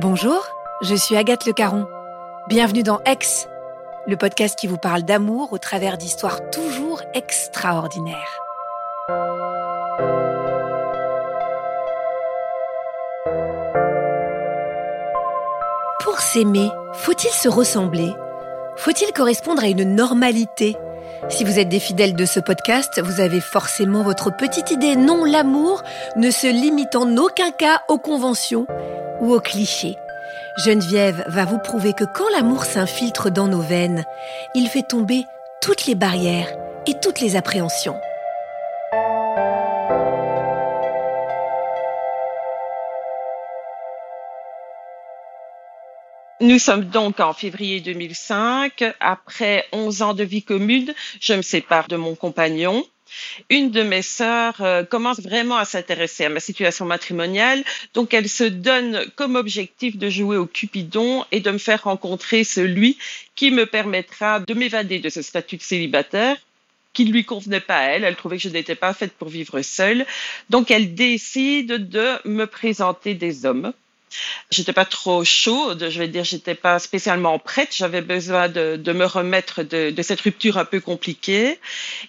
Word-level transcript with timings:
Bonjour, 0.00 0.46
je 0.80 0.94
suis 0.94 1.16
Agathe 1.16 1.44
Le 1.44 1.52
Caron. 1.52 1.88
Bienvenue 2.46 2.84
dans 2.84 3.00
Ex, 3.04 3.48
le 4.06 4.16
podcast 4.16 4.56
qui 4.56 4.68
vous 4.68 4.78
parle 4.78 5.02
d'amour 5.02 5.52
au 5.52 5.58
travers 5.58 5.98
d'histoires 5.98 6.38
toujours 6.50 7.02
extraordinaires. 7.14 8.38
Pour 16.04 16.20
s'aimer, 16.20 16.70
faut-il 16.92 17.30
se 17.30 17.48
ressembler? 17.48 18.14
Faut-il 18.76 19.12
correspondre 19.12 19.64
à 19.64 19.66
une 19.66 19.96
normalité? 19.96 20.76
Si 21.28 21.44
vous 21.44 21.58
êtes 21.58 21.68
des 21.68 21.80
fidèles 21.80 22.14
de 22.14 22.24
ce 22.24 22.40
podcast, 22.40 23.00
vous 23.02 23.20
avez 23.20 23.40
forcément 23.40 24.02
votre 24.02 24.34
petite 24.34 24.70
idée. 24.70 24.96
Non, 24.96 25.24
l'amour 25.24 25.82
ne 26.16 26.30
se 26.30 26.46
limite 26.46 26.96
en 26.96 27.16
aucun 27.16 27.50
cas 27.50 27.82
aux 27.88 27.98
conventions 27.98 28.66
ou 29.20 29.34
aux 29.34 29.40
clichés. 29.40 29.96
Geneviève 30.64 31.24
va 31.28 31.44
vous 31.44 31.58
prouver 31.58 31.92
que 31.92 32.04
quand 32.04 32.28
l'amour 32.30 32.64
s'infiltre 32.64 33.30
dans 33.30 33.46
nos 33.46 33.60
veines, 33.60 34.04
il 34.54 34.68
fait 34.68 34.82
tomber 34.82 35.24
toutes 35.60 35.86
les 35.86 35.94
barrières 35.94 36.48
et 36.86 36.94
toutes 36.94 37.20
les 37.20 37.36
appréhensions. 37.36 37.96
Nous 46.40 46.60
sommes 46.60 46.84
donc 46.84 47.18
en 47.18 47.32
février 47.32 47.80
2005. 47.80 48.84
Après 49.00 49.66
11 49.72 50.02
ans 50.02 50.14
de 50.14 50.22
vie 50.22 50.44
commune, 50.44 50.94
je 51.20 51.34
me 51.34 51.42
sépare 51.42 51.88
de 51.88 51.96
mon 51.96 52.14
compagnon. 52.14 52.86
Une 53.50 53.72
de 53.72 53.82
mes 53.82 54.02
sœurs 54.02 54.60
euh, 54.60 54.84
commence 54.84 55.18
vraiment 55.18 55.56
à 55.56 55.64
s'intéresser 55.64 56.26
à 56.26 56.28
ma 56.28 56.38
situation 56.38 56.84
matrimoniale, 56.84 57.64
donc 57.94 58.14
elle 58.14 58.28
se 58.28 58.44
donne 58.44 59.04
comme 59.16 59.34
objectif 59.34 59.96
de 59.96 60.08
jouer 60.10 60.36
au 60.36 60.46
Cupidon 60.46 61.24
et 61.32 61.40
de 61.40 61.50
me 61.50 61.58
faire 61.58 61.84
rencontrer 61.84 62.44
celui 62.44 62.98
qui 63.34 63.50
me 63.50 63.66
permettra 63.66 64.38
de 64.38 64.54
m'évader 64.54 65.00
de 65.00 65.08
ce 65.08 65.22
statut 65.22 65.56
de 65.56 65.62
célibataire 65.62 66.36
qui 66.92 67.04
ne 67.04 67.12
lui 67.12 67.24
convenait 67.24 67.60
pas 67.60 67.78
à 67.78 67.82
elle. 67.84 68.04
Elle 68.04 68.16
trouvait 68.16 68.36
que 68.36 68.42
je 68.42 68.48
n'étais 68.48 68.76
pas 68.76 68.94
faite 68.94 69.12
pour 69.14 69.28
vivre 69.28 69.60
seule. 69.62 70.06
Donc 70.50 70.70
elle 70.70 70.94
décide 70.94 71.88
de 71.88 72.28
me 72.28 72.44
présenter 72.44 73.14
des 73.14 73.44
hommes. 73.44 73.72
J'étais 74.50 74.72
pas 74.72 74.84
trop 74.84 75.24
chaude, 75.24 75.88
je 75.90 75.98
vais 75.98 76.08
dire, 76.08 76.24
j'étais 76.24 76.54
pas 76.54 76.78
spécialement 76.78 77.38
prête. 77.38 77.74
J'avais 77.74 78.02
besoin 78.02 78.48
de, 78.48 78.92
me 78.92 79.04
remettre 79.04 79.62
de, 79.62 79.90
de, 79.90 80.02
cette 80.02 80.20
rupture 80.20 80.58
un 80.58 80.64
peu 80.64 80.80
compliquée. 80.80 81.58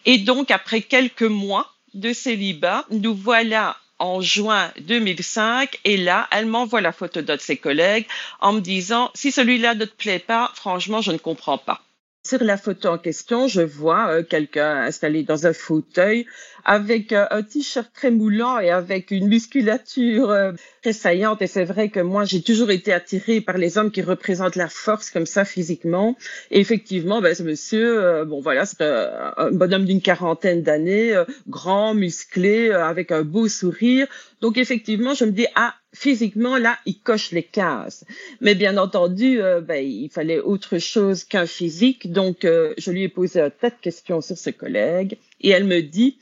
Et 0.06 0.17
donc, 0.17 0.52
après 0.52 0.81
quelques 0.81 1.23
mois 1.23 1.73
de 1.94 2.14
célibat, 2.14 2.86
nous 2.91 3.16
voilà 3.16 3.78
en 4.00 4.22
juin 4.22 4.72
2005 4.80 5.80
et 5.83 5.97
là, 5.97 6.28
elle 6.31 6.45
m'envoie 6.45 6.81
la 6.81 6.91
photo 6.91 7.22
d'un 7.22 7.36
de 7.36 7.41
ses 7.41 7.58
collègues 7.58 8.08
en 8.39 8.53
me 8.53 8.61
disant, 8.61 9.11
si 9.13 9.31
celui-là 9.31 9.75
ne 9.75 9.86
te 9.86 9.95
plaît 9.95 10.19
pas, 10.19 10.52
franchement, 10.56 11.02
je 11.02 11.11
ne 11.11 11.17
comprends 11.17 11.58
pas. 11.58 11.81
Sur 12.25 12.44
la 12.44 12.57
photo 12.57 12.90
en 12.90 12.97
question, 12.97 13.47
je 13.47 13.62
vois 13.62 14.09
euh, 14.09 14.23
quelqu'un 14.23 14.81
installé 14.81 15.23
dans 15.23 15.47
un 15.47 15.53
fauteuil 15.53 16.25
avec 16.66 17.13
euh, 17.13 17.25
un 17.31 17.44
t-shirt 17.44 17.90
très 17.94 18.12
moulant 18.12 18.59
et 18.59 18.69
avec 18.69 19.12
une 19.12 19.28
musculature 19.28 20.29
euh, 20.29 20.52
très 20.81 20.94
saillante. 20.94 21.41
Et 21.41 21.47
c'est 21.47 21.66
vrai 21.66 21.90
que 21.90 22.00
moi, 22.00 22.25
j'ai 22.25 22.41
toujours 22.41 22.72
été 22.72 22.94
attirée 22.94 23.41
par 23.41 23.57
les 23.57 23.78
hommes 23.78 23.91
qui 23.91 24.01
représentent 24.01 24.56
la 24.56 24.69
force 24.69 25.09
comme 25.09 25.25
ça 25.25 25.45
physiquement. 25.45 26.17
Et 26.51 26.59
effectivement, 26.59 27.22
ben, 27.22 27.34
ce 27.35 27.44
monsieur, 27.44 28.25
bon 28.25 28.41
voilà, 28.41 28.66
c'est 28.66 28.81
un 28.81 29.51
bonhomme 29.51 29.85
d'une 29.85 30.01
quarantaine 30.01 30.62
d'années, 30.62 31.22
grand, 31.47 31.94
musclé, 31.94 32.72
avec 32.72 33.12
un 33.12 33.23
beau 33.23 33.47
sourire. 33.47 34.07
Donc 34.41 34.57
effectivement, 34.57 35.13
je 35.13 35.25
me 35.25 35.31
dis, 35.31 35.47
ah, 35.56 35.75
physiquement, 35.94 36.57
là, 36.57 36.78
il 36.85 37.00
coche 37.00 37.31
les 37.31 37.44
cases. 37.44 38.06
Mais 38.41 38.56
bien 38.56 38.78
entendu, 38.78 39.41
euh, 39.41 39.61
ben, 39.61 39.84
il 39.84 40.09
fallait 40.09 40.40
autre 40.40 40.78
chose 40.78 41.23
qu'un 41.23 41.46
physique. 41.46 42.11
Donc, 42.11 42.46
euh, 42.46 42.73
je 42.78 42.91
lui 42.91 43.03
ai 43.03 43.09
posé 43.09 43.41
un 43.41 43.50
tas 43.50 43.69
de 43.69 43.75
questions 43.81 44.22
sur 44.22 44.38
ses 44.38 44.53
collègues. 44.53 45.17
Et 45.41 45.50
elle 45.50 45.66
me 45.66 45.81
dit, 45.81 46.17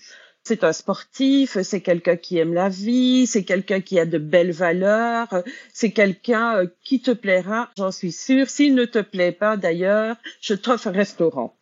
c'est 0.47 0.63
un 0.63 0.71
sportif, 0.71 1.57
c'est 1.61 1.81
quelqu'un 1.81 2.15
qui 2.15 2.37
aime 2.37 2.53
la 2.53 2.69
vie, 2.69 3.27
c'est 3.27 3.43
quelqu'un 3.43 3.81
qui 3.81 3.99
a 3.99 4.05
de 4.05 4.17
belles 4.17 4.53
valeurs, 4.53 5.43
c'est 5.73 5.91
quelqu'un 5.91 6.59
euh, 6.59 6.67
qui 6.85 7.01
te 7.01 7.11
plaira, 7.11 7.69
j'en 7.77 7.91
suis 7.91 8.13
sûre. 8.13 8.49
S'il 8.49 8.73
ne 8.73 8.85
te 8.85 8.99
plaît 8.99 9.33
pas, 9.33 9.57
d'ailleurs, 9.57 10.15
je 10.39 10.53
t'offre 10.53 10.87
un 10.87 10.91
restaurant. 10.91 11.53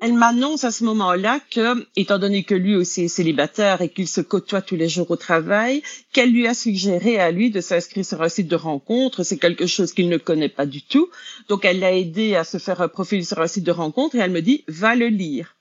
Elle 0.00 0.14
m'annonce 0.14 0.64
à 0.64 0.72
ce 0.72 0.82
moment-là 0.84 1.38
que, 1.50 1.86
étant 1.94 2.18
donné 2.18 2.42
que 2.42 2.56
lui 2.56 2.74
aussi 2.74 3.04
est 3.04 3.08
célibataire 3.08 3.80
et 3.80 3.88
qu'il 3.88 4.08
se 4.08 4.20
côtoie 4.20 4.62
tous 4.62 4.76
les 4.76 4.88
jours 4.88 5.10
au 5.12 5.16
travail, 5.16 5.82
qu'elle 6.12 6.32
lui 6.32 6.48
a 6.48 6.54
suggéré 6.54 7.20
à 7.20 7.30
lui 7.30 7.50
de 7.50 7.60
s'inscrire 7.60 8.04
sur 8.04 8.20
un 8.22 8.28
site 8.28 8.48
de 8.48 8.56
rencontre. 8.56 9.22
C'est 9.22 9.38
quelque 9.38 9.66
chose 9.66 9.92
qu'il 9.92 10.08
ne 10.08 10.16
connaît 10.16 10.48
pas 10.48 10.66
du 10.66 10.82
tout. 10.82 11.08
Donc, 11.48 11.64
elle 11.64 11.78
l'a 11.78 11.92
aidé 11.92 12.34
à 12.34 12.42
se 12.42 12.58
faire 12.58 12.80
un 12.80 12.88
profil 12.88 13.24
sur 13.24 13.40
un 13.40 13.46
site 13.46 13.64
de 13.64 13.72
rencontre 13.72 14.16
et 14.16 14.18
elle 14.18 14.32
me 14.32 14.42
dit, 14.42 14.64
va 14.66 14.96
le 14.96 15.06
lire. 15.06 15.56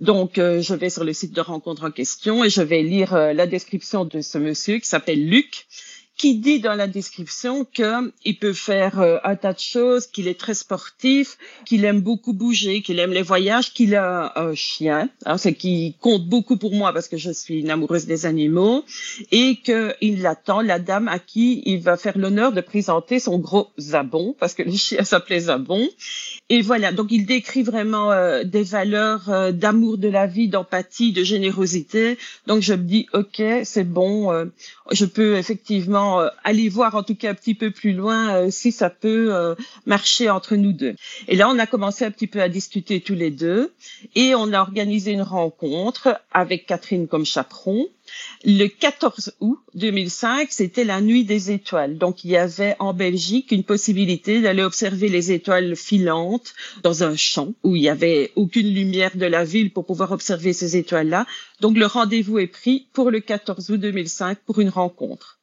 Donc, 0.00 0.36
euh, 0.36 0.60
je 0.60 0.74
vais 0.74 0.90
sur 0.90 1.04
le 1.04 1.14
site 1.14 1.32
de 1.32 1.40
rencontre 1.40 1.84
en 1.84 1.90
question 1.90 2.44
et 2.44 2.50
je 2.50 2.60
vais 2.60 2.82
lire 2.82 3.14
euh, 3.14 3.32
la 3.32 3.46
description 3.46 4.04
de 4.04 4.20
ce 4.20 4.36
monsieur 4.36 4.78
qui 4.78 4.86
s'appelle 4.86 5.26
Luc 5.26 5.66
qui 6.16 6.38
dit 6.38 6.60
dans 6.60 6.74
la 6.74 6.86
description 6.86 7.64
qu'il 7.64 8.38
peut 8.40 8.54
faire 8.54 9.00
euh, 9.00 9.18
un 9.22 9.36
tas 9.36 9.52
de 9.52 9.58
choses, 9.58 10.06
qu'il 10.06 10.28
est 10.28 10.38
très 10.38 10.54
sportif, 10.54 11.36
qu'il 11.66 11.84
aime 11.84 12.00
beaucoup 12.00 12.32
bouger, 12.32 12.80
qu'il 12.80 12.98
aime 12.98 13.12
les 13.12 13.22
voyages, 13.22 13.74
qu'il 13.74 13.94
a 13.94 14.32
un 14.36 14.54
chien, 14.54 15.10
hein, 15.26 15.36
ce 15.36 15.50
qui 15.50 15.94
compte 16.00 16.26
beaucoup 16.26 16.56
pour 16.56 16.74
moi 16.74 16.92
parce 16.94 17.08
que 17.08 17.18
je 17.18 17.30
suis 17.30 17.60
une 17.60 17.70
amoureuse 17.70 18.06
des 18.06 18.24
animaux, 18.24 18.84
et 19.30 19.56
qu'il 19.56 20.26
attend 20.26 20.62
la 20.62 20.78
dame 20.78 21.08
à 21.08 21.18
qui 21.18 21.62
il 21.66 21.80
va 21.80 21.98
faire 21.98 22.16
l'honneur 22.16 22.52
de 22.52 22.62
présenter 22.62 23.18
son 23.18 23.38
gros 23.38 23.68
zabon, 23.78 24.34
parce 24.38 24.54
que 24.54 24.62
le 24.62 24.72
chien 24.72 25.04
s'appelait 25.04 25.40
zabon. 25.40 25.86
Et 26.48 26.62
voilà, 26.62 26.92
donc 26.92 27.08
il 27.10 27.26
décrit 27.26 27.62
vraiment 27.62 28.10
euh, 28.12 28.44
des 28.44 28.62
valeurs 28.62 29.28
euh, 29.28 29.52
d'amour 29.52 29.98
de 29.98 30.08
la 30.08 30.26
vie, 30.26 30.48
d'empathie, 30.48 31.12
de 31.12 31.24
générosité. 31.24 32.16
Donc 32.46 32.62
je 32.62 32.72
me 32.72 32.84
dis, 32.84 33.06
ok, 33.12 33.42
c'est 33.64 33.84
bon, 33.84 34.46
je 34.90 35.04
peux 35.04 35.36
effectivement 35.36 36.05
euh, 36.06 36.28
aller 36.44 36.68
voir 36.68 36.94
en 36.94 37.02
tout 37.02 37.14
cas 37.14 37.30
un 37.30 37.34
petit 37.34 37.54
peu 37.54 37.70
plus 37.70 37.92
loin 37.92 38.34
euh, 38.34 38.50
si 38.50 38.72
ça 38.72 38.90
peut 38.90 39.34
euh, 39.34 39.54
marcher 39.84 40.30
entre 40.30 40.56
nous 40.56 40.72
deux. 40.72 40.94
Et 41.28 41.36
là, 41.36 41.48
on 41.48 41.58
a 41.58 41.66
commencé 41.66 42.04
un 42.04 42.10
petit 42.10 42.26
peu 42.26 42.40
à 42.40 42.48
discuter 42.48 43.00
tous 43.00 43.14
les 43.14 43.30
deux 43.30 43.72
et 44.14 44.34
on 44.34 44.52
a 44.52 44.60
organisé 44.60 45.12
une 45.12 45.22
rencontre 45.22 46.20
avec 46.32 46.66
Catherine 46.66 47.08
comme 47.08 47.24
chaperon. 47.24 47.88
Le 48.44 48.66
14 48.68 49.34
août 49.40 49.58
2005, 49.74 50.48
c'était 50.50 50.84
la 50.84 51.00
nuit 51.00 51.24
des 51.24 51.50
étoiles. 51.50 51.98
Donc, 51.98 52.24
il 52.24 52.30
y 52.30 52.36
avait 52.36 52.76
en 52.78 52.94
Belgique 52.94 53.50
une 53.50 53.64
possibilité 53.64 54.40
d'aller 54.40 54.62
observer 54.62 55.08
les 55.08 55.32
étoiles 55.32 55.76
filantes 55.76 56.54
dans 56.82 57.02
un 57.02 57.16
champ 57.16 57.52
où 57.64 57.76
il 57.76 57.82
y 57.82 57.88
avait 57.88 58.32
aucune 58.36 58.72
lumière 58.72 59.16
de 59.16 59.26
la 59.26 59.44
ville 59.44 59.72
pour 59.72 59.86
pouvoir 59.86 60.12
observer 60.12 60.52
ces 60.52 60.76
étoiles-là. 60.76 61.26
Donc, 61.60 61.76
le 61.76 61.86
rendez-vous 61.86 62.38
est 62.38 62.46
pris 62.46 62.86
pour 62.92 63.10
le 63.10 63.20
14 63.20 63.70
août 63.70 63.80
2005 63.80 64.38
pour 64.46 64.60
une 64.60 64.68
rencontre. 64.68 65.38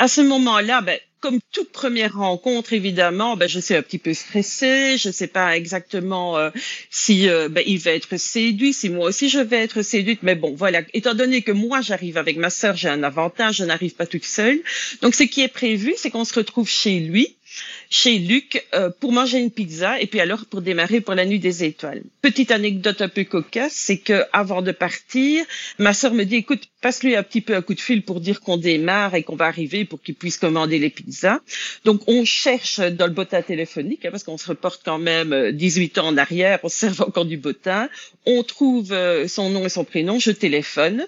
À 0.00 0.08
ce 0.08 0.22
moment-là, 0.22 0.80
ben, 0.80 0.98
comme 1.20 1.40
toute 1.52 1.72
première 1.72 2.14
rencontre, 2.14 2.72
évidemment, 2.72 3.36
ben, 3.36 3.46
je 3.50 3.60
suis 3.60 3.74
un 3.74 3.82
petit 3.82 3.98
peu 3.98 4.14
stressée. 4.14 4.96
Je 4.96 5.08
ne 5.08 5.12
sais 5.12 5.26
pas 5.26 5.54
exactement 5.58 6.38
euh, 6.38 6.48
si 6.88 7.28
euh, 7.28 7.50
ben, 7.50 7.62
il 7.66 7.78
va 7.80 7.90
être 7.90 8.16
séduit, 8.16 8.72
si 8.72 8.88
moi 8.88 9.08
aussi 9.08 9.28
je 9.28 9.40
vais 9.40 9.58
être 9.58 9.82
séduite. 9.82 10.20
Mais 10.22 10.36
bon, 10.36 10.54
voilà. 10.54 10.80
Étant 10.94 11.12
donné 11.12 11.42
que 11.42 11.52
moi 11.52 11.82
j'arrive 11.82 12.16
avec 12.16 12.38
ma 12.38 12.48
sœur, 12.48 12.76
j'ai 12.76 12.88
un 12.88 13.02
avantage. 13.02 13.56
Je 13.56 13.64
n'arrive 13.64 13.94
pas 13.94 14.06
toute 14.06 14.24
seule. 14.24 14.60
Donc, 15.02 15.14
ce 15.14 15.24
qui 15.24 15.42
est 15.42 15.48
prévu, 15.48 15.92
c'est 15.98 16.08
qu'on 16.08 16.24
se 16.24 16.32
retrouve 16.32 16.70
chez 16.70 16.98
lui 16.98 17.36
chez 17.90 18.18
Luc 18.18 18.64
euh, 18.72 18.88
pour 19.00 19.10
manger 19.10 19.38
une 19.38 19.50
pizza 19.50 20.00
et 20.00 20.06
puis 20.06 20.20
alors 20.20 20.46
pour 20.46 20.62
démarrer 20.62 21.00
pour 21.00 21.14
la 21.14 21.26
nuit 21.26 21.40
des 21.40 21.64
étoiles. 21.64 22.02
Petite 22.22 22.52
anecdote 22.52 23.02
un 23.02 23.08
peu 23.08 23.24
cocasse, 23.24 23.72
c'est 23.74 23.98
que 23.98 24.22
avant 24.32 24.62
de 24.62 24.70
partir, 24.70 25.44
ma 25.78 25.92
sœur 25.92 26.14
me 26.14 26.22
dit 26.22 26.36
écoute, 26.36 26.62
passe-lui 26.80 27.16
un 27.16 27.24
petit 27.24 27.40
peu 27.40 27.56
un 27.56 27.62
coup 27.62 27.74
de 27.74 27.80
fil 27.80 28.02
pour 28.02 28.20
dire 28.20 28.40
qu'on 28.40 28.56
démarre 28.56 29.16
et 29.16 29.24
qu'on 29.24 29.34
va 29.34 29.46
arriver 29.46 29.84
pour 29.84 30.00
qu'il 30.00 30.14
puisse 30.14 30.36
commander 30.36 30.78
les 30.78 30.88
pizzas. 30.88 31.40
Donc 31.84 32.02
on 32.06 32.24
cherche 32.24 32.78
dans 32.78 33.06
le 33.06 33.12
botin 33.12 33.42
téléphonique 33.42 34.04
hein, 34.04 34.10
parce 34.12 34.22
qu'on 34.22 34.38
se 34.38 34.46
reporte 34.46 34.82
quand 34.84 34.98
même 34.98 35.50
18 35.50 35.98
euh, 35.98 36.00
ans 36.00 36.06
en 36.06 36.16
arrière, 36.16 36.60
on 36.62 36.68
serve 36.68 37.02
encore 37.02 37.24
du 37.24 37.38
botin. 37.38 37.88
On 38.24 38.44
trouve 38.44 38.92
euh, 38.92 39.26
son 39.26 39.50
nom 39.50 39.66
et 39.66 39.68
son 39.68 39.84
prénom, 39.84 40.20
je 40.20 40.30
téléphone. 40.30 41.06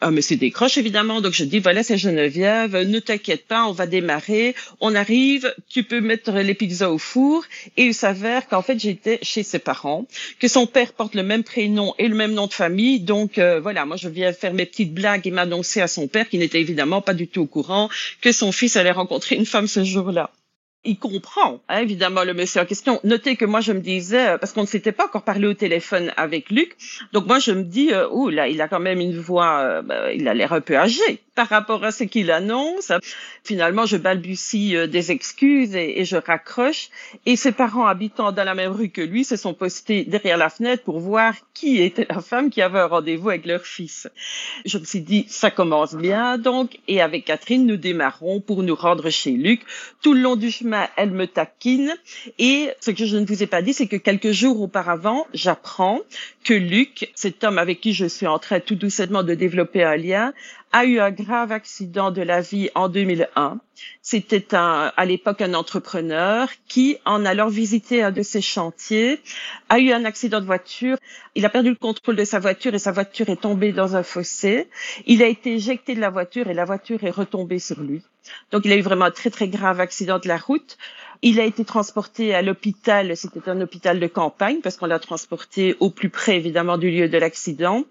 Ah, 0.00 0.10
monsieur 0.10 0.36
décroche 0.36 0.78
évidemment, 0.78 1.20
donc 1.20 1.32
je 1.32 1.44
dis 1.44 1.60
voilà 1.60 1.84
c'est 1.84 1.96
Geneviève, 1.96 2.76
ne 2.76 2.98
t'inquiète 2.98 3.46
pas, 3.46 3.66
on 3.66 3.72
va 3.72 3.86
démarrer. 3.86 4.56
On 4.80 4.96
arrive, 4.96 5.54
tu 5.68 5.84
peux 5.84 6.00
mettre 6.00 6.23
les 6.32 6.54
pizzas 6.54 6.90
au 6.90 6.98
four 6.98 7.44
et 7.76 7.84
il 7.84 7.94
s'avère 7.94 8.48
qu'en 8.48 8.62
fait 8.62 8.78
j'étais 8.78 9.18
chez 9.22 9.42
ses 9.42 9.58
parents, 9.58 10.06
que 10.38 10.48
son 10.48 10.66
père 10.66 10.92
porte 10.92 11.14
le 11.14 11.22
même 11.22 11.44
prénom 11.44 11.94
et 11.98 12.08
le 12.08 12.14
même 12.14 12.32
nom 12.32 12.46
de 12.46 12.52
famille, 12.52 13.00
donc 13.00 13.38
euh, 13.38 13.60
voilà, 13.60 13.84
moi 13.86 13.96
je 13.96 14.08
viens 14.08 14.32
faire 14.32 14.54
mes 14.54 14.66
petites 14.66 14.94
blagues 14.94 15.26
et 15.26 15.30
m'annoncer 15.30 15.80
à 15.80 15.88
son 15.88 16.08
père 16.08 16.28
qui 16.28 16.38
n'était 16.38 16.60
évidemment 16.60 17.00
pas 17.00 17.14
du 17.14 17.28
tout 17.28 17.42
au 17.42 17.46
courant 17.46 17.88
que 18.20 18.32
son 18.32 18.52
fils 18.52 18.76
allait 18.76 18.90
rencontrer 18.90 19.36
une 19.36 19.46
femme 19.46 19.66
ce 19.66 19.84
jour-là. 19.84 20.30
Il 20.86 20.98
comprend, 20.98 21.60
hein, 21.70 21.78
évidemment, 21.78 22.24
le 22.24 22.34
monsieur 22.34 22.60
en 22.60 22.66
question. 22.66 23.00
Notez 23.04 23.36
que 23.36 23.46
moi, 23.46 23.62
je 23.62 23.72
me 23.72 23.80
disais, 23.80 24.28
euh, 24.28 24.38
parce 24.38 24.52
qu'on 24.52 24.62
ne 24.62 24.66
s'était 24.66 24.92
pas 24.92 25.06
encore 25.06 25.22
parlé 25.22 25.46
au 25.46 25.54
téléphone 25.54 26.12
avec 26.18 26.50
Luc, 26.50 26.76
donc 27.14 27.26
moi, 27.26 27.38
je 27.38 27.52
me 27.52 27.62
dis, 27.62 27.90
ouh 28.10 28.28
là, 28.28 28.48
il 28.48 28.60
a 28.60 28.68
quand 28.68 28.80
même 28.80 29.00
une 29.00 29.18
voix, 29.18 29.80
bah, 29.80 30.12
il 30.12 30.28
a 30.28 30.34
l'air 30.34 30.52
un 30.52 30.60
peu 30.60 30.76
âgé 30.76 31.23
par 31.34 31.48
rapport 31.48 31.84
à 31.84 31.92
ce 31.92 32.04
qu'il 32.04 32.30
annonce. 32.30 32.92
Finalement, 33.42 33.86
je 33.86 33.96
balbutie 33.96 34.76
des 34.88 35.10
excuses 35.10 35.74
et, 35.74 36.00
et, 36.00 36.04
je 36.04 36.16
raccroche. 36.16 36.88
Et 37.26 37.36
ses 37.36 37.52
parents 37.52 37.86
habitant 37.86 38.32
dans 38.32 38.44
la 38.44 38.54
même 38.54 38.72
rue 38.72 38.90
que 38.90 39.00
lui 39.00 39.24
se 39.24 39.36
sont 39.36 39.54
postés 39.54 40.04
derrière 40.04 40.36
la 40.36 40.48
fenêtre 40.48 40.82
pour 40.84 41.00
voir 41.00 41.34
qui 41.52 41.80
était 41.82 42.06
la 42.08 42.20
femme 42.20 42.50
qui 42.50 42.62
avait 42.62 42.80
un 42.80 42.86
rendez-vous 42.86 43.30
avec 43.30 43.46
leur 43.46 43.62
fils. 43.62 44.08
Je 44.64 44.78
me 44.78 44.84
suis 44.84 45.00
dit, 45.00 45.24
ça 45.28 45.50
commence 45.50 45.94
bien, 45.94 46.38
donc, 46.38 46.78
et 46.88 47.00
avec 47.00 47.24
Catherine, 47.24 47.66
nous 47.66 47.76
démarrons 47.76 48.40
pour 48.40 48.62
nous 48.62 48.74
rendre 48.74 49.10
chez 49.10 49.32
Luc. 49.32 49.62
Tout 50.02 50.14
le 50.14 50.20
long 50.20 50.36
du 50.36 50.50
chemin, 50.50 50.88
elle 50.96 51.10
me 51.10 51.26
taquine. 51.26 51.94
Et 52.38 52.70
ce 52.80 52.90
que 52.90 53.06
je 53.06 53.16
ne 53.16 53.26
vous 53.26 53.42
ai 53.42 53.46
pas 53.46 53.62
dit, 53.62 53.72
c'est 53.72 53.86
que 53.86 53.96
quelques 53.96 54.32
jours 54.32 54.60
auparavant, 54.60 55.26
j'apprends 55.32 56.00
que 56.44 56.54
Luc, 56.54 57.10
cet 57.14 57.44
homme 57.44 57.58
avec 57.58 57.80
qui 57.80 57.92
je 57.92 58.06
suis 58.06 58.26
en 58.26 58.38
train 58.38 58.60
tout 58.60 58.74
doucement 58.74 59.22
de 59.22 59.34
développer 59.34 59.82
un 59.82 59.96
lien, 59.96 60.32
a 60.74 60.84
eu 60.86 60.98
un 60.98 61.12
grave 61.12 61.52
accident 61.52 62.10
de 62.10 62.20
la 62.20 62.40
vie 62.40 62.68
en 62.74 62.88
2001. 62.88 63.60
C'était 64.02 64.56
un, 64.56 64.92
à 64.96 65.04
l'époque 65.04 65.40
un 65.40 65.54
entrepreneur 65.54 66.48
qui, 66.66 66.98
en 67.04 67.24
allant 67.24 67.46
visiter 67.46 68.02
un 68.02 68.10
de 68.10 68.22
ses 68.22 68.40
chantiers, 68.40 69.20
a 69.68 69.78
eu 69.78 69.92
un 69.92 70.04
accident 70.04 70.40
de 70.40 70.46
voiture. 70.46 70.96
Il 71.36 71.46
a 71.46 71.48
perdu 71.48 71.68
le 71.68 71.76
contrôle 71.76 72.16
de 72.16 72.24
sa 72.24 72.40
voiture 72.40 72.74
et 72.74 72.80
sa 72.80 72.90
voiture 72.90 73.28
est 73.28 73.42
tombée 73.42 73.70
dans 73.70 73.94
un 73.94 74.02
fossé. 74.02 74.68
Il 75.06 75.22
a 75.22 75.28
été 75.28 75.54
éjecté 75.54 75.94
de 75.94 76.00
la 76.00 76.10
voiture 76.10 76.48
et 76.48 76.54
la 76.54 76.64
voiture 76.64 77.04
est 77.04 77.10
retombée 77.10 77.60
sur 77.60 77.80
lui. 77.80 78.02
Donc 78.50 78.64
il 78.64 78.72
a 78.72 78.76
eu 78.76 78.82
vraiment 78.82 79.04
un 79.04 79.10
très 79.12 79.30
très 79.30 79.46
grave 79.46 79.78
accident 79.78 80.18
de 80.18 80.26
la 80.26 80.38
route. 80.38 80.76
Il 81.26 81.40
a 81.40 81.44
été 81.46 81.64
transporté 81.64 82.34
à 82.34 82.42
l'hôpital, 82.42 83.16
c'était 83.16 83.48
un 83.48 83.58
hôpital 83.62 83.98
de 83.98 84.06
campagne 84.06 84.60
parce 84.60 84.76
qu'on 84.76 84.84
l'a 84.84 84.98
transporté 84.98 85.74
au 85.80 85.88
plus 85.88 86.10
près 86.10 86.36
évidemment 86.36 86.76
du 86.76 86.90
lieu 86.90 87.08
de 87.08 87.16
l'accident. 87.16 87.84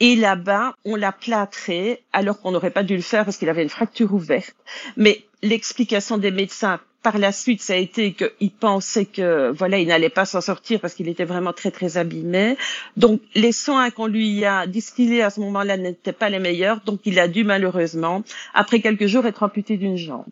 Et 0.00 0.16
là-bas, 0.16 0.74
on 0.84 0.96
l'a 0.96 1.12
plâtré 1.12 2.02
alors 2.12 2.40
qu'on 2.40 2.50
n'aurait 2.50 2.72
pas 2.72 2.82
dû 2.82 2.96
le 2.96 3.02
faire 3.02 3.24
parce 3.24 3.36
qu'il 3.36 3.48
avait 3.48 3.62
une 3.62 3.68
fracture 3.68 4.12
ouverte. 4.12 4.56
Mais 4.96 5.22
l'explication 5.40 6.18
des 6.18 6.32
médecins 6.32 6.80
par 7.04 7.18
la 7.18 7.30
suite, 7.30 7.62
ça 7.62 7.74
a 7.74 7.76
été 7.76 8.12
qu'il 8.12 8.50
pensait 8.50 9.04
que 9.06 9.52
voilà, 9.52 9.78
il 9.78 9.86
n'allait 9.86 10.08
pas 10.08 10.24
s'en 10.24 10.40
sortir 10.40 10.80
parce 10.80 10.94
qu'il 10.94 11.06
était 11.06 11.24
vraiment 11.24 11.52
très 11.52 11.70
très 11.70 11.96
abîmé. 11.96 12.56
Donc 12.96 13.20
les 13.36 13.52
soins 13.52 13.90
qu'on 13.90 14.08
lui 14.08 14.44
a 14.44 14.66
distillés 14.66 15.22
à 15.22 15.30
ce 15.30 15.38
moment-là 15.38 15.76
n'étaient 15.76 16.12
pas 16.12 16.28
les 16.28 16.40
meilleurs, 16.40 16.80
donc 16.80 17.02
il 17.04 17.20
a 17.20 17.28
dû 17.28 17.44
malheureusement, 17.44 18.24
après 18.52 18.80
quelques 18.80 19.06
jours, 19.06 19.26
être 19.26 19.44
amputé 19.44 19.76
d'une 19.76 19.96
jambe. 19.96 20.26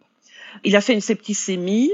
Il 0.64 0.76
a 0.76 0.80
fait 0.80 0.94
une 0.94 1.00
septicémie. 1.00 1.92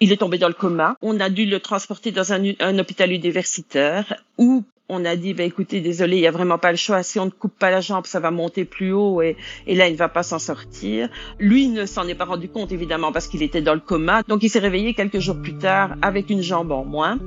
Il 0.00 0.12
est 0.12 0.18
tombé 0.18 0.38
dans 0.38 0.48
le 0.48 0.54
coma. 0.54 0.96
On 1.02 1.18
a 1.20 1.28
dû 1.28 1.46
le 1.46 1.60
transporter 1.60 2.12
dans 2.12 2.32
un, 2.32 2.78
hôpital 2.78 3.12
universitaire 3.12 4.14
où 4.36 4.64
on 4.88 5.04
a 5.04 5.16
dit, 5.16 5.34
bah, 5.34 5.42
écoutez, 5.42 5.80
désolé, 5.80 6.16
il 6.16 6.22
y 6.22 6.26
a 6.26 6.30
vraiment 6.30 6.58
pas 6.58 6.70
le 6.70 6.76
choix. 6.76 7.02
Si 7.02 7.18
on 7.18 7.26
ne 7.26 7.30
coupe 7.30 7.56
pas 7.58 7.70
la 7.70 7.80
jambe, 7.80 8.06
ça 8.06 8.20
va 8.20 8.30
monter 8.30 8.64
plus 8.64 8.92
haut 8.92 9.20
et, 9.20 9.36
et 9.66 9.74
là, 9.74 9.86
il 9.88 9.92
ne 9.92 9.98
va 9.98 10.08
pas 10.08 10.22
s'en 10.22 10.38
sortir. 10.38 11.08
Lui 11.38 11.68
ne 11.68 11.84
s'en 11.84 12.08
est 12.08 12.14
pas 12.14 12.24
rendu 12.24 12.48
compte, 12.48 12.72
évidemment, 12.72 13.12
parce 13.12 13.28
qu'il 13.28 13.42
était 13.42 13.60
dans 13.60 13.74
le 13.74 13.80
coma. 13.80 14.22
Donc, 14.28 14.42
il 14.42 14.48
s'est 14.48 14.58
réveillé 14.58 14.94
quelques 14.94 15.18
jours 15.18 15.36
plus 15.40 15.58
tard 15.58 15.94
avec 16.00 16.30
une 16.30 16.42
jambe 16.42 16.72
en 16.72 16.84
moins. 16.84 17.18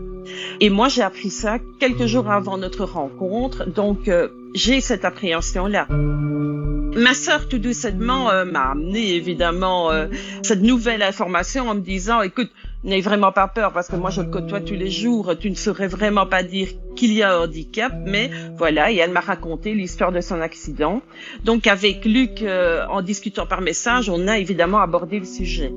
Et 0.60 0.70
moi, 0.70 0.88
j'ai 0.88 1.04
appris 1.04 1.30
ça 1.30 1.60
quelques 1.80 2.06
jours 2.06 2.30
avant 2.32 2.58
notre 2.58 2.86
rencontre. 2.86 3.66
Donc, 3.70 4.08
euh, 4.08 4.30
j'ai 4.56 4.82
cette 4.82 5.06
appréhension-là. 5.06 5.88
Ma 5.90 7.14
sœur, 7.14 7.48
tout 7.48 7.58
doucement, 7.58 8.30
euh, 8.32 8.44
m'a 8.44 8.72
amené 8.72 9.16
évidemment 9.16 9.92
euh, 9.92 10.08
cette 10.44 10.62
nouvelle 10.62 11.02
information 11.02 11.70
en 11.70 11.76
me 11.76 11.80
disant, 11.80 12.22
écoute, 12.22 12.52
n'aie 12.84 13.02
vraiment 13.02 13.32
pas 13.32 13.48
peur 13.48 13.74
parce 13.74 13.88
que 13.88 13.96
moi 13.96 14.10
je 14.10 14.22
le 14.22 14.30
côtoie 14.30 14.62
tous 14.62 14.74
les 14.74 14.90
jours, 14.90 15.34
tu 15.40 15.50
ne 15.50 15.56
saurais 15.56 15.88
vraiment 15.88 16.26
pas 16.26 16.44
dire 16.44 16.70
qu'il 16.96 17.14
y 17.14 17.22
a 17.22 17.34
un 17.36 17.44
handicap, 17.44 17.94
mais 18.06 18.32
voilà, 18.58 18.92
et 18.92 18.98
elle 18.98 19.12
m'a 19.12 19.20
raconté 19.20 19.74
l'histoire 19.74 20.12
de 20.12 20.22
son 20.22 20.42
accident. 20.42 21.02
Donc 21.44 21.68
avec 21.68 22.06
Luc, 22.06 22.42
euh, 22.42 22.86
en 22.88 23.02
discutant 23.02 23.46
par 23.46 23.62
message, 23.62 24.10
on 24.10 24.28
a 24.28 24.38
évidemment 24.38 24.80
abordé 24.80 25.20
le 25.20 25.26
sujet. 25.26 25.72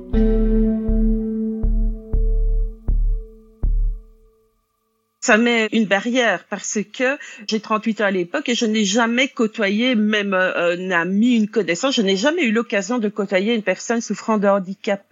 ça 5.25 5.37
met 5.37 5.69
une 5.71 5.85
barrière 5.85 6.45
parce 6.51 6.77
que 6.93 7.17
j'ai 7.47 7.59
38 7.59 8.01
ans 8.01 8.05
à 8.05 8.11
l'époque 8.11 8.47
et 8.47 8.53
je 8.53 8.67
n'ai 8.67 8.85
jamais 8.85 9.27
côtoyé 9.27 9.95
même 9.95 10.35
euh, 10.35 10.75
un 10.77 10.91
ami, 10.91 11.35
une 11.35 11.49
connaissance, 11.49 11.95
je 11.95 12.03
n'ai 12.03 12.15
jamais 12.15 12.43
eu 12.43 12.51
l'occasion 12.51 12.99
de 12.99 13.09
côtoyer 13.09 13.55
une 13.55 13.63
personne 13.63 14.01
souffrant 14.01 14.37
de 14.37 14.47
handicap. 14.47 15.03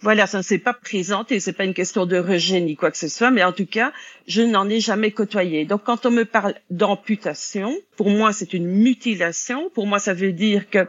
Voilà, 0.00 0.28
ça 0.28 0.38
ne 0.38 0.42
s'est 0.42 0.58
pas 0.58 0.74
présenté, 0.74 1.40
c'est 1.40 1.52
pas 1.52 1.64
une 1.64 1.74
question 1.74 2.06
de 2.06 2.16
rejet 2.16 2.60
ni 2.60 2.76
quoi 2.76 2.92
que 2.92 2.96
ce 2.96 3.08
soit, 3.08 3.32
mais 3.32 3.42
en 3.42 3.52
tout 3.52 3.66
cas, 3.66 3.92
je 4.28 4.42
n'en 4.42 4.68
ai 4.68 4.78
jamais 4.78 5.10
côtoyé. 5.10 5.64
Donc, 5.64 5.82
quand 5.82 6.06
on 6.06 6.12
me 6.12 6.24
parle 6.24 6.54
d'amputation, 6.70 7.76
pour 7.96 8.08
moi, 8.08 8.32
c'est 8.32 8.54
une 8.54 8.66
mutilation. 8.66 9.70
Pour 9.70 9.88
moi, 9.88 9.98
ça 9.98 10.14
veut 10.14 10.32
dire 10.32 10.70
que 10.70 10.86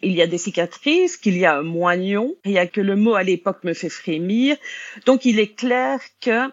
il 0.00 0.12
y 0.12 0.22
a 0.22 0.28
des 0.28 0.38
cicatrices, 0.38 1.16
qu'il 1.16 1.36
y 1.38 1.44
a 1.44 1.56
un 1.56 1.62
moignon. 1.62 2.36
Il 2.44 2.52
y 2.52 2.58
a 2.58 2.66
que 2.68 2.80
le 2.80 2.94
mot 2.94 3.14
à 3.14 3.24
l'époque 3.24 3.64
me 3.64 3.74
fait 3.74 3.88
frémir. 3.88 4.56
Donc, 5.06 5.24
il 5.24 5.40
est 5.40 5.54
clair 5.56 5.98
que 6.20 6.48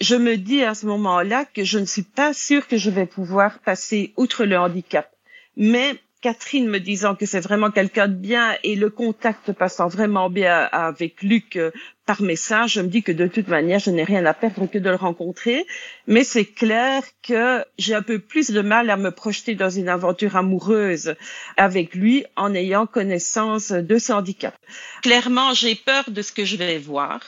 je 0.00 0.16
me 0.16 0.36
dis 0.36 0.64
à 0.64 0.74
ce 0.74 0.86
moment-là 0.86 1.44
que 1.44 1.64
je 1.64 1.78
ne 1.78 1.84
suis 1.84 2.02
pas 2.02 2.32
sûre 2.32 2.66
que 2.66 2.78
je 2.78 2.88
vais 2.88 3.06
pouvoir 3.06 3.58
passer 3.58 4.14
outre 4.16 4.46
le 4.46 4.58
handicap. 4.58 5.10
Mais 5.56 5.96
Catherine 6.22 6.68
me 6.68 6.78
disant 6.78 7.16
que 7.16 7.26
c'est 7.26 7.40
vraiment 7.40 7.70
quelqu'un 7.70 8.06
de 8.06 8.14
bien 8.14 8.56
et 8.62 8.76
le 8.76 8.90
contact 8.90 9.52
passant 9.52 9.88
vraiment 9.88 10.30
bien 10.30 10.68
avec 10.70 11.22
Luc 11.22 11.56
euh, 11.56 11.72
par 12.04 12.20
message, 12.20 12.72
je 12.72 12.80
me 12.80 12.88
dis 12.88 13.02
que 13.02 13.12
de 13.12 13.28
toute 13.28 13.46
manière, 13.46 13.78
je 13.78 13.90
n'ai 13.90 14.02
rien 14.02 14.26
à 14.26 14.34
perdre 14.34 14.66
que 14.66 14.78
de 14.78 14.90
le 14.90 14.96
rencontrer. 14.96 15.64
Mais 16.08 16.24
c'est 16.24 16.44
clair 16.44 17.02
que 17.22 17.64
j'ai 17.78 17.94
un 17.94 18.02
peu 18.02 18.18
plus 18.18 18.50
de 18.50 18.60
mal 18.60 18.90
à 18.90 18.96
me 18.96 19.10
projeter 19.10 19.54
dans 19.54 19.70
une 19.70 19.88
aventure 19.88 20.36
amoureuse 20.36 21.14
avec 21.56 21.94
lui 21.94 22.24
en 22.36 22.54
ayant 22.54 22.86
connaissance 22.86 23.70
de 23.70 23.98
ce 23.98 24.12
handicap. 24.12 24.54
Clairement, 25.02 25.54
j'ai 25.54 25.76
peur 25.76 26.04
de 26.08 26.22
ce 26.22 26.32
que 26.32 26.44
je 26.44 26.56
vais 26.56 26.78
voir. 26.78 27.20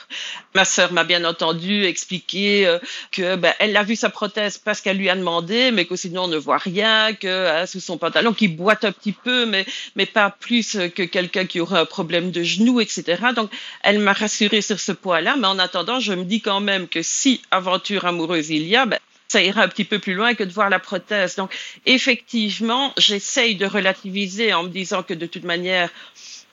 Ma 0.53 0.65
sœur 0.65 0.91
m'a 0.91 1.05
bien 1.05 1.23
entendu 1.23 1.85
expliquer 1.85 2.67
euh, 2.67 2.79
que 3.11 3.37
ben, 3.37 3.53
elle 3.59 3.77
a 3.77 3.83
vu 3.83 3.95
sa 3.95 4.09
prothèse 4.09 4.57
parce 4.57 4.81
qu'elle 4.81 4.97
lui 4.97 5.09
a 5.09 5.15
demandé, 5.15 5.71
mais 5.71 5.85
que 5.85 5.95
sinon 5.95 6.23
on 6.23 6.27
ne 6.27 6.37
voit 6.37 6.57
rien, 6.57 7.13
que 7.13 7.47
hein, 7.47 7.65
sous 7.65 7.79
son 7.79 7.97
pantalon, 7.97 8.33
qu'il 8.33 8.55
boite 8.57 8.83
un 8.83 8.91
petit 8.91 9.13
peu, 9.13 9.45
mais 9.45 9.65
mais 9.95 10.05
pas 10.05 10.29
plus 10.29 10.77
que 10.95 11.03
quelqu'un 11.03 11.45
qui 11.45 11.61
aurait 11.61 11.79
un 11.79 11.85
problème 11.85 12.31
de 12.31 12.43
genou, 12.43 12.81
etc. 12.81 13.21
Donc, 13.35 13.49
elle 13.83 13.99
m'a 13.99 14.13
rassurée 14.13 14.61
sur 14.65 14.79
ce 14.79 14.91
point-là, 14.91 15.35
mais 15.37 15.47
en 15.47 15.59
attendant, 15.59 15.99
je 15.99 16.13
me 16.13 16.23
dis 16.23 16.41
quand 16.41 16.59
même 16.59 16.87
que 16.87 17.01
si 17.01 17.41
aventure 17.51 18.05
amoureuse 18.05 18.49
il 18.49 18.63
y 18.63 18.75
a, 18.75 18.85
ben, 18.85 18.99
ça 19.27 19.41
ira 19.41 19.63
un 19.63 19.67
petit 19.67 19.85
peu 19.85 19.99
plus 19.99 20.13
loin 20.13 20.33
que 20.33 20.43
de 20.43 20.51
voir 20.51 20.69
la 20.69 20.79
prothèse. 20.79 21.35
Donc, 21.35 21.51
effectivement, 21.85 22.93
j'essaye 22.97 23.55
de 23.55 23.65
relativiser 23.65 24.53
en 24.53 24.63
me 24.63 24.69
disant 24.69 25.03
que 25.03 25.13
de 25.13 25.25
toute 25.25 25.43
manière, 25.43 25.89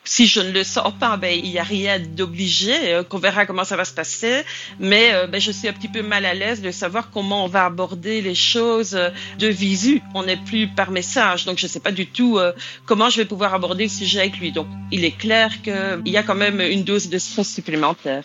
si 0.05 0.27
je 0.27 0.41
ne 0.41 0.51
le 0.51 0.65
sens 0.65 0.93
pas, 0.99 1.17
ben, 1.17 1.33
il 1.33 1.51
n'y 1.51 1.59
a 1.59 1.63
rien 1.63 1.99
d'obligé, 1.99 2.95
euh, 2.95 3.03
qu'on 3.03 3.19
verra 3.19 3.47
comment 3.47 3.65
ça 3.65 3.77
va 3.77 3.85
se 3.85 3.95
passer. 3.95 4.43
Mais 4.81 5.13
euh, 5.13 5.27
ben, 5.27 5.41
je 5.41 5.53
suis 5.53 5.69
un 5.69 5.73
petit 5.73 5.89
peu 5.89 6.03
mal 6.03 6.25
à 6.25 6.35
l'aise 6.35 6.61
de 6.61 6.71
savoir 6.71 7.11
comment 7.11 7.45
on 7.45 7.49
va 7.49 7.65
aborder 7.65 8.21
les 8.21 8.35
choses 8.35 8.95
euh, 8.95 9.11
de 9.39 9.47
visu. 9.47 10.03
On 10.15 10.25
n'est 10.25 10.37
plus 10.37 10.69
par 10.69 10.91
message, 10.91 11.45
donc 11.45 11.59
je 11.59 11.67
ne 11.67 11.71
sais 11.71 11.81
pas 11.81 11.93
du 11.93 12.07
tout 12.07 12.39
comment 12.87 13.11
je 13.11 13.19
vais 13.19 13.25
pouvoir 13.25 13.55
aborder 13.55 13.85
le 13.85 13.91
sujet 13.91 14.21
avec 14.21 14.39
lui. 14.39 14.53
Donc 14.53 14.67
il 14.91 15.05
est 15.05 15.17
clair 15.17 15.63
qu'il 15.63 16.03
y 16.07 16.17
a 16.17 16.23
quand 16.23 16.35
même 16.35 16.61
une 16.61 16.85
dose 16.85 17.09
de 17.09 17.19
stress 17.19 17.49
supplémentaire. 17.49 18.23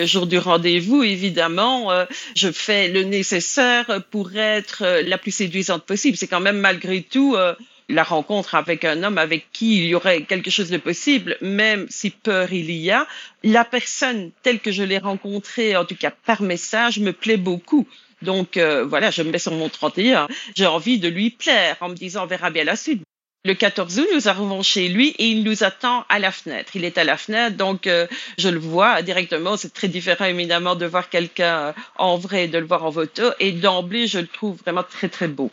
Le 0.00 0.06
jour 0.06 0.26
du 0.26 0.38
rendez-vous, 0.38 1.02
évidemment, 1.02 1.92
euh, 1.92 2.06
je 2.34 2.50
fais 2.50 2.88
le 2.88 3.02
nécessaire 3.02 4.02
pour 4.10 4.34
être 4.34 4.82
euh, 4.82 5.02
la 5.02 5.18
plus 5.18 5.30
séduisante 5.30 5.84
possible. 5.84 6.16
C'est 6.16 6.26
quand 6.26 6.40
même 6.40 6.58
malgré 6.58 7.02
tout 7.02 7.36
euh, 7.36 7.54
la 7.90 8.02
rencontre 8.02 8.54
avec 8.54 8.86
un 8.86 9.02
homme 9.02 9.18
avec 9.18 9.52
qui 9.52 9.76
il 9.76 9.84
y 9.84 9.94
aurait 9.94 10.22
quelque 10.22 10.50
chose 10.50 10.70
de 10.70 10.78
possible, 10.78 11.36
même 11.42 11.86
si 11.90 12.08
peur 12.08 12.50
il 12.50 12.70
y 12.70 12.90
a. 12.90 13.06
La 13.44 13.66
personne 13.66 14.30
telle 14.42 14.60
que 14.60 14.72
je 14.72 14.82
l'ai 14.82 14.96
rencontrée, 14.96 15.76
en 15.76 15.84
tout 15.84 15.96
cas 15.96 16.12
par 16.24 16.40
message, 16.40 16.98
me 16.98 17.12
plaît 17.12 17.36
beaucoup. 17.36 17.86
Donc 18.22 18.56
voilà, 18.56 19.10
je 19.10 19.22
me 19.22 19.30
mets 19.30 19.38
sur 19.38 19.52
mon 19.52 19.68
31. 19.68 20.28
J'ai 20.56 20.66
envie 20.66 20.98
de 20.98 21.08
lui 21.08 21.28
plaire 21.28 21.76
en 21.82 21.90
me 21.90 21.94
disant 21.94 22.24
on 22.24 22.26
verra 22.26 22.48
bien 22.48 22.64
la 22.64 22.76
suite. 22.76 23.02
Le 23.46 23.54
14 23.54 24.00
août, 24.00 24.06
nous 24.12 24.28
arrivons 24.28 24.62
chez 24.62 24.88
lui 24.88 25.14
et 25.18 25.28
il 25.28 25.44
nous 25.44 25.64
attend 25.64 26.04
à 26.10 26.18
la 26.18 26.30
fenêtre. 26.30 26.72
Il 26.76 26.84
est 26.84 26.98
à 26.98 27.04
la 27.04 27.16
fenêtre, 27.16 27.56
donc 27.56 27.86
euh, 27.86 28.06
je 28.36 28.50
le 28.50 28.58
vois 28.58 29.00
directement. 29.00 29.56
C'est 29.56 29.72
très 29.72 29.88
différent 29.88 30.26
évidemment 30.26 30.74
de 30.74 30.84
voir 30.84 31.08
quelqu'un 31.08 31.58
euh, 31.58 31.72
en 31.96 32.18
vrai 32.18 32.48
de 32.48 32.58
le 32.58 32.66
voir 32.66 32.84
en 32.84 32.92
photo. 32.92 33.30
Et 33.38 33.52
d'emblée, 33.52 34.06
je 34.06 34.18
le 34.18 34.26
trouve 34.26 34.58
vraiment 34.58 34.82
très 34.82 35.08
très 35.08 35.26
beau. 35.26 35.50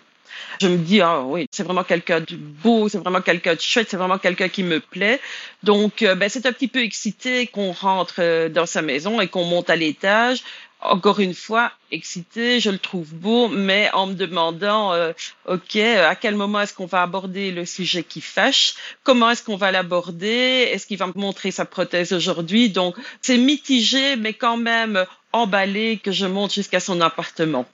Je 0.62 0.68
me 0.68 0.78
dis, 0.78 1.02
ah 1.02 1.22
oui, 1.22 1.48
c'est 1.52 1.64
vraiment 1.64 1.84
quelqu'un 1.84 2.22
de 2.22 2.36
beau, 2.36 2.90
c'est 2.90 2.98
vraiment 2.98 3.22
quelqu'un 3.22 3.56
de 3.56 3.62
chouette, 3.62 3.88
c'est 3.90 3.98
vraiment 3.98 4.18
quelqu'un 4.18 4.50
qui 4.50 4.64
me 4.64 4.80
plaît. 4.80 5.20
Donc, 5.64 6.02
euh, 6.02 6.16
ben, 6.16 6.30
c'est 6.30 6.46
un 6.46 6.54
petit 6.54 6.68
peu 6.68 6.80
excité 6.80 7.48
qu'on 7.48 7.72
rentre 7.72 8.48
dans 8.50 8.66
sa 8.66 8.82
maison 8.82 9.22
et 9.22 9.28
qu'on 9.28 9.46
monte 9.46 9.70
à 9.70 9.76
l'étage 9.76 10.44
encore 10.82 11.20
une 11.20 11.34
fois, 11.34 11.72
excité, 11.92 12.60
je 12.60 12.70
le 12.70 12.78
trouve 12.78 13.14
beau, 13.14 13.48
mais 13.48 13.90
en 13.94 14.08
me 14.08 14.14
demandant, 14.14 14.94
euh, 14.94 15.12
OK, 15.48 15.76
à 15.76 16.16
quel 16.16 16.36
moment 16.36 16.62
est-ce 16.62 16.74
qu'on 16.74 16.86
va 16.86 17.02
aborder 17.02 17.52
le 17.52 17.66
sujet 17.66 18.04
qui 18.04 18.22
fâche? 18.22 18.76
Comment 19.04 19.32
est-ce 19.32 19.44
qu'on 19.44 19.56
va 19.56 19.72
l'aborder? 19.72 20.70
Est-ce 20.72 20.86
qu'il 20.86 20.98
va 20.98 21.08
me 21.08 21.14
montrer 21.16 21.52
sa 21.52 21.66
prothèse 21.66 22.14
aujourd'hui? 22.14 22.70
Donc, 22.70 22.96
c'est 23.22 23.38
mitigé, 23.38 24.16
mais 24.18 24.34
quand 24.34 24.58
même 24.58 25.06
emballé 25.34 25.98
que 25.98 26.12
je 26.12 26.26
monte 26.26 26.54
jusqu'à 26.54 26.80
son 26.80 27.02
appartement. 27.02 27.66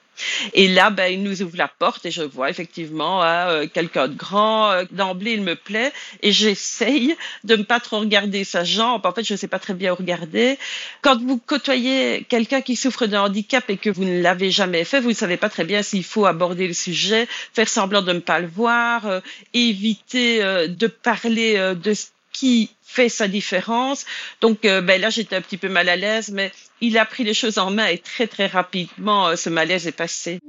Et 0.53 0.67
là, 0.67 0.89
ben, 0.89 1.12
il 1.12 1.24
nous 1.24 1.41
ouvre 1.41 1.58
la 1.58 1.67
porte 1.67 2.05
et 2.05 2.12
je 2.12 2.22
vois 2.22 2.50
effectivement 2.50 3.24
hein, 3.24 3.48
euh, 3.50 3.67
quelqu'un 3.67 4.08
de 4.08 4.15
grand. 4.15 4.72
Euh, 4.72 4.86
d'emblée, 4.91 5.34
il 5.34 5.41
me 5.41 5.55
plaît 5.55 5.91
et 6.22 6.32
j'essaye 6.32 7.15
de 7.43 7.55
ne 7.55 7.63
pas 7.63 7.79
trop 7.79 8.00
regarder 8.00 8.43
sa 8.43 8.63
jambe. 8.63 9.05
En 9.05 9.12
fait, 9.12 9.24
je 9.24 9.34
ne 9.34 9.38
sais 9.38 9.48
pas 9.48 9.60
très 9.60 9.74
bien 9.74 9.93
regarder. 9.93 10.58
Quand 11.01 11.20
vous 11.20 11.38
côtoyez 11.38 12.25
quelqu'un 12.29 12.62
qui 12.62 12.75
souffre 12.75 13.08
d'un 13.08 13.24
handicap 13.24 13.70
et 13.70 13.77
que 13.77 13.89
vous 13.89 14.03
ne 14.03 14.22
l'avez 14.22 14.51
jamais 14.51 14.84
fait, 14.84 15.00
vous 15.00 15.10
ne 15.10 15.15
savez 15.15 15.38
pas 15.38 15.50
très 15.50 15.63
bien 15.63 15.82
s'il 15.82 16.03
faut 16.03 16.25
aborder 16.25 16.67
le 16.67 16.74
sujet, 16.74 17.27
faire 17.53 17.67
semblant 17.67 18.01
de 18.01 18.13
ne 18.13 18.20
pas 18.20 18.39
le 18.39 18.48
voir, 18.48 19.08
euh, 19.08 19.20
éviter 19.53 20.39
de 20.67 20.88
parler 20.88 21.74
de 21.75 21.93
ce 21.93 22.08
qui 22.34 22.72
fait 22.82 23.10
sa 23.10 23.28
différence. 23.28 24.06
Donc 24.42 24.62
ben 24.63 25.00
là, 25.00 25.10
j'étais 25.10 25.36
un 25.36 25.42
petit 25.42 25.58
peu 25.58 25.70
mal 25.70 25.90
à 25.90 25.96
l'aise, 25.96 26.30
mais 26.32 26.52
il 26.82 26.98
a 26.98 27.06
pris 27.06 27.24
les 27.24 27.34
choses 27.34 27.58
en 27.58 27.72
main 27.72 27.88
et 27.88 27.98
très 27.98 28.28
très 28.28 28.48
rapidement, 28.48 29.30
euh, 29.30 29.36
ce 29.36 29.50
malaise 29.50 29.88
est 29.88 29.94
passé. 29.94 30.40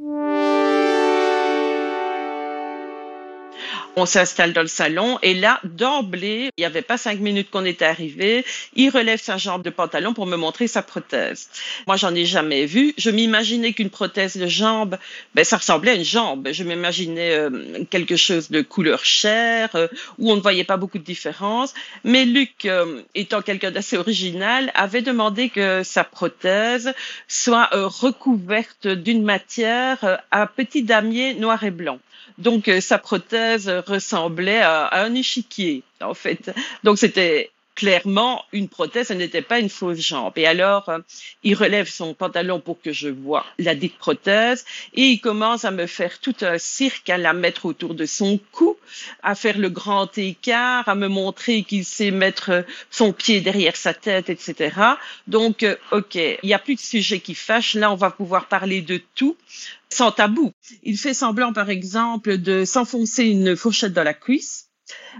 On 3.96 4.06
s'installe 4.06 4.52
dans 4.52 4.60
le 4.60 4.66
salon 4.66 5.20
et 5.22 5.34
là, 5.34 5.60
d'emblée, 5.62 6.50
il 6.56 6.60
n'y 6.60 6.64
avait 6.64 6.82
pas 6.82 6.98
cinq 6.98 7.20
minutes 7.20 7.48
qu'on 7.50 7.64
était 7.64 7.84
arrivé, 7.84 8.44
il 8.74 8.90
relève 8.90 9.20
sa 9.20 9.36
jambe 9.36 9.62
de 9.62 9.70
pantalon 9.70 10.14
pour 10.14 10.26
me 10.26 10.36
montrer 10.36 10.66
sa 10.66 10.82
prothèse. 10.82 11.48
Moi, 11.86 11.94
j'en 11.94 12.12
ai 12.12 12.24
jamais 12.24 12.66
vu. 12.66 12.92
Je 12.98 13.10
m'imaginais 13.10 13.72
qu'une 13.72 13.90
prothèse 13.90 14.36
de 14.36 14.48
jambe, 14.48 14.98
ben, 15.36 15.44
ça 15.44 15.58
ressemblait 15.58 15.92
à 15.92 15.94
une 15.94 16.04
jambe. 16.04 16.48
Je 16.50 16.64
m'imaginais 16.64 17.34
euh, 17.36 17.84
quelque 17.88 18.16
chose 18.16 18.50
de 18.50 18.62
couleur 18.62 19.04
chair, 19.04 19.70
euh, 19.76 19.86
où 20.18 20.32
on 20.32 20.36
ne 20.36 20.40
voyait 20.40 20.64
pas 20.64 20.76
beaucoup 20.76 20.98
de 20.98 21.04
différence. 21.04 21.72
Mais 22.02 22.24
Luc, 22.24 22.64
euh, 22.64 23.00
étant 23.14 23.42
quelqu'un 23.42 23.70
d'assez 23.70 23.96
original, 23.96 24.72
avait 24.74 25.02
demandé 25.02 25.50
que 25.50 25.84
sa 25.84 26.02
prothèse 26.02 26.92
soit 27.28 27.68
recouverte 27.72 28.88
d'une 28.88 29.22
matière 29.22 30.20
à 30.32 30.48
petit 30.48 30.82
damier 30.82 31.34
noir 31.34 31.62
et 31.62 31.70
blanc. 31.70 32.00
Donc 32.38 32.70
sa 32.80 32.98
prothèse 32.98 33.68
ressemblait 33.86 34.60
à, 34.60 35.02
un 35.02 35.14
échiquier, 35.14 35.82
en 36.00 36.14
fait. 36.14 36.52
Donc 36.82 36.98
c'était 36.98 37.50
clairement 37.74 38.44
une 38.52 38.68
prothèse, 38.68 39.08
ce 39.08 39.12
n'était 39.12 39.42
pas 39.42 39.58
une 39.58 39.68
fausse 39.68 39.98
jambe. 39.98 40.32
Et 40.36 40.46
alors, 40.46 40.88
euh, 40.88 40.98
il 41.42 41.54
relève 41.54 41.88
son 41.88 42.14
pantalon 42.14 42.60
pour 42.60 42.80
que 42.80 42.92
je 42.92 43.08
vois 43.08 43.44
la 43.58 43.74
dite 43.74 43.98
prothèse 43.98 44.64
et 44.94 45.02
il 45.02 45.20
commence 45.20 45.64
à 45.64 45.70
me 45.70 45.86
faire 45.86 46.18
tout 46.20 46.36
un 46.42 46.58
cirque, 46.58 47.10
à 47.10 47.18
la 47.18 47.32
mettre 47.32 47.66
autour 47.66 47.94
de 47.94 48.06
son 48.06 48.38
cou, 48.52 48.76
à 49.22 49.34
faire 49.34 49.58
le 49.58 49.70
grand 49.70 50.16
écart, 50.18 50.88
à 50.88 50.94
me 50.94 51.08
montrer 51.08 51.62
qu'il 51.64 51.84
sait 51.84 52.10
mettre 52.10 52.64
son 52.90 53.12
pied 53.12 53.40
derrière 53.40 53.76
sa 53.76 53.92
tête, 53.92 54.30
etc. 54.30 54.74
Donc, 55.26 55.62
euh, 55.62 55.76
OK, 55.90 56.14
il 56.14 56.38
n'y 56.44 56.54
a 56.54 56.58
plus 56.58 56.76
de 56.76 56.80
sujet 56.80 57.20
qui 57.20 57.34
fâche. 57.34 57.74
Là, 57.74 57.90
on 57.90 57.96
va 57.96 58.10
pouvoir 58.10 58.46
parler 58.46 58.82
de 58.82 59.00
tout 59.14 59.36
sans 59.94 60.10
tabou. 60.10 60.52
Il 60.82 60.98
fait 60.98 61.14
semblant, 61.14 61.52
par 61.52 61.70
exemple, 61.70 62.38
de 62.38 62.64
s'enfoncer 62.64 63.24
une 63.24 63.56
fourchette 63.56 63.92
dans 63.92 64.04
la 64.04 64.14
cuisse 64.14 64.70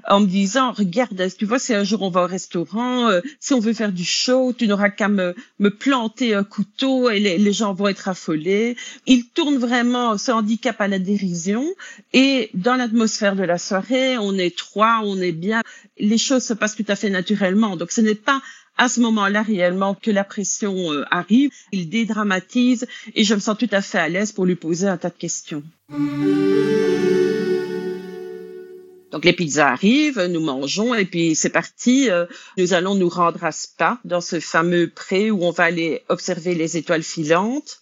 en 0.07 0.21
me 0.21 0.27
disant 0.27 0.73
regarde 0.73 1.27
tu 1.39 1.47
vois 1.47 1.59
si 1.59 1.73
un 1.73 1.85
jour 1.85 2.03
on 2.03 2.11
va 2.11 2.25
au 2.25 2.27
restaurant 2.27 3.09
euh, 3.09 3.21
si 3.41 3.55
on 3.55 3.61
veut 3.61 3.73
faire 3.73 3.93
du 3.93 4.05
show 4.05 4.53
tu 4.53 4.67
n'auras 4.67 4.91
qu'à 4.91 5.09
me, 5.09 5.35
me 5.59 5.71
planter 5.71 6.35
un 6.35 6.45
couteau 6.45 7.09
et 7.09 7.21
les, 7.21 7.53
gens 7.53 7.73
vont 7.73 7.89
être 7.89 8.09
affolés. 8.09 8.77
Il 9.07 9.29
tourne 9.29 9.57
vraiment 9.57 10.19
ce 10.19 10.33
handicap 10.33 10.81
à 10.81 10.89
la 10.89 10.99
dérision 10.99 11.65
et 12.13 12.51
dans 12.55 12.75
l'atmosphère 12.75 13.37
de 13.37 13.45
la 13.45 13.59
soirée 13.59 14.19
on 14.19 14.37
est 14.37 14.57
trois 14.57 15.01
on 15.05 15.19
est 15.21 15.33
bien. 15.33 15.63
Les 15.99 16.19
choses 16.19 16.45
se 16.45 16.53
passent 16.53 16.77
tout 16.77 16.85
à 16.89 16.97
fait 16.97 17.11
naturellement. 17.11 17.77
Donc 17.77 17.93
ce 17.93 18.01
n'est 18.01 18.15
pas 18.15 18.43
à 18.77 18.89
ce 18.89 19.01
moment-là 19.01 19.43
réellement 19.43 19.95
que 19.95 20.11
la 20.11 20.25
pression 20.25 20.93
euh, 20.93 21.05
arrive. 21.11 21.51
Il 21.73 21.89
dédramatise 21.89 22.87
et 23.15 23.25
je 23.25 23.35
me 23.35 23.41
sens 23.41 23.57
tout 23.59 23.69
à 23.71 23.83
fait 23.83 23.99
à 23.99 24.09
l'aise 24.09 24.33
pour 24.33 24.47
lui 24.47 24.57
poser 24.57 24.89
un 24.89 24.97
tas 24.97 25.11
de 25.11 25.15
questions. 25.15 25.63
Donc 29.11 29.25
les 29.25 29.33
pizzas 29.33 29.69
arrivent, 29.69 30.21
nous 30.25 30.41
mangeons 30.41 30.93
et 30.93 31.05
puis 31.05 31.37
c'est 31.37 31.51
parti. 31.51 32.11
Euh, 32.11 32.27
nous 32.59 32.75
allons 32.75 32.97
nous 32.97 33.09
rendre 33.09 33.45
à 33.45 33.53
Spa, 33.53 34.01
dans 34.05 34.21
ce 34.21 34.41
fameux 34.41 34.91
pré 34.91 35.31
où 35.31 35.45
on 35.45 35.53
va 35.53 35.65
aller 35.65 36.03
observer 36.09 36.57
les 36.57 36.77
étoiles 36.77 37.05
filantes. 37.05 37.79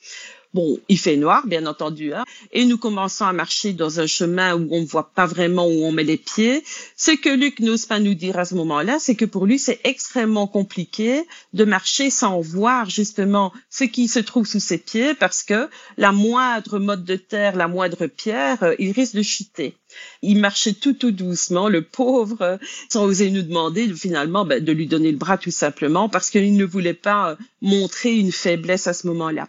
Bon, 0.55 0.79
il 0.91 0.99
fait 0.99 1.17
noir, 1.17 1.47
bien 1.47 1.65
entendu, 1.65 2.13
hein, 2.13 2.25
et 2.53 2.67
nous 2.67 2.77
commençons 2.77 3.25
à 3.25 3.33
marcher 3.33 3.73
dans 3.73 4.01
un 4.01 4.07
chemin 4.07 4.55
où 4.55 4.69
on 4.71 4.83
ne 4.83 4.87
voit 4.87 5.11
pas 5.15 5.25
vraiment 5.25 5.67
où 5.67 5.85
on 5.85 5.93
met 5.93 6.05
les 6.05 6.19
pieds. 6.19 6.63
Ce 6.95 7.11
que 7.11 7.31
Luc 7.31 7.61
n'ose 7.61 7.87
pas 7.87 8.01
nous 8.01 8.13
dire 8.13 8.39
à 8.39 8.45
ce 8.45 8.55
moment-là, 8.57 8.99
c'est 8.99 9.15
que 9.15 9.25
pour 9.25 9.47
lui, 9.47 9.59
c'est 9.59 9.81
extrêmement 9.85 10.47
compliqué 10.47 11.23
de 11.55 11.65
marcher 11.65 12.11
sans 12.11 12.43
voir 12.43 12.91
justement 12.91 13.51
ce 13.71 13.85
qui 13.85 14.09
se 14.09 14.19
trouve 14.19 14.47
sous 14.47 14.61
ses 14.61 14.77
pieds, 14.77 15.15
parce 15.15 15.43
que 15.43 15.71
la 15.97 16.13
moindre 16.13 16.79
mode 16.79 17.07
de 17.07 17.17
terre, 17.17 17.57
la 17.57 17.67
moindre 17.69 18.07
pierre, 18.07 18.63
euh, 18.63 18.75
il 18.79 18.93
risque 18.93 19.15
de 19.15 19.23
chuter. 19.23 19.75
Il 20.21 20.39
marchait 20.39 20.75
tout 20.75 20.93
tout 20.93 21.13
doucement, 21.13 21.71
le 21.71 21.83
pauvre, 21.83 22.59
sans 22.91 23.05
oser 23.05 23.31
nous 23.31 23.43
demander 23.43 23.93
finalement 23.95 24.45
ben, 24.45 24.63
de 24.63 24.73
lui 24.73 24.87
donner 24.87 25.13
le 25.13 25.19
bras 25.19 25.39
tout 25.39 25.51
simplement, 25.51 26.11
parce 26.11 26.29
qu'il 26.29 26.57
ne 26.57 26.65
voulait 26.67 26.93
pas 26.93 27.31
euh, 27.31 27.37
montrer 27.63 28.15
une 28.15 28.33
faiblesse 28.33 28.87
à 28.87 28.93
ce 28.93 29.07
moment-là. 29.07 29.49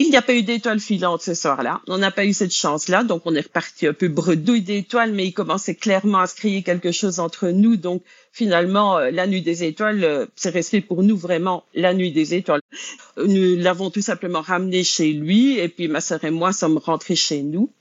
Il 0.00 0.10
n'y 0.10 0.16
a 0.16 0.22
pas 0.22 0.34
eu 0.34 0.42
d'étoiles 0.42 0.78
filantes 0.78 1.22
ce 1.22 1.34
soir-là. 1.34 1.80
On 1.88 1.98
n'a 1.98 2.12
pas 2.12 2.24
eu 2.24 2.32
cette 2.32 2.54
chance-là, 2.54 3.02
donc 3.02 3.22
on 3.24 3.34
est 3.34 3.40
reparti 3.40 3.88
un 3.88 3.92
peu 3.92 4.06
bredouille 4.06 4.62
d'étoiles, 4.62 5.12
mais 5.12 5.26
il 5.26 5.32
commençait 5.32 5.74
clairement 5.74 6.18
à 6.18 6.28
se 6.28 6.36
crier 6.36 6.62
quelque 6.62 6.92
chose 6.92 7.18
entre 7.18 7.48
nous, 7.48 7.76
donc 7.76 8.02
finalement, 8.32 8.98
euh, 8.98 9.10
la 9.10 9.26
nuit 9.26 9.42
des 9.42 9.64
étoiles, 9.64 10.04
euh, 10.04 10.26
c'est 10.36 10.50
resté 10.50 10.80
pour 10.80 11.02
nous 11.02 11.16
vraiment 11.16 11.64
la 11.74 11.92
nuit 11.94 12.12
des 12.12 12.34
étoiles. 12.34 12.60
Nous 13.16 13.56
l'avons 13.56 13.90
tout 13.90 14.00
simplement 14.00 14.40
ramené 14.40 14.84
chez 14.84 15.12
lui 15.12 15.58
et 15.58 15.68
puis 15.68 15.88
ma 15.88 16.00
sœur 16.00 16.22
et 16.22 16.30
moi 16.30 16.52
sommes 16.52 16.78
rentrés 16.78 17.16
chez 17.16 17.42
nous. 17.42 17.72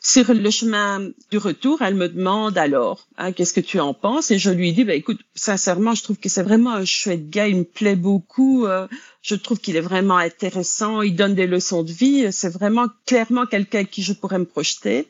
Sur 0.00 0.32
le 0.32 0.50
chemin 0.50 1.10
du 1.30 1.36
retour, 1.36 1.82
elle 1.82 1.96
me 1.96 2.08
demande 2.08 2.56
alors, 2.56 3.06
hein, 3.18 3.32
qu'est-ce 3.32 3.52
que 3.52 3.60
tu 3.60 3.78
en 3.78 3.92
penses? 3.92 4.30
Et 4.30 4.38
je 4.38 4.50
lui 4.50 4.72
dis, 4.72 4.84
bah, 4.84 4.94
écoute, 4.94 5.20
sincèrement, 5.34 5.94
je 5.94 6.02
trouve 6.02 6.16
que 6.16 6.30
c'est 6.30 6.42
vraiment 6.42 6.72
un 6.72 6.86
chouette 6.86 7.28
gars, 7.28 7.48
il 7.48 7.58
me 7.58 7.64
plaît 7.64 7.96
beaucoup. 7.96 8.64
Euh, 8.64 8.88
je 9.26 9.34
trouve 9.34 9.58
qu'il 9.58 9.74
est 9.74 9.80
vraiment 9.80 10.18
intéressant, 10.18 11.02
il 11.02 11.16
donne 11.16 11.34
des 11.34 11.48
leçons 11.48 11.82
de 11.82 11.90
vie, 11.90 12.32
c'est 12.32 12.48
vraiment 12.48 12.86
clairement 13.06 13.44
quelqu'un 13.44 13.84
qui 13.84 14.04
je 14.04 14.12
pourrais 14.12 14.38
me 14.38 14.44
projeter. 14.44 15.08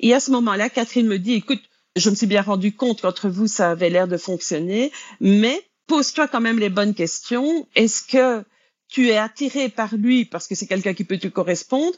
Et 0.00 0.12
à 0.14 0.18
ce 0.18 0.32
moment-là, 0.32 0.68
Catherine 0.68 1.06
me 1.06 1.18
dit, 1.18 1.34
écoute, 1.34 1.62
je 1.94 2.10
me 2.10 2.16
suis 2.16 2.26
bien 2.26 2.42
rendu 2.42 2.74
compte 2.74 3.02
qu'entre 3.02 3.28
vous, 3.28 3.46
ça 3.46 3.70
avait 3.70 3.88
l'air 3.88 4.08
de 4.08 4.16
fonctionner, 4.16 4.90
mais 5.20 5.62
pose-toi 5.86 6.26
quand 6.26 6.40
même 6.40 6.58
les 6.58 6.70
bonnes 6.70 6.94
questions. 6.94 7.68
Est-ce 7.76 8.02
que 8.02 8.44
tu 8.88 9.10
es 9.10 9.16
attiré 9.16 9.68
par 9.68 9.94
lui 9.94 10.24
parce 10.24 10.48
que 10.48 10.56
c'est 10.56 10.66
quelqu'un 10.66 10.94
qui 10.94 11.04
peut 11.04 11.18
te 11.18 11.28
correspondre? 11.28 11.96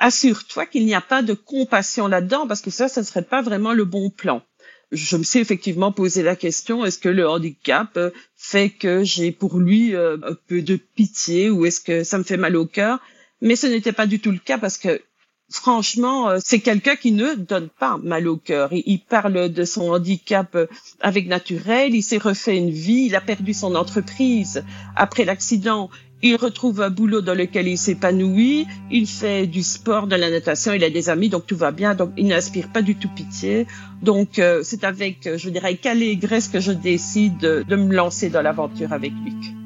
Assure-toi 0.00 0.66
qu'il 0.66 0.84
n'y 0.84 0.94
a 0.94 1.00
pas 1.00 1.22
de 1.22 1.34
compassion 1.34 2.08
là-dedans 2.08 2.48
parce 2.48 2.60
que 2.60 2.70
ça, 2.70 2.88
ça 2.88 3.02
ne 3.02 3.06
serait 3.06 3.22
pas 3.22 3.40
vraiment 3.40 3.72
le 3.72 3.84
bon 3.84 4.10
plan. 4.10 4.42
Je 4.90 5.16
me 5.16 5.22
suis 5.22 5.40
effectivement 5.40 5.92
posé 5.92 6.22
la 6.22 6.34
question, 6.34 6.84
est-ce 6.84 6.98
que 6.98 7.10
le 7.10 7.28
handicap 7.28 7.98
fait 8.36 8.70
que 8.70 9.04
j'ai 9.04 9.32
pour 9.32 9.58
lui 9.58 9.94
euh, 9.94 10.16
un 10.22 10.34
peu 10.46 10.62
de 10.62 10.76
pitié 10.76 11.50
ou 11.50 11.66
est-ce 11.66 11.80
que 11.80 12.04
ça 12.04 12.16
me 12.16 12.22
fait 12.22 12.38
mal 12.38 12.56
au 12.56 12.64
cœur? 12.64 12.98
Mais 13.42 13.54
ce 13.54 13.66
n'était 13.66 13.92
pas 13.92 14.06
du 14.06 14.18
tout 14.18 14.30
le 14.30 14.38
cas 14.38 14.56
parce 14.56 14.78
que 14.78 15.02
franchement, 15.50 16.30
euh, 16.30 16.38
c'est 16.42 16.60
quelqu'un 16.60 16.96
qui 16.96 17.12
ne 17.12 17.34
donne 17.34 17.68
pas 17.68 17.98
mal 17.98 18.28
au 18.28 18.36
cœur. 18.36 18.70
Il, 18.72 19.00
parle 19.00 19.50
de 19.50 19.64
son 19.64 19.90
handicap 19.92 20.54
euh, 20.54 20.66
avec 21.00 21.26
naturel, 21.26 21.94
il 21.94 22.02
s'est 22.02 22.18
refait 22.18 22.56
une 22.56 22.70
vie, 22.70 23.06
il 23.06 23.16
a 23.16 23.20
perdu 23.20 23.54
son 23.54 23.74
entreprise 23.74 24.64
après 24.96 25.24
l'accident. 25.24 25.90
Il 26.22 26.36
retrouve 26.36 26.80
un 26.80 26.90
boulot 26.90 27.20
dans 27.20 27.34
lequel 27.34 27.68
il 27.68 27.78
s'épanouit, 27.78 28.66
il 28.90 29.06
fait 29.06 29.46
du 29.46 29.62
sport, 29.62 30.06
de 30.06 30.16
la 30.16 30.30
natation, 30.30 30.72
il 30.72 30.82
a 30.84 30.90
des 30.90 31.08
amis, 31.10 31.28
donc 31.28 31.46
tout 31.46 31.56
va 31.56 31.70
bien, 31.70 31.94
donc 31.94 32.10
il 32.16 32.26
n'inspire 32.26 32.68
pas 32.68 32.82
du 32.82 32.96
tout 32.96 33.08
pitié. 33.08 33.66
Donc 34.02 34.38
euh, 34.38 34.60
c'est 34.64 34.84
avec, 34.84 35.28
je 35.36 35.50
dirais, 35.50 35.76
calé 35.76 36.16
graisse 36.16 36.48
que 36.48 36.60
je 36.60 36.72
décide 36.72 37.38
de, 37.38 37.64
de 37.68 37.76
me 37.76 37.94
lancer 37.94 38.30
dans 38.30 38.42
l'aventure 38.42 38.92
avec 38.92 39.12
Luc. 39.24 39.57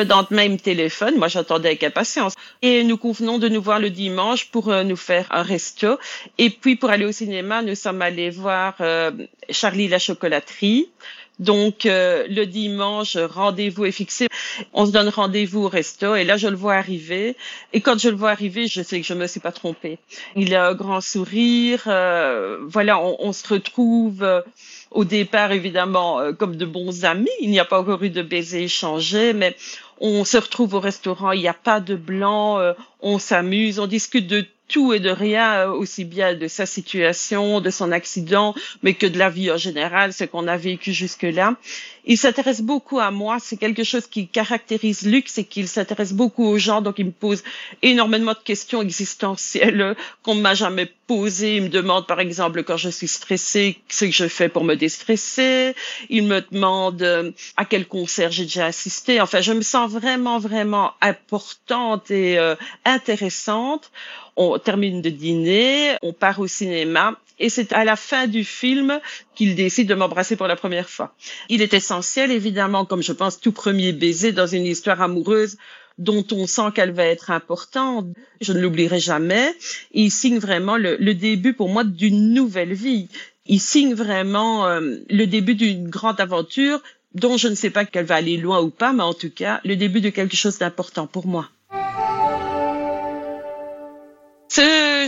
Le 0.00 0.06
lendemain, 0.06 0.44
il 0.44 0.52
me 0.52 0.56
téléphone. 0.56 1.18
Moi, 1.18 1.28
j'attendais 1.28 1.68
avec 1.68 1.82
impatience. 1.82 2.32
Et 2.62 2.84
nous 2.84 2.96
convenons 2.96 3.36
de 3.36 3.50
nous 3.50 3.60
voir 3.60 3.78
le 3.78 3.90
dimanche 3.90 4.46
pour 4.46 4.70
euh, 4.70 4.82
nous 4.82 4.96
faire 4.96 5.26
un 5.30 5.42
resto. 5.42 5.98
Et 6.38 6.48
puis, 6.48 6.76
pour 6.76 6.88
aller 6.88 7.04
au 7.04 7.12
cinéma, 7.12 7.60
nous 7.60 7.74
sommes 7.74 8.00
allés 8.00 8.30
voir 8.30 8.76
euh, 8.80 9.10
Charlie 9.50 9.88
la 9.88 9.98
chocolaterie. 9.98 10.88
Donc, 11.38 11.84
euh, 11.84 12.26
le 12.30 12.46
dimanche, 12.46 13.18
rendez-vous 13.18 13.84
est 13.84 13.92
fixé. 13.92 14.28
On 14.72 14.86
se 14.86 14.90
donne 14.90 15.10
rendez-vous 15.10 15.64
au 15.64 15.68
resto. 15.68 16.14
Et 16.14 16.24
là, 16.24 16.38
je 16.38 16.48
le 16.48 16.56
vois 16.56 16.76
arriver. 16.76 17.36
Et 17.74 17.82
quand 17.82 17.98
je 17.98 18.08
le 18.08 18.16
vois 18.16 18.30
arriver, 18.30 18.68
je 18.68 18.80
sais 18.80 19.02
que 19.02 19.06
je 19.06 19.12
me 19.12 19.26
suis 19.26 19.40
pas 19.40 19.52
trompée. 19.52 19.98
Il 20.34 20.54
a 20.54 20.68
un 20.68 20.74
grand 20.74 21.02
sourire. 21.02 21.82
voilà, 21.84 22.98
on, 23.02 23.16
on, 23.18 23.32
se 23.34 23.46
retrouve 23.48 24.24
au 24.90 25.04
départ, 25.04 25.52
évidemment, 25.52 26.20
euh, 26.20 26.32
comme 26.32 26.56
de 26.56 26.66
bons 26.66 27.04
amis. 27.04 27.28
Il 27.40 27.50
n'y 27.50 27.60
a 27.60 27.64
pas 27.64 27.80
encore 27.80 28.02
eu 28.02 28.10
de 28.10 28.22
baisers 28.22 28.62
échangés, 28.62 29.32
mais 29.32 29.56
on 30.00 30.24
se 30.24 30.36
retrouve 30.36 30.74
au 30.74 30.80
restaurant, 30.80 31.32
il 31.32 31.40
n'y 31.40 31.48
a 31.48 31.54
pas 31.54 31.80
de 31.80 31.94
blanc, 31.94 32.58
euh, 32.58 32.72
on 33.00 33.18
s'amuse, 33.18 33.78
on 33.78 33.86
discute 33.86 34.26
de 34.26 34.46
tout 34.70 34.94
et 34.94 35.00
de 35.00 35.10
rien, 35.10 35.66
euh, 35.66 35.72
aussi 35.72 36.04
bien 36.04 36.34
de 36.34 36.48
sa 36.48 36.64
situation, 36.64 37.60
de 37.60 37.70
son 37.70 37.90
accident, 37.92 38.54
mais 38.82 38.94
que 38.94 39.06
de 39.06 39.18
la 39.18 39.28
vie 39.28 39.50
en 39.50 39.56
général, 39.56 40.12
ce 40.12 40.24
qu'on 40.24 40.46
a 40.46 40.56
vécu 40.56 40.92
jusque-là. 40.92 41.56
Il 42.04 42.16
s'intéresse 42.16 42.62
beaucoup 42.62 42.98
à 42.98 43.10
moi. 43.10 43.38
C'est 43.40 43.56
quelque 43.56 43.84
chose 43.84 44.06
qui 44.06 44.26
caractérise 44.26 45.02
Luc, 45.02 45.28
c'est 45.28 45.44
qu'il 45.44 45.68
s'intéresse 45.68 46.12
beaucoup 46.12 46.44
aux 46.44 46.58
gens. 46.58 46.80
Donc, 46.80 46.98
il 46.98 47.06
me 47.06 47.10
pose 47.10 47.42
énormément 47.82 48.32
de 48.32 48.38
questions 48.38 48.80
existentielles 48.80 49.94
qu'on 50.22 50.34
ne 50.34 50.40
m'a 50.40 50.54
jamais 50.54 50.90
posées. 51.06 51.56
Il 51.56 51.64
me 51.64 51.68
demande, 51.68 52.06
par 52.06 52.20
exemple, 52.20 52.62
quand 52.62 52.76
je 52.76 52.88
suis 52.88 53.08
stressée, 53.08 53.78
ce 53.88 54.06
que 54.06 54.12
je 54.12 54.28
fais 54.28 54.48
pour 54.48 54.64
me 54.64 54.76
déstresser. 54.76 55.74
Il 56.08 56.24
me 56.24 56.40
demande 56.40 57.02
euh, 57.02 57.32
à 57.56 57.64
quel 57.64 57.86
concert 57.86 58.30
j'ai 58.30 58.44
déjà 58.44 58.66
assisté. 58.66 59.20
Enfin, 59.20 59.40
je 59.40 59.52
me 59.52 59.62
sens 59.62 59.90
vraiment, 59.90 60.38
vraiment 60.38 60.92
importante 61.02 62.10
et 62.10 62.38
euh, 62.38 62.54
intéressante 62.84 63.90
on 64.36 64.58
termine 64.58 65.02
de 65.02 65.10
dîner, 65.10 65.96
on 66.02 66.12
part 66.12 66.40
au 66.40 66.46
cinéma 66.46 67.18
et 67.40 67.48
c'est 67.48 67.72
à 67.72 67.84
la 67.84 67.96
fin 67.96 68.26
du 68.26 68.44
film 68.44 69.00
qu'il 69.34 69.54
décide 69.54 69.88
de 69.88 69.94
m'embrasser 69.94 70.36
pour 70.36 70.46
la 70.46 70.56
première 70.56 70.90
fois. 70.90 71.14
Il 71.48 71.62
est 71.62 71.74
essentiel, 71.74 72.30
évidemment, 72.30 72.84
comme 72.84 73.02
je 73.02 73.12
pense 73.12 73.40
tout 73.40 73.52
premier 73.52 73.92
baiser 73.92 74.32
dans 74.32 74.46
une 74.46 74.66
histoire 74.66 75.00
amoureuse 75.00 75.56
dont 75.98 76.24
on 76.32 76.46
sent 76.46 76.72
qu'elle 76.74 76.92
va 76.92 77.04
être 77.04 77.30
importante. 77.30 78.06
Je 78.40 78.52
ne 78.52 78.60
l'oublierai 78.60 79.00
jamais. 79.00 79.54
il 79.92 80.10
signe 80.10 80.38
vraiment 80.38 80.76
le, 80.76 81.14
début 81.14 81.54
pour 81.54 81.68
moi 81.68 81.82
d'une 81.84 82.32
nouvelle 82.32 82.74
vie. 82.74 83.08
Il 83.46 83.60
signe 83.60 83.94
vraiment 83.94 84.66
euh, 84.66 84.98
le 85.08 85.24
début 85.26 85.54
d'une 85.54 85.88
grande 85.88 86.20
aventure 86.20 86.82
dont 87.14 87.36
je 87.36 87.48
ne 87.48 87.54
sais 87.54 87.70
pas 87.70 87.84
qu'elle 87.84 88.04
va 88.04 88.16
aller 88.16 88.36
loin 88.36 88.60
ou 88.60 88.70
pas, 88.70 88.92
mais 88.92 89.02
en 89.02 89.14
tout 89.14 89.30
cas, 89.30 89.60
le 89.64 89.76
début 89.76 90.00
de 90.00 90.10
quelque 90.10 90.36
chose 90.36 90.58
d'important 90.58 91.06
pour 91.06 91.26
moi. 91.26 91.48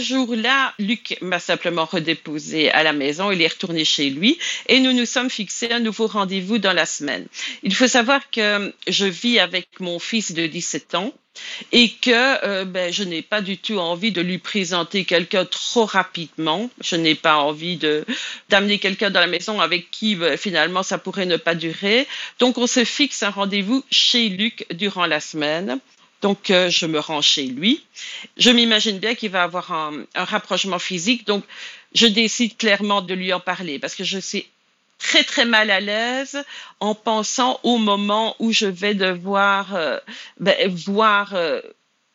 Jour-là, 0.03 0.75
Luc 0.79 1.17
m'a 1.21 1.39
simplement 1.39 1.85
redéposé 1.85 2.71
à 2.71 2.83
la 2.83 2.93
maison. 2.93 3.31
Il 3.31 3.41
est 3.41 3.49
retourné 3.49 3.85
chez 3.85 4.11
lui 4.11 4.39
et 4.69 4.81
nous 4.81 4.93
nous 4.93 5.07
sommes 5.07 5.31
fixés 5.31 5.71
un 5.71 5.81
nouveau 5.81 6.07
rendez-vous 6.07 6.59
dans 6.59 6.73
la 6.73 6.87
semaine. 6.87 7.27
Il 7.63 7.75
faut 7.75 7.89
savoir 7.89 8.31
que 8.31 8.73
je 8.87 9.07
vis 9.07 9.39
avec 9.39 9.69
mon 9.81 9.99
fils 9.99 10.33
de 10.33 10.47
17 10.47 10.95
ans 10.97 11.15
et 11.73 11.91
que 11.91 12.45
euh, 12.45 12.65
ben, 12.65 12.93
je 12.93 13.05
n'ai 13.05 13.23
pas 13.23 13.41
du 13.41 13.57
tout 13.57 13.79
envie 13.79 14.13
de 14.13 14.21
lui 14.21 14.39
présenter 14.39 15.05
quelqu'un 15.05 15.45
trop 15.45 15.85
rapidement. 15.85 16.71
Je 16.83 16.97
n'ai 16.97 17.15
pas 17.15 17.37
envie 17.37 17.79
d'amener 18.49 18.79
quelqu'un 18.79 19.11
dans 19.11 19.21
la 19.21 19.27
maison 19.27 19.61
avec 19.61 19.91
qui 19.91 20.15
ben, 20.15 20.37
finalement 20.37 20.83
ça 20.83 20.99
pourrait 20.99 21.27
ne 21.27 21.37
pas 21.37 21.55
durer. 21.55 22.07
Donc 22.39 22.59
on 22.59 22.67
se 22.67 22.85
fixe 22.85 23.23
un 23.23 23.31
rendez-vous 23.31 23.83
chez 23.91 24.29
Luc 24.29 24.67
durant 24.73 25.07
la 25.07 25.21
semaine. 25.21 25.81
Donc, 26.23 26.51
euh, 26.51 26.71
je 26.71 26.87
me 26.87 27.01
rends 27.01 27.21
chez 27.21 27.45
lui. 27.45 27.85
Je 28.37 28.51
m'imagine 28.51 28.99
bien 28.99 29.15
qu'il 29.15 29.31
va 29.31 29.43
avoir 29.43 29.73
un, 29.73 30.05
rapprochement 30.15 30.79
physique. 30.79 31.27
Donc, 31.27 31.45
je 31.95 32.07
décide 32.07 32.57
clairement 32.57 33.03
de 33.03 33.13
lui 33.13 33.33
en 33.33 33.41
parler 33.41 33.79
parce 33.79 33.97
que 33.97 34.05
je 34.05 34.19
suis 34.19 34.47
très, 34.99 35.25
très 35.25 35.45
mal 35.45 35.71
à 35.71 35.81
l'aise 35.81 36.43
en 36.79 36.95
pensant 36.95 37.59
au 37.65 37.77
moment 37.77 38.37
où 38.39 38.53
je 38.53 38.67
vais 38.67 38.95
devoir 38.95 39.75
euh, 39.75 39.99
ben, 40.39 40.57
voir 40.73 41.35
euh, 41.35 41.61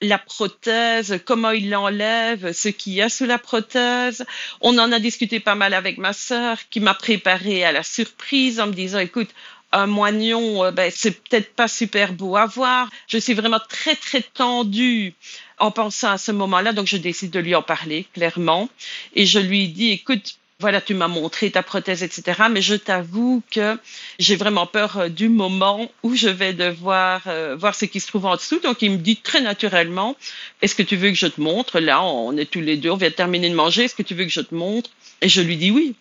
la 0.01 0.17
prothèse, 0.17 1.19
comment 1.25 1.51
il 1.51 1.69
l'enlève, 1.69 2.53
ce 2.53 2.69
qu'il 2.69 2.93
y 2.93 3.01
a 3.01 3.09
sous 3.09 3.25
la 3.25 3.37
prothèse. 3.37 4.25
On 4.61 4.77
en 4.77 4.91
a 4.93 4.99
discuté 4.99 5.41
pas 5.41 5.55
mal 5.55 5.73
avec 5.73 5.97
ma 5.97 6.13
sœur 6.13 6.57
qui 6.69 6.79
m'a 6.79 6.93
préparé 6.93 7.65
à 7.65 7.73
la 7.73 7.83
surprise 7.83 8.59
en 8.61 8.67
me 8.67 8.73
disant, 8.73 8.99
écoute, 8.99 9.29
un 9.71 9.87
moignon, 9.87 10.63
euh, 10.63 10.71
ben, 10.71 10.91
c'est 10.93 11.11
peut-être 11.11 11.53
pas 11.53 11.67
super 11.67 12.13
beau 12.13 12.35
à 12.35 12.45
voir. 12.45 12.89
Je 13.07 13.17
suis 13.17 13.33
vraiment 13.33 13.59
très, 13.59 13.95
très 13.95 14.21
tendue 14.21 15.13
en 15.59 15.71
pensant 15.71 16.11
à 16.11 16.17
ce 16.17 16.31
moment-là, 16.31 16.73
donc 16.73 16.87
je 16.87 16.97
décide 16.97 17.31
de 17.31 17.39
lui 17.39 17.55
en 17.55 17.63
parler 17.63 18.05
clairement. 18.13 18.69
Et 19.15 19.25
je 19.25 19.39
lui 19.39 19.67
dis, 19.69 19.91
écoute, 19.91 20.37
voilà, 20.59 20.81
tu 20.81 20.95
m'as 20.95 21.07
montré 21.07 21.51
ta 21.51 21.61
prothèse, 21.61 22.01
etc. 22.01 22.43
Mais 22.49 22.63
je 22.63 22.73
t'avoue 22.73 23.43
que 23.51 23.77
j'ai 24.17 24.35
vraiment 24.35 24.65
peur 24.65 24.97
euh, 24.97 25.09
du 25.09 25.29
moment 25.29 25.91
où 26.01 26.15
je 26.15 26.29
vais 26.29 26.53
devoir 26.53 27.21
euh, 27.27 27.55
voir 27.55 27.75
ce 27.75 27.85
qui 27.85 27.99
se 27.99 28.07
trouve 28.07 28.25
en 28.25 28.35
dessous. 28.35 28.59
Donc, 28.59 28.81
il 28.81 28.91
me 28.91 28.97
dit 28.97 29.17
très 29.17 29.41
naturellement, 29.41 30.15
est-ce 30.61 30.73
que 30.73 30.83
tu 30.83 30.95
veux 30.95 31.09
que 31.09 31.15
je 31.15 31.27
te 31.27 31.39
montre? 31.39 31.79
Là, 31.79 32.01
on 32.03 32.35
est 32.37 32.49
tous 32.49 32.61
les 32.61 32.77
deux, 32.77 32.89
on 32.89 32.97
vient 32.97 33.09
de 33.09 33.13
terminer 33.13 33.49
de 33.49 33.55
manger. 33.55 33.83
Est-ce 33.83 33.95
que 33.95 34.03
tu 34.03 34.15
veux 34.15 34.23
que 34.23 34.31
je 34.31 34.41
te 34.41 34.55
montre? 34.55 34.89
Et 35.21 35.29
je 35.29 35.41
lui 35.41 35.57
dis 35.57 35.69
oui 35.69 35.95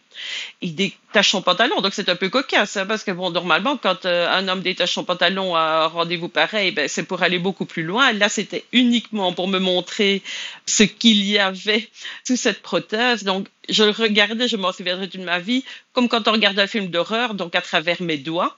il 0.61 0.75
détache 0.75 1.31
son 1.31 1.43
pantalon. 1.43 1.81
Donc 1.81 1.95
c'est 1.95 2.09
un 2.09 2.17
peu 2.17 2.29
cocasse, 2.29 2.77
hein, 2.77 2.87
parce 2.87 3.05
que 3.05 3.11
bon, 3.11 3.31
normalement, 3.31 3.77
quand 3.77 4.07
euh, 4.07 4.29
un 4.29 4.49
homme 4.49 4.61
détache 4.61 4.93
son 4.93 5.05
pantalon 5.05 5.55
à 5.55 5.85
un 5.85 5.87
rendez-vous 5.87 6.29
pareil, 6.29 6.73
ben, 6.73 6.89
c'est 6.89 7.03
pour 7.03 7.23
aller 7.23 7.39
beaucoup 7.39 7.67
plus 7.67 7.83
loin. 7.83 8.13
Là, 8.13 8.29
c'était 8.29 8.65
uniquement 8.73 9.33
pour 9.33 9.49
me 9.49 9.59
montrer 9.59 10.23
ce 10.67 10.83
qu'il 10.83 11.25
y 11.25 11.39
avait 11.39 11.89
sous 12.25 12.37
cette 12.37 12.63
prothèse. 12.63 13.25
Donc 13.25 13.49
je 13.69 13.85
le 13.85 13.91
regardais, 13.91 14.49
je 14.49 14.57
m'en 14.57 14.73
souviendrai 14.73 15.09
toute 15.09 15.23
ma 15.23 15.39
vie, 15.39 15.65
comme 15.93 16.09
quand 16.09 16.29
on 16.29 16.33
regarde 16.33 16.59
un 16.59 16.67
film 16.67 16.89
d'horreur, 16.89 17.35
donc 17.35 17.55
à 17.55 17.61
travers 17.61 18.01
mes 18.03 18.19
doigts. 18.19 18.57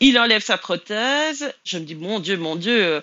Il 0.00 0.18
enlève 0.18 0.42
sa 0.42 0.56
prothèse. 0.56 1.52
Je 1.64 1.78
me 1.78 1.84
dis, 1.84 1.94
mon 1.94 2.20
Dieu, 2.20 2.38
mon 2.38 2.56
Dieu, 2.56 3.02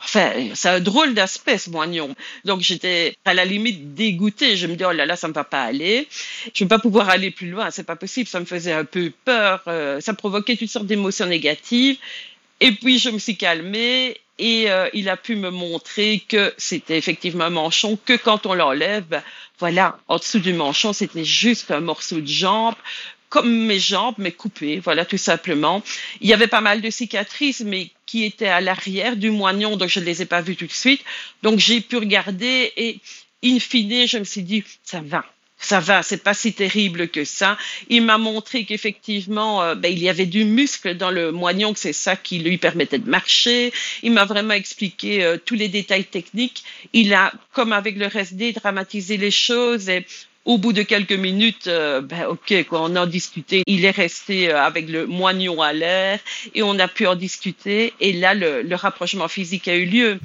Enfin, 0.00 0.32
c'est 0.54 0.68
un 0.68 0.80
drôle 0.80 1.14
d'aspect, 1.14 1.58
ce 1.58 1.70
moignon. 1.70 2.14
Donc, 2.44 2.60
j'étais 2.60 3.16
à 3.24 3.34
la 3.34 3.44
limite 3.44 3.94
dégoûtée. 3.94 4.56
Je 4.56 4.66
me 4.66 4.76
dis, 4.76 4.84
oh 4.84 4.92
là 4.92 5.06
là, 5.06 5.16
ça 5.16 5.28
ne 5.28 5.32
va 5.32 5.44
pas 5.44 5.62
aller. 5.62 6.06
Je 6.54 6.64
ne 6.64 6.68
vais 6.68 6.76
pas 6.76 6.78
pouvoir 6.78 7.08
aller 7.08 7.30
plus 7.30 7.50
loin. 7.50 7.70
C'est 7.70 7.84
pas 7.84 7.96
possible. 7.96 8.28
Ça 8.28 8.40
me 8.40 8.44
faisait 8.44 8.72
un 8.72 8.84
peu 8.84 9.12
peur. 9.24 9.62
Euh, 9.66 10.00
ça 10.00 10.14
provoquait 10.14 10.56
toutes 10.56 10.70
sortes 10.70 10.86
d'émotions 10.86 11.26
négatives. 11.26 11.98
Et 12.60 12.72
puis, 12.72 12.98
je 12.98 13.10
me 13.10 13.18
suis 13.18 13.36
calmée 13.36 14.16
et 14.38 14.70
euh, 14.70 14.88
il 14.92 15.08
a 15.08 15.16
pu 15.16 15.36
me 15.36 15.50
montrer 15.50 16.22
que 16.28 16.54
c'était 16.56 16.96
effectivement 16.96 17.44
un 17.44 17.50
manchon, 17.50 17.98
que 18.04 18.16
quand 18.16 18.46
on 18.46 18.54
l'enlève, 18.54 19.04
ben, 19.08 19.22
voilà, 19.58 19.98
en 20.06 20.18
dessous 20.18 20.38
du 20.38 20.52
manchon, 20.52 20.92
c'était 20.92 21.24
juste 21.24 21.70
un 21.72 21.80
morceau 21.80 22.20
de 22.20 22.26
jambe 22.26 22.76
comme 23.28 23.66
mes 23.66 23.78
jambes, 23.78 24.14
mais 24.18 24.32
coupées, 24.32 24.78
voilà, 24.78 25.04
tout 25.04 25.18
simplement. 25.18 25.82
Il 26.20 26.28
y 26.28 26.32
avait 26.32 26.46
pas 26.46 26.60
mal 26.60 26.80
de 26.80 26.90
cicatrices, 26.90 27.60
mais 27.60 27.90
qui 28.06 28.24
étaient 28.24 28.48
à 28.48 28.60
l'arrière 28.60 29.16
du 29.16 29.30
moignon, 29.30 29.76
donc 29.76 29.88
je 29.88 30.00
ne 30.00 30.04
les 30.04 30.22
ai 30.22 30.26
pas 30.26 30.40
vues 30.40 30.56
tout 30.56 30.66
de 30.66 30.72
suite. 30.72 31.02
Donc 31.42 31.58
j'ai 31.58 31.80
pu 31.80 31.96
regarder 31.96 32.72
et, 32.76 33.00
in 33.44 33.58
fine, 33.60 34.06
je 34.06 34.18
me 34.18 34.24
suis 34.24 34.42
dit, 34.42 34.64
ça 34.82 35.00
va. 35.00 35.24
Ça 35.60 35.80
va, 35.80 36.04
c'est 36.04 36.22
pas 36.22 36.34
si 36.34 36.52
terrible 36.52 37.08
que 37.08 37.24
ça. 37.24 37.58
Il 37.88 38.02
m'a 38.02 38.16
montré 38.16 38.64
qu'effectivement, 38.64 39.60
euh, 39.60 39.74
ben, 39.74 39.92
il 39.92 39.98
y 39.98 40.08
avait 40.08 40.24
du 40.24 40.44
muscle 40.44 40.96
dans 40.96 41.10
le 41.10 41.32
moignon, 41.32 41.72
que 41.72 41.80
c'est 41.80 41.92
ça 41.92 42.14
qui 42.14 42.38
lui 42.38 42.58
permettait 42.58 43.00
de 43.00 43.10
marcher. 43.10 43.72
Il 44.04 44.12
m'a 44.12 44.24
vraiment 44.24 44.54
expliqué 44.54 45.24
euh, 45.24 45.36
tous 45.44 45.56
les 45.56 45.66
détails 45.66 46.04
techniques. 46.04 46.62
Il 46.92 47.12
a, 47.12 47.32
comme 47.52 47.72
avec 47.72 47.96
le 47.96 48.06
reste 48.06 48.36
dramatisé 48.36 49.16
les 49.16 49.32
choses 49.32 49.88
et 49.88 50.06
au 50.48 50.56
bout 50.56 50.72
de 50.72 50.82
quelques 50.82 51.12
minutes, 51.12 51.66
euh, 51.66 52.00
ben 52.00 52.24
ok, 52.26 52.66
quoi, 52.66 52.80
on 52.82 52.96
a 52.96 53.06
discuté. 53.06 53.62
Il 53.66 53.84
est 53.84 53.90
resté 53.90 54.50
euh, 54.50 54.58
avec 54.58 54.88
le 54.88 55.06
moignon 55.06 55.60
à 55.60 55.74
l'air 55.74 56.20
et 56.54 56.62
on 56.62 56.78
a 56.78 56.88
pu 56.88 57.06
en 57.06 57.14
discuter. 57.14 57.92
Et 58.00 58.14
là, 58.14 58.32
le, 58.32 58.62
le 58.62 58.74
rapprochement 58.74 59.28
physique 59.28 59.68
a 59.68 59.76
eu 59.76 59.84
lieu. 59.84 60.18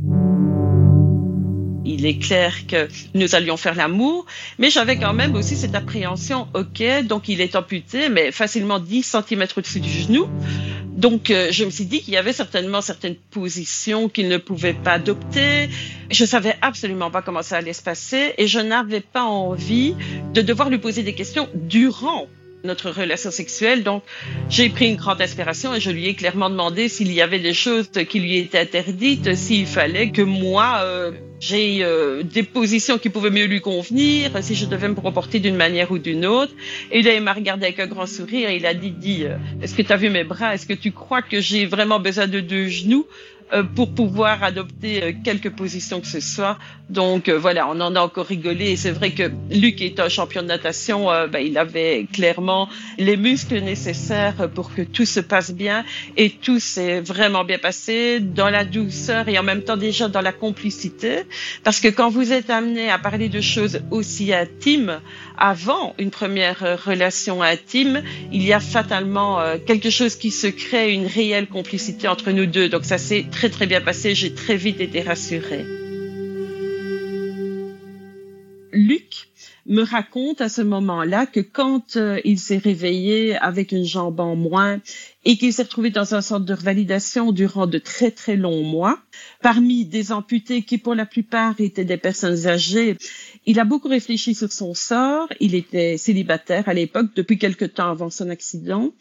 Il 1.85 2.05
est 2.05 2.17
clair 2.19 2.65
que 2.67 2.87
nous 3.13 3.35
allions 3.35 3.57
faire 3.57 3.75
l'amour, 3.75 4.25
mais 4.59 4.69
j'avais 4.69 4.95
quand 4.95 5.11
même 5.11 5.35
aussi 5.35 5.57
cette 5.57 5.75
appréhension, 5.75 6.47
ok, 6.53 7.03
donc 7.03 7.27
il 7.27 7.41
est 7.41 7.57
amputé, 7.57 8.07
mais 8.07 8.31
facilement 8.31 8.79
10 8.79 9.03
cm 9.27 9.45
au-dessus 9.57 9.81
du 9.81 9.89
genou. 9.89 10.29
Donc, 11.03 11.31
euh, 11.31 11.49
je 11.51 11.65
me 11.65 11.69
suis 11.69 11.83
dit 11.83 12.01
qu'il 12.01 12.13
y 12.13 12.17
avait 12.17 12.31
certainement 12.31 12.79
certaines 12.79 13.17
positions 13.17 14.07
qu'il 14.07 14.29
ne 14.29 14.37
pouvait 14.37 14.71
pas 14.71 14.93
adopter. 14.93 15.67
Je 16.09 16.23
savais 16.23 16.55
absolument 16.61 17.11
pas 17.11 17.21
comment 17.21 17.41
ça 17.41 17.57
allait 17.57 17.73
se 17.73 17.83
passer 17.83 18.33
et 18.37 18.47
je 18.47 18.59
n'avais 18.59 19.01
pas 19.01 19.23
envie 19.23 19.95
de 20.33 20.41
devoir 20.41 20.69
lui 20.69 20.77
poser 20.77 21.03
des 21.03 21.13
questions 21.13 21.49
durant 21.55 22.27
notre 22.63 22.89
relation 22.89 23.31
sexuelle. 23.31 23.83
Donc, 23.83 24.03
j'ai 24.49 24.69
pris 24.69 24.87
une 24.87 24.95
grande 24.95 25.21
inspiration 25.21 25.75
et 25.75 25.81
je 25.81 25.91
lui 25.91 26.07
ai 26.07 26.15
clairement 26.15 26.49
demandé 26.49 26.87
s'il 26.87 27.11
y 27.11 27.19
avait 27.19 27.39
des 27.39 27.53
choses 27.53 27.89
qui 28.07 28.21
lui 28.21 28.37
étaient 28.37 28.59
interdites, 28.59 29.35
s'il 29.35 29.67
fallait 29.67 30.09
que 30.09 30.21
moi, 30.21 30.83
euh, 30.83 31.11
j'ai 31.43 31.83
euh, 31.83 32.23
des 32.23 32.43
positions 32.43 32.97
qui 32.97 33.09
pouvaient 33.09 33.29
mieux 33.29 33.47
lui 33.47 33.59
convenir, 33.59 34.31
si 34.41 34.55
je 34.55 34.65
devais 34.65 34.87
me 34.87 34.95
comporter 34.95 35.41
d'une 35.41 35.57
manière 35.57 35.91
ou 35.91 35.99
d'une 35.99 36.25
autre. 36.25 36.53
Et 36.89 37.01
là, 37.01 37.13
il 37.13 37.21
m'a 37.21 37.33
regardé 37.33 37.65
avec 37.65 37.79
un 37.79 37.87
grand 37.87 38.05
sourire 38.05 38.49
et 38.49 38.55
il 38.55 38.65
a 38.65 38.73
dit, 38.73 38.91
dit 38.91 39.25
euh, 39.25 39.35
est-ce 39.61 39.75
que 39.75 39.81
tu 39.81 39.91
as 39.91 39.97
vu 39.97 40.09
mes 40.09 40.23
bras? 40.23 40.53
Est-ce 40.53 40.65
que 40.65 40.73
tu 40.73 40.93
crois 40.93 41.21
que 41.21 41.41
j'ai 41.41 41.65
vraiment 41.65 41.99
besoin 41.99 42.27
de 42.27 42.39
deux 42.39 42.67
genoux? 42.67 43.05
Pour 43.75 43.93
pouvoir 43.93 44.43
adopter 44.43 45.03
euh, 45.03 45.11
quelques 45.23 45.51
positions 45.51 46.01
que 46.01 46.07
ce 46.07 46.19
soit. 46.19 46.57
Donc 46.89 47.29
euh, 47.29 47.37
voilà, 47.37 47.67
on 47.67 47.79
en 47.79 47.95
a 47.95 48.01
encore 48.01 48.25
rigolé. 48.25 48.75
C'est 48.75 48.91
vrai 48.91 49.11
que 49.11 49.31
Luc 49.51 49.81
est 49.81 49.99
un 49.99 50.09
champion 50.09 50.41
de 50.41 50.47
natation. 50.47 51.05
Ben, 51.31 51.39
il 51.39 51.57
avait 51.57 52.07
clairement 52.11 52.67
les 52.97 53.17
muscles 53.17 53.59
nécessaires 53.59 54.49
pour 54.53 54.73
que 54.73 54.81
tout 54.81 55.05
se 55.05 55.19
passe 55.19 55.51
bien. 55.53 55.85
Et 56.17 56.29
tout 56.29 56.59
s'est 56.59 57.01
vraiment 57.01 57.43
bien 57.43 57.57
passé 57.57 58.19
dans 58.19 58.49
la 58.49 58.65
douceur 58.65 59.27
et 59.29 59.37
en 59.37 59.43
même 59.43 59.63
temps 59.63 59.77
déjà 59.77 60.07
dans 60.07 60.21
la 60.21 60.31
complicité. 60.31 61.23
Parce 61.63 61.79
que 61.79 61.87
quand 61.87 62.09
vous 62.09 62.31
êtes 62.31 62.49
amené 62.49 62.89
à 62.89 62.97
parler 62.97 63.29
de 63.29 63.41
choses 63.41 63.81
aussi 63.91 64.33
intimes 64.33 64.99
avant 65.45 65.93
une 65.99 66.09
première 66.09 66.81
relation 66.85 67.43
intime, 67.43 68.01
il 68.31 68.43
y 68.43 68.53
a 68.53 68.61
fatalement 68.61 69.41
quelque 69.67 69.89
chose 69.89 70.15
qui 70.15 70.31
se 70.31 70.47
crée, 70.47 70.93
une 70.93 71.05
réelle 71.05 71.47
complicité 71.47 72.07
entre 72.07 72.31
nous 72.31 72.45
deux. 72.45 72.69
Donc 72.69 72.85
ça 72.85 72.97
c'est 72.97 73.25
très 73.29 73.49
très 73.49 73.67
bien 73.67 73.81
passé. 73.81 74.15
J'ai 74.15 74.33
très 74.33 74.55
vite 74.55 74.79
été 74.79 75.01
rassurée. 75.01 75.65
Luc 78.71 79.27
me 79.65 79.81
raconte 79.83 80.41
à 80.41 80.49
ce 80.49 80.61
moment-là 80.61 81.25
que 81.25 81.39
quand 81.39 81.95
euh, 81.95 82.19
il 82.25 82.37
s'est 82.37 82.57
réveillé 82.57 83.35
avec 83.37 83.71
une 83.71 83.85
jambe 83.85 84.19
en 84.19 84.35
moins 84.35 84.81
et 85.23 85.37
qu'il 85.37 85.53
s'est 85.53 85.63
retrouvé 85.63 85.89
dans 85.89 86.15
un 86.15 86.21
centre 86.21 86.45
de 86.45 86.53
revalidation 86.53 87.31
durant 87.31 87.65
de 87.65 87.77
très 87.77 88.11
très 88.11 88.35
longs 88.35 88.63
mois, 88.63 88.99
parmi 89.41 89.85
des 89.85 90.11
amputés 90.11 90.63
qui 90.63 90.77
pour 90.77 90.95
la 90.95 91.05
plupart 91.05 91.59
étaient 91.59 91.85
des 91.85 91.97
personnes 91.97 92.47
âgées, 92.47 92.97
il 93.45 93.59
a 93.59 93.63
beaucoup 93.63 93.87
réfléchi 93.87 94.35
sur 94.35 94.51
son 94.51 94.73
sort. 94.73 95.29
Il 95.39 95.55
était 95.55 95.97
célibataire 95.97 96.67
à 96.67 96.73
l'époque 96.73 97.11
depuis 97.15 97.37
quelque 97.37 97.65
temps 97.65 97.89
avant 97.89 98.09
son 98.09 98.29
accident 98.29 98.93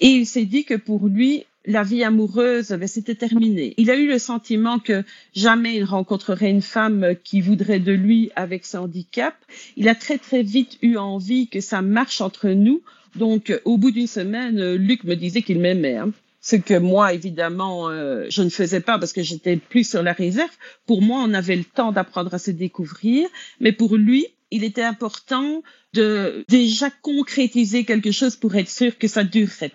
et 0.00 0.08
il 0.08 0.26
s'est 0.26 0.46
dit 0.46 0.64
que 0.64 0.74
pour 0.74 1.06
lui, 1.06 1.44
la 1.68 1.82
vie 1.82 2.02
amoureuse, 2.02 2.70
ben, 2.70 2.88
c'était 2.88 3.14
terminé. 3.14 3.74
Il 3.76 3.90
a 3.90 3.96
eu 3.96 4.08
le 4.08 4.18
sentiment 4.18 4.78
que 4.78 5.04
jamais 5.34 5.76
il 5.76 5.84
rencontrerait 5.84 6.50
une 6.50 6.62
femme 6.62 7.14
qui 7.22 7.42
voudrait 7.42 7.78
de 7.78 7.92
lui 7.92 8.30
avec 8.36 8.64
son 8.64 8.78
handicap. 8.78 9.34
Il 9.76 9.88
a 9.88 9.94
très 9.94 10.16
très 10.16 10.42
vite 10.42 10.78
eu 10.80 10.96
envie 10.96 11.46
que 11.46 11.60
ça 11.60 11.82
marche 11.82 12.22
entre 12.22 12.48
nous. 12.48 12.80
Donc, 13.16 13.52
au 13.66 13.76
bout 13.76 13.90
d'une 13.90 14.06
semaine, 14.06 14.74
Luc 14.76 15.04
me 15.04 15.14
disait 15.14 15.42
qu'il 15.42 15.60
m'aimait. 15.60 15.96
Hein. 15.96 16.12
Ce 16.40 16.56
que 16.56 16.78
moi, 16.78 17.12
évidemment, 17.12 17.90
euh, 17.90 18.24
je 18.30 18.42
ne 18.42 18.48
faisais 18.48 18.80
pas 18.80 18.98
parce 18.98 19.12
que 19.12 19.22
j'étais 19.22 19.56
plus 19.58 19.86
sur 19.86 20.02
la 20.02 20.14
réserve. 20.14 20.50
Pour 20.86 21.02
moi, 21.02 21.22
on 21.22 21.34
avait 21.34 21.56
le 21.56 21.64
temps 21.64 21.92
d'apprendre 21.92 22.32
à 22.32 22.38
se 22.38 22.50
découvrir. 22.50 23.28
Mais 23.60 23.72
pour 23.72 23.96
lui, 23.96 24.26
il 24.50 24.64
était 24.64 24.82
important 24.82 25.62
de 25.94 26.44
déjà 26.48 26.90
concrétiser 26.90 27.84
quelque 27.84 28.10
chose 28.10 28.36
pour 28.36 28.54
être 28.56 28.68
sûr 28.68 28.98
que 28.98 29.08
ça 29.08 29.24
durerait. 29.24 29.72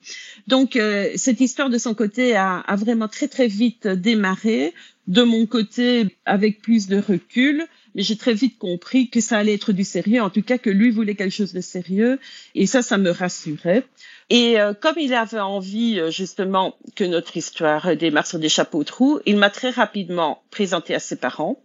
Donc 0.48 0.76
euh, 0.76 1.12
cette 1.16 1.42
histoire 1.42 1.70
de 1.70 1.78
son 1.78 1.94
côté 1.96 2.36
a, 2.36 2.60
a, 2.60 2.76
vraiment 2.76 3.08
très 3.08 3.28
très 3.28 3.48
vite 3.48 3.88
démarré. 3.88 4.74
De 5.06 5.22
mon 5.22 5.46
côté, 5.46 6.16
avec 6.26 6.62
plus 6.62 6.88
de 6.88 6.96
recul, 6.96 7.68
mais 7.94 8.04
j'ai 8.04 8.16
très 8.16 8.34
vite 8.34 8.58
compris 8.58 9.10
que 9.10 9.20
ça 9.20 9.38
allait 9.38 9.54
être 9.54 9.74
du 9.74 9.84
sérieux, 9.84 10.22
en 10.22 10.30
tout 10.30 10.42
cas 10.42 10.58
que 10.58 10.70
lui 10.70 10.92
voulait 10.92 11.16
quelque 11.16 11.34
chose 11.34 11.52
de 11.52 11.60
sérieux, 11.60 12.20
et 12.56 12.66
ça, 12.68 12.82
ça 12.82 12.98
me 12.98 13.12
rassurait. 13.12 13.84
Et 14.30 14.62
euh, 14.62 14.74
comme 14.74 14.96
il 14.98 15.14
avait 15.14 15.42
envie 15.42 16.00
euh, 16.00 16.10
justement 16.10 16.78
que 16.96 17.04
notre 17.04 17.36
histoire 17.36 17.98
démarre 17.98 18.26
sur 18.26 18.40
des 18.40 18.48
chapeaux 18.48 18.86
de 18.86 18.92
roue, 18.92 19.20
il 19.26 19.36
m'a 19.36 19.50
très 19.50 19.72
rapidement 19.72 20.42
présenté 20.52 20.96
à 20.96 21.00
ses 21.00 21.18
parents. 21.18 21.60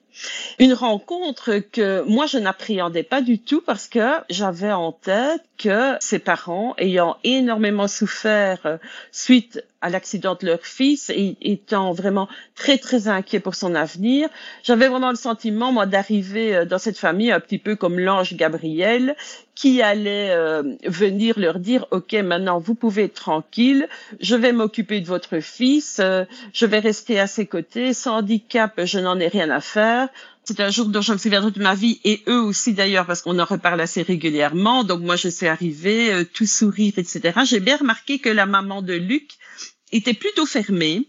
Une 0.58 0.72
rencontre 0.72 1.58
que 1.58 2.02
moi 2.02 2.26
je 2.26 2.38
n'appréhendais 2.38 3.02
pas 3.02 3.20
du 3.20 3.38
tout 3.38 3.60
parce 3.60 3.88
que 3.88 4.14
j'avais 4.28 4.72
en 4.72 4.92
tête 4.92 5.42
que 5.58 5.96
ses 6.00 6.18
parents, 6.18 6.74
ayant 6.78 7.16
énormément 7.24 7.88
souffert 7.88 8.60
euh, 8.64 8.78
suite 9.12 9.64
à 9.80 9.90
l'accident 9.90 10.36
de 10.40 10.46
leur 10.46 10.62
fils 10.62 11.10
et 11.10 11.36
étant 11.40 11.92
vraiment 11.92 12.28
très 12.54 12.78
très 12.78 13.08
inquiet 13.08 13.40
pour 13.40 13.54
son 13.54 13.74
avenir, 13.74 14.28
j'avais 14.62 14.88
vraiment 14.88 15.10
le 15.10 15.16
sentiment 15.16 15.72
moi 15.72 15.86
d'arriver 15.86 16.54
euh, 16.54 16.64
dans 16.64 16.78
cette 16.78 16.98
famille 16.98 17.30
un 17.30 17.40
petit 17.40 17.58
peu 17.58 17.76
comme 17.76 17.98
l'ange 17.98 18.34
Gabriel 18.34 19.16
qui 19.54 19.82
allait 19.82 20.30
euh, 20.30 20.62
venir 20.84 21.38
leur 21.38 21.58
dire 21.58 21.86
OK 21.90 22.12
maintenant 22.14 22.58
vous 22.58 22.74
pouvez 22.74 23.04
être 23.04 23.14
tranquille, 23.14 23.88
je 24.20 24.36
vais 24.36 24.52
m'occuper 24.52 25.00
de 25.00 25.06
votre 25.06 25.40
fils, 25.40 26.00
je 26.52 26.66
vais 26.66 26.78
rester 26.78 27.18
à 27.18 27.26
ses 27.26 27.46
côtés, 27.46 27.92
sans 27.92 28.18
handicap, 28.18 28.80
je 28.84 28.98
n'en 28.98 29.18
ai 29.18 29.28
rien 29.28 29.50
à 29.50 29.60
faire. 29.60 30.08
C'est 30.48 30.60
un 30.60 30.70
jour 30.70 30.86
dont 30.86 31.02
je 31.02 31.12
me 31.12 31.18
souviendrai 31.18 31.50
de 31.50 31.62
ma 31.62 31.74
vie 31.74 32.00
et 32.04 32.22
eux 32.26 32.40
aussi 32.40 32.72
d'ailleurs 32.72 33.04
parce 33.04 33.20
qu'on 33.20 33.38
en 33.38 33.44
reparle 33.44 33.82
assez 33.82 34.00
régulièrement. 34.00 34.82
Donc 34.82 35.02
moi 35.02 35.14
je 35.14 35.28
suis 35.28 35.46
arrivée, 35.46 36.10
euh, 36.10 36.24
tout 36.24 36.46
sourire, 36.46 36.94
etc. 36.96 37.38
J'ai 37.44 37.60
bien 37.60 37.76
remarqué 37.76 38.18
que 38.18 38.30
la 38.30 38.46
maman 38.46 38.80
de 38.80 38.94
Luc 38.94 39.32
était 39.92 40.14
plutôt 40.14 40.46
fermée. 40.46 41.06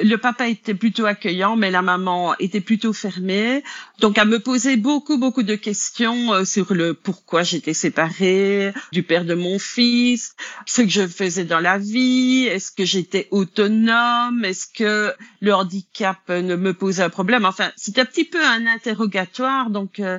Le 0.00 0.16
papa 0.16 0.48
était 0.48 0.74
plutôt 0.74 1.06
accueillant, 1.06 1.56
mais 1.56 1.70
la 1.70 1.82
maman 1.82 2.34
était 2.38 2.60
plutôt 2.60 2.92
fermée. 2.92 3.62
Donc, 4.00 4.18
elle 4.18 4.28
me 4.28 4.38
posait 4.38 4.76
beaucoup, 4.76 5.18
beaucoup 5.18 5.42
de 5.42 5.54
questions 5.54 6.32
euh, 6.32 6.44
sur 6.44 6.74
le 6.74 6.94
pourquoi 6.94 7.42
j'étais 7.42 7.74
séparée 7.74 8.72
du 8.92 9.02
père 9.02 9.24
de 9.24 9.34
mon 9.34 9.58
fils, 9.58 10.34
ce 10.66 10.82
que 10.82 10.88
je 10.88 11.06
faisais 11.06 11.44
dans 11.44 11.60
la 11.60 11.78
vie, 11.78 12.46
est-ce 12.50 12.70
que 12.70 12.84
j'étais 12.84 13.28
autonome, 13.30 14.44
est-ce 14.44 14.66
que 14.66 15.12
le 15.40 15.54
handicap 15.54 16.28
ne 16.28 16.56
me 16.56 16.74
posait 16.74 17.02
un 17.02 17.10
problème. 17.10 17.44
Enfin, 17.44 17.70
c'était 17.76 18.02
un 18.02 18.06
petit 18.06 18.24
peu 18.24 18.44
un 18.44 18.66
interrogatoire. 18.66 19.70
Donc, 19.70 20.00
euh, 20.00 20.18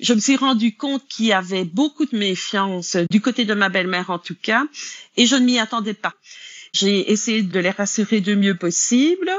je 0.00 0.14
me 0.14 0.20
suis 0.20 0.36
rendu 0.36 0.76
compte 0.76 1.06
qu'il 1.08 1.26
y 1.26 1.32
avait 1.32 1.64
beaucoup 1.64 2.06
de 2.06 2.16
méfiance 2.16 2.96
du 3.10 3.20
côté 3.20 3.44
de 3.44 3.54
ma 3.54 3.68
belle-mère 3.68 4.10
en 4.10 4.18
tout 4.18 4.34
cas, 4.34 4.64
et 5.16 5.26
je 5.26 5.36
ne 5.36 5.44
m'y 5.44 5.58
attendais 5.58 5.94
pas. 5.94 6.14
J'ai 6.72 7.12
essayé 7.12 7.42
de 7.42 7.60
les 7.60 7.70
rassurer 7.70 8.20
du 8.20 8.34
mieux 8.34 8.56
possible. 8.56 9.30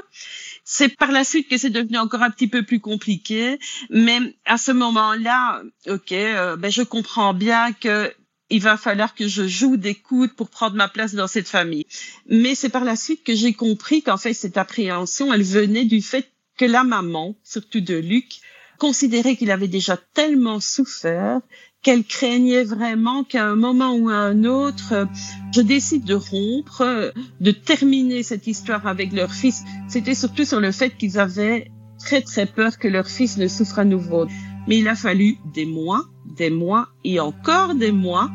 C'est 0.63 0.95
par 0.95 1.11
la 1.11 1.23
suite 1.23 1.49
que 1.49 1.57
c'est 1.57 1.69
devenu 1.69 1.97
encore 1.97 2.21
un 2.21 2.29
petit 2.29 2.47
peu 2.47 2.63
plus 2.63 2.79
compliqué, 2.79 3.59
mais 3.89 4.19
à 4.45 4.57
ce 4.57 4.71
moment-là, 4.71 5.61
ok, 5.87 6.11
euh, 6.11 6.55
ben 6.55 6.71
je 6.71 6.83
comprends 6.83 7.33
bien 7.33 7.73
que 7.73 8.13
il 8.49 8.61
va 8.61 8.77
falloir 8.77 9.15
que 9.15 9.27
je 9.27 9.47
joue 9.47 9.77
des 9.77 9.95
coudes 9.95 10.35
pour 10.35 10.49
prendre 10.49 10.75
ma 10.75 10.87
place 10.87 11.15
dans 11.15 11.27
cette 11.27 11.47
famille. 11.47 11.87
Mais 12.27 12.53
c'est 12.53 12.69
par 12.69 12.83
la 12.83 12.95
suite 12.95 13.23
que 13.23 13.33
j'ai 13.33 13.53
compris 13.53 14.03
qu'en 14.03 14.17
fait 14.17 14.33
cette 14.33 14.57
appréhension, 14.57 15.33
elle 15.33 15.43
venait 15.43 15.85
du 15.85 16.01
fait 16.01 16.31
que 16.57 16.65
la 16.65 16.83
maman, 16.83 17.35
surtout 17.43 17.81
de 17.81 17.95
Luc, 17.95 18.41
considérait 18.77 19.35
qu'il 19.35 19.49
avait 19.49 19.67
déjà 19.67 19.97
tellement 19.97 20.59
souffert 20.59 21.41
qu'elle 21.83 22.05
craignait 22.05 22.63
vraiment 22.63 23.23
qu'à 23.23 23.45
un 23.45 23.55
moment 23.55 23.93
ou 23.93 24.09
à 24.09 24.15
un 24.15 24.45
autre, 24.45 25.07
je 25.53 25.61
décide 25.61 26.05
de 26.05 26.15
rompre, 26.15 27.11
de 27.41 27.51
terminer 27.51 28.23
cette 28.23 28.47
histoire 28.47 28.87
avec 28.87 29.11
leur 29.11 29.31
fils. 29.31 29.63
C'était 29.89 30.15
surtout 30.15 30.45
sur 30.45 30.61
le 30.61 30.71
fait 30.71 30.91
qu'ils 30.91 31.19
avaient 31.19 31.69
très 31.99 32.21
très 32.21 32.45
peur 32.45 32.79
que 32.79 32.87
leur 32.87 33.07
fils 33.07 33.37
ne 33.37 33.47
souffre 33.47 33.79
à 33.79 33.85
nouveau. 33.85 34.27
Mais 34.67 34.79
il 34.79 34.87
a 34.87 34.95
fallu 34.95 35.37
des 35.53 35.65
mois, 35.65 36.05
des 36.37 36.49
mois 36.49 36.87
et 37.03 37.19
encore 37.19 37.75
des 37.75 37.91
mois 37.91 38.31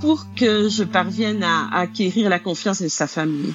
pour 0.00 0.26
que 0.34 0.68
je 0.68 0.84
parvienne 0.84 1.42
à 1.42 1.68
acquérir 1.72 2.28
la 2.28 2.38
confiance 2.38 2.82
de 2.82 2.88
sa 2.88 3.06
famille. 3.06 3.54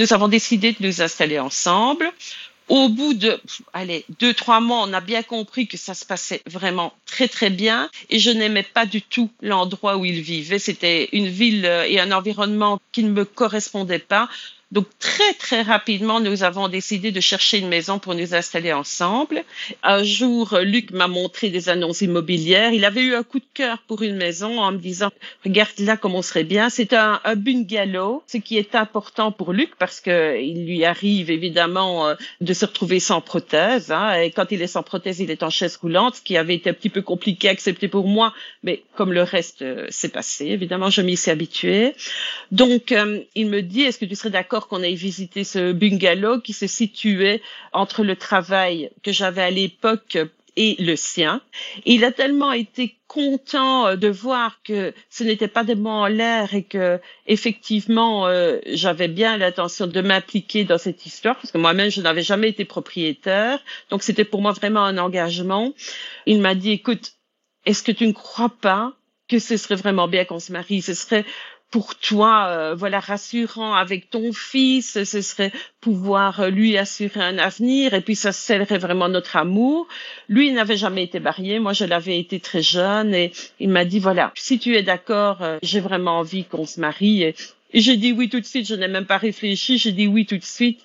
Nous 0.00 0.14
avons 0.14 0.28
décidé 0.28 0.72
de 0.72 0.78
nous 0.80 1.02
installer 1.02 1.38
ensemble. 1.38 2.10
Au 2.68 2.88
bout 2.88 3.12
de, 3.12 3.38
allez, 3.74 4.06
deux, 4.18 4.32
trois 4.32 4.58
mois, 4.60 4.82
on 4.88 4.94
a 4.94 5.02
bien 5.02 5.22
compris 5.22 5.66
que 5.66 5.76
ça 5.76 5.92
se 5.92 6.06
passait 6.06 6.40
vraiment 6.46 6.94
très, 7.04 7.28
très 7.28 7.50
bien. 7.50 7.90
Et 8.08 8.18
je 8.18 8.30
n'aimais 8.30 8.62
pas 8.62 8.86
du 8.86 9.02
tout 9.02 9.28
l'endroit 9.42 9.98
où 9.98 10.06
il 10.06 10.22
vivait. 10.22 10.58
C'était 10.58 11.10
une 11.12 11.28
ville 11.28 11.66
et 11.86 12.00
un 12.00 12.12
environnement 12.12 12.80
qui 12.92 13.04
ne 13.04 13.10
me 13.10 13.26
correspondait 13.26 13.98
pas. 13.98 14.30
Donc 14.72 14.86
très 15.00 15.34
très 15.34 15.62
rapidement, 15.62 16.20
nous 16.20 16.44
avons 16.44 16.68
décidé 16.68 17.10
de 17.10 17.20
chercher 17.20 17.58
une 17.58 17.66
maison 17.68 17.98
pour 17.98 18.14
nous 18.14 18.34
installer 18.34 18.72
ensemble. 18.72 19.42
Un 19.82 20.04
jour, 20.04 20.56
Luc 20.62 20.92
m'a 20.92 21.08
montré 21.08 21.50
des 21.50 21.68
annonces 21.68 22.02
immobilières. 22.02 22.72
Il 22.72 22.84
avait 22.84 23.02
eu 23.02 23.14
un 23.14 23.24
coup 23.24 23.40
de 23.40 23.44
cœur 23.52 23.78
pour 23.88 24.02
une 24.02 24.16
maison 24.16 24.60
en 24.60 24.70
me 24.70 24.78
disant 24.78 25.10
"Regarde 25.44 25.78
là 25.80 25.96
comme 25.96 26.14
on 26.14 26.22
serait 26.22 26.44
bien." 26.44 26.70
C'est 26.70 26.92
un, 26.92 27.20
un 27.24 27.34
bungalow, 27.34 28.22
ce 28.28 28.36
qui 28.36 28.58
est 28.58 28.76
important 28.76 29.32
pour 29.32 29.52
Luc 29.52 29.70
parce 29.76 30.00
que 30.00 30.40
il 30.40 30.64
lui 30.66 30.84
arrive 30.84 31.32
évidemment 31.32 32.06
euh, 32.06 32.14
de 32.40 32.54
se 32.54 32.64
retrouver 32.64 33.00
sans 33.00 33.20
prothèse. 33.20 33.90
Hein, 33.90 34.20
et 34.20 34.30
quand 34.30 34.52
il 34.52 34.62
est 34.62 34.68
sans 34.68 34.84
prothèse, 34.84 35.18
il 35.18 35.32
est 35.32 35.42
en 35.42 35.50
chaise 35.50 35.76
roulante, 35.78 36.14
ce 36.16 36.22
qui 36.22 36.36
avait 36.36 36.54
été 36.54 36.70
un 36.70 36.74
petit 36.74 36.90
peu 36.90 37.02
compliqué 37.02 37.48
à 37.48 37.50
accepter 37.50 37.88
pour 37.88 38.06
moi, 38.06 38.32
mais 38.62 38.84
comme 38.94 39.12
le 39.12 39.24
reste 39.24 39.62
euh, 39.62 39.86
s'est 39.90 40.10
passé, 40.10 40.46
évidemment, 40.46 40.90
je 40.90 41.02
m'y 41.02 41.16
suis 41.16 41.32
habituée. 41.32 41.94
Donc, 42.52 42.92
euh, 42.92 43.20
il 43.34 43.48
me 43.48 43.62
dit 43.62 43.82
"Est-ce 43.82 43.98
que 43.98 44.04
tu 44.04 44.14
serais 44.14 44.30
d'accord 44.30 44.59
qu'on 44.68 44.82
aille 44.82 44.94
visiter 44.94 45.44
ce 45.44 45.72
bungalow 45.72 46.40
qui 46.40 46.52
se 46.52 46.66
situait 46.66 47.42
entre 47.72 48.02
le 48.04 48.16
travail 48.16 48.90
que 49.02 49.12
j'avais 49.12 49.42
à 49.42 49.50
l'époque 49.50 50.18
et 50.56 50.76
le 50.78 50.96
sien. 50.96 51.40
il 51.84 52.04
a 52.04 52.12
tellement 52.12 52.52
été 52.52 52.96
content 53.06 53.86
euh, 53.86 53.96
de 53.96 54.08
voir 54.08 54.60
que 54.62 54.92
ce 55.08 55.24
n'était 55.24 55.48
pas 55.48 55.64
des 55.64 55.74
mots 55.74 55.90
en 55.90 56.06
l'air 56.06 56.54
et 56.54 56.62
que 56.62 57.00
effectivement 57.26 58.26
euh, 58.26 58.58
j'avais 58.66 59.08
bien 59.08 59.36
l'intention 59.36 59.86
de 59.86 60.00
m'impliquer 60.00 60.64
dans 60.64 60.78
cette 60.78 61.06
histoire 61.06 61.36
parce 61.36 61.50
que 61.50 61.58
moi-même 61.58 61.90
je 61.90 62.00
n'avais 62.00 62.22
jamais 62.22 62.48
été 62.48 62.64
propriétaire. 62.64 63.58
Donc 63.90 64.02
c'était 64.02 64.24
pour 64.24 64.42
moi 64.42 64.52
vraiment 64.52 64.84
un 64.84 64.98
engagement. 64.98 65.72
Il 66.26 66.40
m'a 66.40 66.54
dit 66.54 66.72
écoute, 66.72 67.12
est-ce 67.66 67.82
que 67.82 67.92
tu 67.92 68.06
ne 68.06 68.12
crois 68.12 68.52
pas 68.60 68.92
que 69.28 69.38
ce 69.38 69.56
serait 69.56 69.76
vraiment 69.76 70.08
bien 70.08 70.24
qu'on 70.24 70.40
se 70.40 70.52
marie? 70.52 70.82
Ce 70.82 70.94
serait 70.94 71.24
pour 71.70 71.94
toi, 71.94 72.46
euh, 72.48 72.74
voilà, 72.74 72.98
rassurant 72.98 73.74
avec 73.74 74.10
ton 74.10 74.32
fils, 74.32 75.04
ce 75.04 75.20
serait 75.20 75.52
pouvoir 75.80 76.40
euh, 76.40 76.50
lui 76.50 76.76
assurer 76.76 77.20
un 77.20 77.38
avenir 77.38 77.94
et 77.94 78.00
puis 78.00 78.16
ça 78.16 78.32
scellerait 78.32 78.78
vraiment 78.78 79.08
notre 79.08 79.36
amour. 79.36 79.86
Lui, 80.28 80.48
il 80.48 80.54
n'avait 80.54 80.76
jamais 80.76 81.04
été 81.04 81.20
marié, 81.20 81.60
moi 81.60 81.72
je 81.72 81.84
l'avais 81.84 82.18
été 82.18 82.40
très 82.40 82.62
jeune 82.62 83.14
et 83.14 83.30
il 83.60 83.68
m'a 83.68 83.84
dit, 83.84 84.00
voilà, 84.00 84.32
si 84.34 84.58
tu 84.58 84.74
es 84.74 84.82
d'accord, 84.82 85.42
euh, 85.42 85.58
j'ai 85.62 85.80
vraiment 85.80 86.18
envie 86.18 86.44
qu'on 86.44 86.66
se 86.66 86.80
marie. 86.80 87.22
Et, 87.22 87.34
j'ai 87.72 87.96
dit 87.96 88.10
oui 88.10 88.28
tout 88.28 88.40
de 88.40 88.46
suite, 88.46 88.66
je 88.66 88.74
n'ai 88.74 88.88
même 88.88 89.06
pas 89.06 89.18
réfléchi, 89.18 89.78
j'ai 89.78 89.92
dit 89.92 90.08
oui 90.08 90.26
tout 90.26 90.38
de 90.38 90.44
suite. 90.44 90.80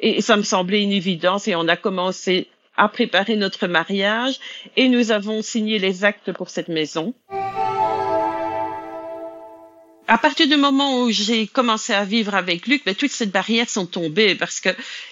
Et 0.00 0.20
ça 0.20 0.36
me 0.36 0.42
semblait 0.42 0.82
une 0.82 0.92
évidence 0.92 1.48
et 1.48 1.54
on 1.54 1.66
a 1.66 1.76
commencé 1.76 2.48
à 2.76 2.90
préparer 2.90 3.36
notre 3.36 3.66
mariage 3.68 4.38
et 4.76 4.90
nous 4.90 5.12
avons 5.12 5.40
signé 5.40 5.78
les 5.78 6.04
actes 6.04 6.32
pour 6.32 6.50
cette 6.50 6.68
maison 6.68 7.14
à 10.08 10.18
partir 10.18 10.46
du 10.48 10.56
moment 10.56 11.02
où 11.02 11.10
j'ai 11.10 11.46
commencé 11.46 11.92
à 11.92 12.04
vivre 12.04 12.34
avec 12.34 12.66
Luc, 12.66 12.84
ben, 12.84 12.94
toutes 12.94 13.10
ces 13.10 13.26
barrières 13.26 13.68
sont 13.68 13.86
tombées 13.86 14.34
parce 14.34 14.60
que 14.60 14.68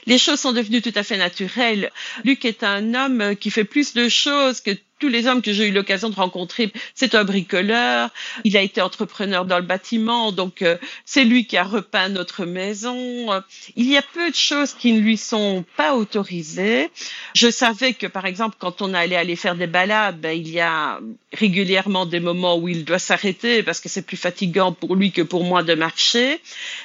les 0.06 0.18
choses 0.18 0.40
sont 0.40 0.52
devenues 0.52 0.82
tout 0.82 0.92
à 0.94 1.02
fait 1.02 1.16
naturelles. 1.16 1.90
Luc 2.24 2.44
est 2.44 2.62
un 2.62 2.94
homme 2.94 3.36
qui 3.36 3.50
fait 3.50 3.64
plus 3.64 3.94
de 3.94 4.08
choses 4.08 4.60
que 4.60 4.70
tous 5.04 5.10
les 5.10 5.26
hommes 5.26 5.42
que 5.42 5.52
j'ai 5.52 5.68
eu 5.68 5.70
l'occasion 5.70 6.08
de 6.08 6.14
rencontrer, 6.14 6.72
c'est 6.94 7.14
un 7.14 7.24
bricoleur. 7.24 8.08
Il 8.44 8.56
a 8.56 8.62
été 8.62 8.80
entrepreneur 8.80 9.44
dans 9.44 9.58
le 9.58 9.64
bâtiment, 9.66 10.32
donc 10.32 10.62
euh, 10.62 10.78
c'est 11.04 11.24
lui 11.24 11.46
qui 11.46 11.58
a 11.58 11.62
repeint 11.62 12.08
notre 12.08 12.46
maison. 12.46 13.28
Il 13.76 13.86
y 13.86 13.98
a 13.98 14.02
peu 14.14 14.30
de 14.30 14.34
choses 14.34 14.72
qui 14.72 14.94
ne 14.94 15.00
lui 15.00 15.18
sont 15.18 15.62
pas 15.76 15.94
autorisées. 15.94 16.88
Je 17.34 17.50
savais 17.50 17.92
que, 17.92 18.06
par 18.06 18.24
exemple, 18.24 18.56
quand 18.58 18.80
on 18.80 18.94
allait 18.94 19.14
aller 19.14 19.36
faire 19.36 19.56
des 19.56 19.66
balades, 19.66 20.18
ben, 20.18 20.30
il 20.30 20.48
y 20.48 20.60
a 20.60 21.00
régulièrement 21.34 22.06
des 22.06 22.20
moments 22.20 22.56
où 22.56 22.68
il 22.68 22.86
doit 22.86 22.98
s'arrêter 22.98 23.62
parce 23.62 23.80
que 23.80 23.90
c'est 23.90 24.06
plus 24.06 24.16
fatigant 24.16 24.72
pour 24.72 24.96
lui 24.96 25.12
que 25.12 25.20
pour 25.20 25.44
moi 25.44 25.62
de 25.62 25.74
marcher. 25.74 26.40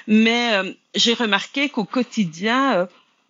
Mais 0.07 0.55
euh, 0.55 0.73
j'ai 0.93 1.13
remarqué 1.13 1.69
qu'au 1.69 1.85
quotidien, 1.85 2.73
euh, 2.73 2.85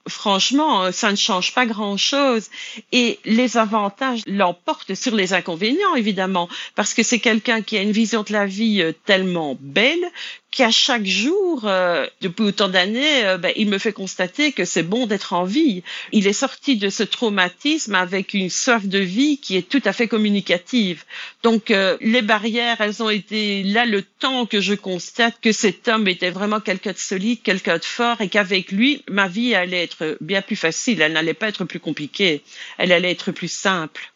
franchement, 0.07 0.83
euh, 0.83 0.91
ça 0.91 1.11
ne 1.11 1.15
change 1.15 1.53
pas 1.53 1.65
grand-chose. 1.65 2.49
Et 2.91 3.19
les 3.25 3.57
avantages 3.57 4.21
l'emportent 4.27 4.95
sur 4.95 5.15
les 5.15 5.33
inconvénients, 5.33 5.95
évidemment, 5.95 6.49
parce 6.75 6.93
que 6.93 7.03
c'est 7.03 7.19
quelqu'un 7.19 7.61
qui 7.61 7.77
a 7.77 7.81
une 7.81 7.91
vision 7.91 8.23
de 8.23 8.33
la 8.33 8.45
vie 8.45 8.81
euh, 8.81 8.93
tellement 9.05 9.57
belle 9.59 10.03
qu'à 10.51 10.71
chaque 10.71 11.05
jour, 11.05 11.65
euh, 11.65 12.07
depuis 12.21 12.43
autant 12.43 12.69
d'années, 12.69 13.25
euh, 13.25 13.37
ben, 13.37 13.53
il 13.55 13.69
me 13.69 13.77
fait 13.77 13.93
constater 13.93 14.51
que 14.51 14.65
c'est 14.65 14.83
bon 14.83 15.05
d'être 15.05 15.33
en 15.33 15.43
vie. 15.43 15.83
Il 16.11 16.25
est 16.25 16.33
sorti 16.33 16.75
de 16.77 16.89
ce 16.89 17.03
traumatisme 17.03 17.93
avec 17.93 18.33
une 18.33 18.49
soif 18.49 18.85
de 18.85 18.97
vie 18.97 19.37
qui 19.37 19.57
est 19.57 19.69
tout 19.69 19.81
à 19.85 19.93
fait 19.93 20.07
communicative. 20.07 21.03
Donc 21.43 21.69
euh, 21.69 21.97
les 22.01 22.23
barrières, 22.23 22.81
elles 22.81 23.03
ont 23.03 23.09
été 23.09 23.63
là 23.63 23.85
le 23.85 24.01
temps 24.01 24.45
que 24.47 24.59
je 24.59 24.73
constate 24.73 25.35
que 25.39 25.51
cet 25.51 25.87
homme 25.87 26.07
était 26.07 26.31
vraiment 26.31 26.59
quelqu'un 26.59 26.93
de 26.93 26.97
solide, 26.97 27.41
quelqu'un 27.43 27.77
de 27.77 27.85
fort, 27.85 28.21
et 28.21 28.27
qu'avec 28.27 28.71
lui, 28.71 29.03
ma 29.07 29.27
vie 29.27 29.53
allait 29.53 29.83
être 29.83 30.17
bien 30.19 30.41
plus 30.41 30.55
facile. 30.55 31.01
Elle 31.01 31.13
n'allait 31.13 31.35
pas 31.35 31.49
être 31.49 31.65
plus 31.65 31.79
compliquée. 31.79 32.41
Elle 32.79 32.91
allait 32.91 33.11
être 33.11 33.31
plus 33.31 33.51
simple. 33.51 34.11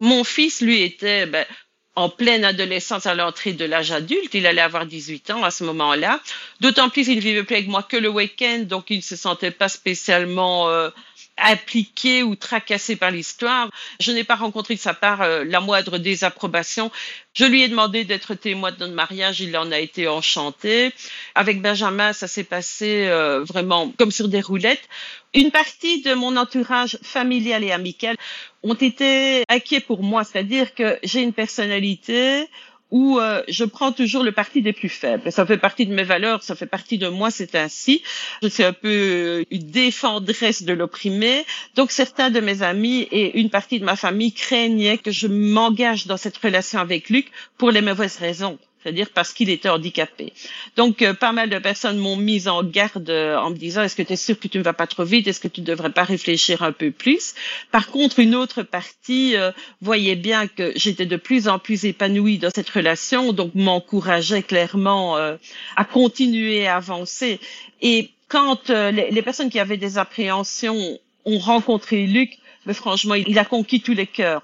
Mon 0.00 0.24
fils, 0.24 0.60
lui, 0.60 0.82
était 0.82 1.26
ben, 1.26 1.46
en 1.94 2.08
pleine 2.08 2.44
adolescence 2.44 3.06
à 3.06 3.14
l'entrée 3.14 3.52
de 3.52 3.64
l'âge 3.64 3.92
adulte. 3.92 4.34
Il 4.34 4.46
allait 4.46 4.62
avoir 4.62 4.86
18 4.86 5.30
ans 5.30 5.44
à 5.44 5.50
ce 5.50 5.64
moment-là. 5.64 6.20
D'autant 6.60 6.88
plus, 6.88 7.08
il 7.08 7.16
ne 7.16 7.20
vivait 7.20 7.44
plus 7.44 7.56
avec 7.56 7.68
moi 7.68 7.82
que 7.82 7.96
le 7.96 8.08
week-end, 8.08 8.64
donc 8.66 8.86
il 8.90 8.98
ne 8.98 9.02
se 9.02 9.16
sentait 9.16 9.50
pas 9.50 9.68
spécialement 9.68 10.68
euh, 10.68 10.90
impliqué 11.38 12.22
ou 12.22 12.36
tracassé 12.36 12.96
par 12.96 13.10
l'histoire. 13.10 13.70
Je 14.00 14.12
n'ai 14.12 14.24
pas 14.24 14.36
rencontré 14.36 14.74
de 14.74 14.80
sa 14.80 14.94
part 14.94 15.22
euh, 15.22 15.44
la 15.44 15.60
moindre 15.60 15.98
désapprobation. 15.98 16.90
Je 17.34 17.44
lui 17.44 17.62
ai 17.62 17.68
demandé 17.68 18.04
d'être 18.04 18.34
témoin 18.34 18.72
de 18.72 18.78
notre 18.78 18.94
mariage, 18.94 19.40
il 19.40 19.56
en 19.56 19.72
a 19.72 19.78
été 19.78 20.08
enchanté. 20.08 20.92
Avec 21.34 21.62
Benjamin, 21.62 22.12
ça 22.12 22.28
s'est 22.28 22.44
passé 22.44 23.06
euh, 23.06 23.42
vraiment 23.44 23.92
comme 23.98 24.10
sur 24.10 24.28
des 24.28 24.40
roulettes. 24.40 24.88
Une 25.34 25.50
partie 25.50 26.02
de 26.02 26.12
mon 26.12 26.36
entourage 26.36 26.98
familial 27.02 27.64
et 27.64 27.72
amical 27.72 28.16
ont 28.62 28.74
été 28.74 29.44
inquiets 29.48 29.80
pour 29.80 30.02
moi, 30.02 30.24
c'est-à-dire 30.24 30.74
que 30.74 30.98
j'ai 31.02 31.22
une 31.22 31.32
personnalité 31.32 32.48
où 32.92 33.18
euh, 33.18 33.42
je 33.48 33.64
prends 33.64 33.90
toujours 33.90 34.22
le 34.22 34.32
parti 34.32 34.60
des 34.60 34.74
plus 34.74 34.90
faibles. 34.90 35.32
Ça 35.32 35.46
fait 35.46 35.56
partie 35.56 35.86
de 35.86 35.94
mes 35.94 36.04
valeurs, 36.04 36.42
ça 36.42 36.54
fait 36.54 36.66
partie 36.66 36.98
de 36.98 37.08
moi, 37.08 37.30
c'est 37.30 37.54
ainsi. 37.54 38.02
Je 38.42 38.48
suis 38.48 38.62
un 38.62 38.74
peu 38.74 38.88
euh, 38.88 39.44
une 39.50 39.70
défendresse 39.70 40.62
de 40.62 40.74
l'opprimé. 40.74 41.44
Donc 41.74 41.90
certains 41.90 42.30
de 42.30 42.38
mes 42.38 42.62
amis 42.62 43.08
et 43.10 43.40
une 43.40 43.48
partie 43.48 43.80
de 43.80 43.84
ma 43.84 43.96
famille 43.96 44.32
craignaient 44.32 44.98
que 44.98 45.10
je 45.10 45.26
m'engage 45.26 46.06
dans 46.06 46.18
cette 46.18 46.36
relation 46.36 46.78
avec 46.78 47.08
Luc 47.08 47.28
pour 47.56 47.70
les 47.70 47.80
mauvaises 47.80 48.18
raisons 48.18 48.58
c'est-à-dire 48.82 49.10
parce 49.10 49.32
qu'il 49.32 49.50
était 49.50 49.68
handicapé. 49.68 50.32
Donc, 50.76 51.02
euh, 51.02 51.14
pas 51.14 51.32
mal 51.32 51.50
de 51.50 51.58
personnes 51.58 51.98
m'ont 51.98 52.16
mise 52.16 52.48
en 52.48 52.62
garde 52.62 53.08
euh, 53.10 53.36
en 53.36 53.50
me 53.50 53.56
disant, 53.56 53.82
est-ce 53.82 53.96
que 53.96 54.02
tu 54.02 54.12
es 54.12 54.16
sûr 54.16 54.38
que 54.38 54.48
tu 54.48 54.58
ne 54.58 54.62
vas 54.62 54.72
pas 54.72 54.86
trop 54.86 55.04
vite? 55.04 55.26
Est-ce 55.26 55.40
que 55.40 55.48
tu 55.48 55.60
ne 55.60 55.66
devrais 55.66 55.90
pas 55.90 56.04
réfléchir 56.04 56.62
un 56.62 56.72
peu 56.72 56.90
plus? 56.90 57.34
Par 57.70 57.88
contre, 57.88 58.18
une 58.18 58.34
autre 58.34 58.62
partie 58.62 59.36
euh, 59.36 59.52
voyait 59.80 60.16
bien 60.16 60.46
que 60.46 60.72
j'étais 60.76 61.06
de 61.06 61.16
plus 61.16 61.48
en 61.48 61.58
plus 61.58 61.84
épanouie 61.84 62.38
dans 62.38 62.50
cette 62.54 62.70
relation, 62.70 63.32
donc 63.32 63.54
m'encourageait 63.54 64.42
clairement 64.42 65.16
à 65.16 65.84
continuer 65.84 66.66
à 66.66 66.76
avancer. 66.76 67.38
Et 67.80 68.10
quand 68.28 68.70
les, 68.70 69.10
les 69.10 69.22
personnes 69.22 69.50
qui 69.50 69.58
avaient 69.58 69.76
des 69.76 69.98
appréhensions 69.98 70.98
ont 71.24 71.38
rencontré 71.38 72.06
Luc, 72.06 72.38
mais 72.66 72.74
franchement, 72.74 73.14
il 73.14 73.38
a 73.38 73.44
conquis 73.44 73.80
tous 73.80 73.94
les 73.94 74.06
cœurs. 74.06 74.42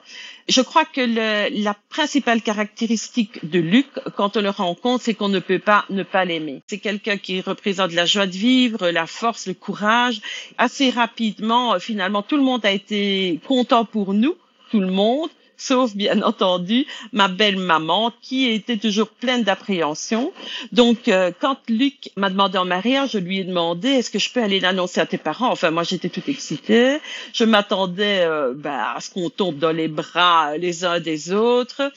Je 0.49 0.63
crois 0.63 0.87
que 0.87 1.03
le, 1.03 1.63
la 1.63 1.75
principale 1.91 2.41
caractéristique 2.41 3.49
de 3.49 3.59
Luc, 3.59 3.87
quand 4.17 4.37
on 4.39 4.41
le 4.41 4.49
rencontre, 4.49 5.05
c'est 5.05 5.15
qu'on 5.15 5.29
ne 5.29 5.41
peut 5.41 5.59
pas 5.59 5.85
ne 5.91 6.03
pas 6.03 6.25
l'aimer. 6.25 6.63
C'est 6.67 6.79
quelqu'un 6.79 7.19
qui 7.19 7.41
représente 7.43 7.93
la 7.93 8.07
joie 8.07 8.27
de 8.27 8.33
vivre, 8.33 8.89
la 8.89 9.07
force, 9.07 9.47
le 9.47 9.55
courage. 9.55 10.21
Assez 10.57 10.89
rapidement, 10.89 11.79
finalement, 11.79 12.23
tout 12.23 12.37
le 12.37 12.43
monde 12.43 12.65
a 12.65 12.71
été 12.71 13.41
content 13.47 13.85
pour 13.85 14.15
nous, 14.15 14.37
tout 14.71 14.81
le 14.81 14.91
monde 14.91 15.29
sauf 15.59 15.95
bien 15.95 16.23
entendu 16.23 16.87
ma 17.13 17.29
belle-maman 17.29 18.13
qui 18.23 18.49
était 18.49 18.79
toujours 18.79 19.09
pleine 19.09 19.43
d'appréhension. 19.43 20.33
Donc, 20.73 21.09
euh, 21.09 21.33
quand 21.39 21.59
Luc 21.69 22.11
m'a 22.17 22.31
demandé 22.31 22.57
en 22.57 22.65
mariage, 22.65 23.11
je 23.13 23.19
lui 23.19 23.41
ai 23.41 23.45
demandé 23.45 23.89
est-ce 23.89 24.11
que 24.11 24.19
je 24.19 24.33
peux 24.33 24.43
aller 24.43 24.61
l'annoncer 24.61 25.01
à 25.01 25.07
tes 25.07 25.19
parents? 25.19 25.51
Enfin, 25.51 25.71
moi, 25.71 25.83
j'étais 25.83 26.09
toute 26.09 26.29
excitée. 26.29 26.99
Je 27.35 27.45
m'attendais 27.45 28.21
euh, 28.21 28.55
ben, 28.57 28.93
à 28.97 29.01
ce 29.01 29.11
qu'on 29.11 29.29
tombe 29.29 29.59
dans 29.59 29.73
les 29.73 29.89
bras 29.89 30.57
les 30.57 30.85
uns 30.85 31.01
des 31.01 31.33
autres. 31.33 31.93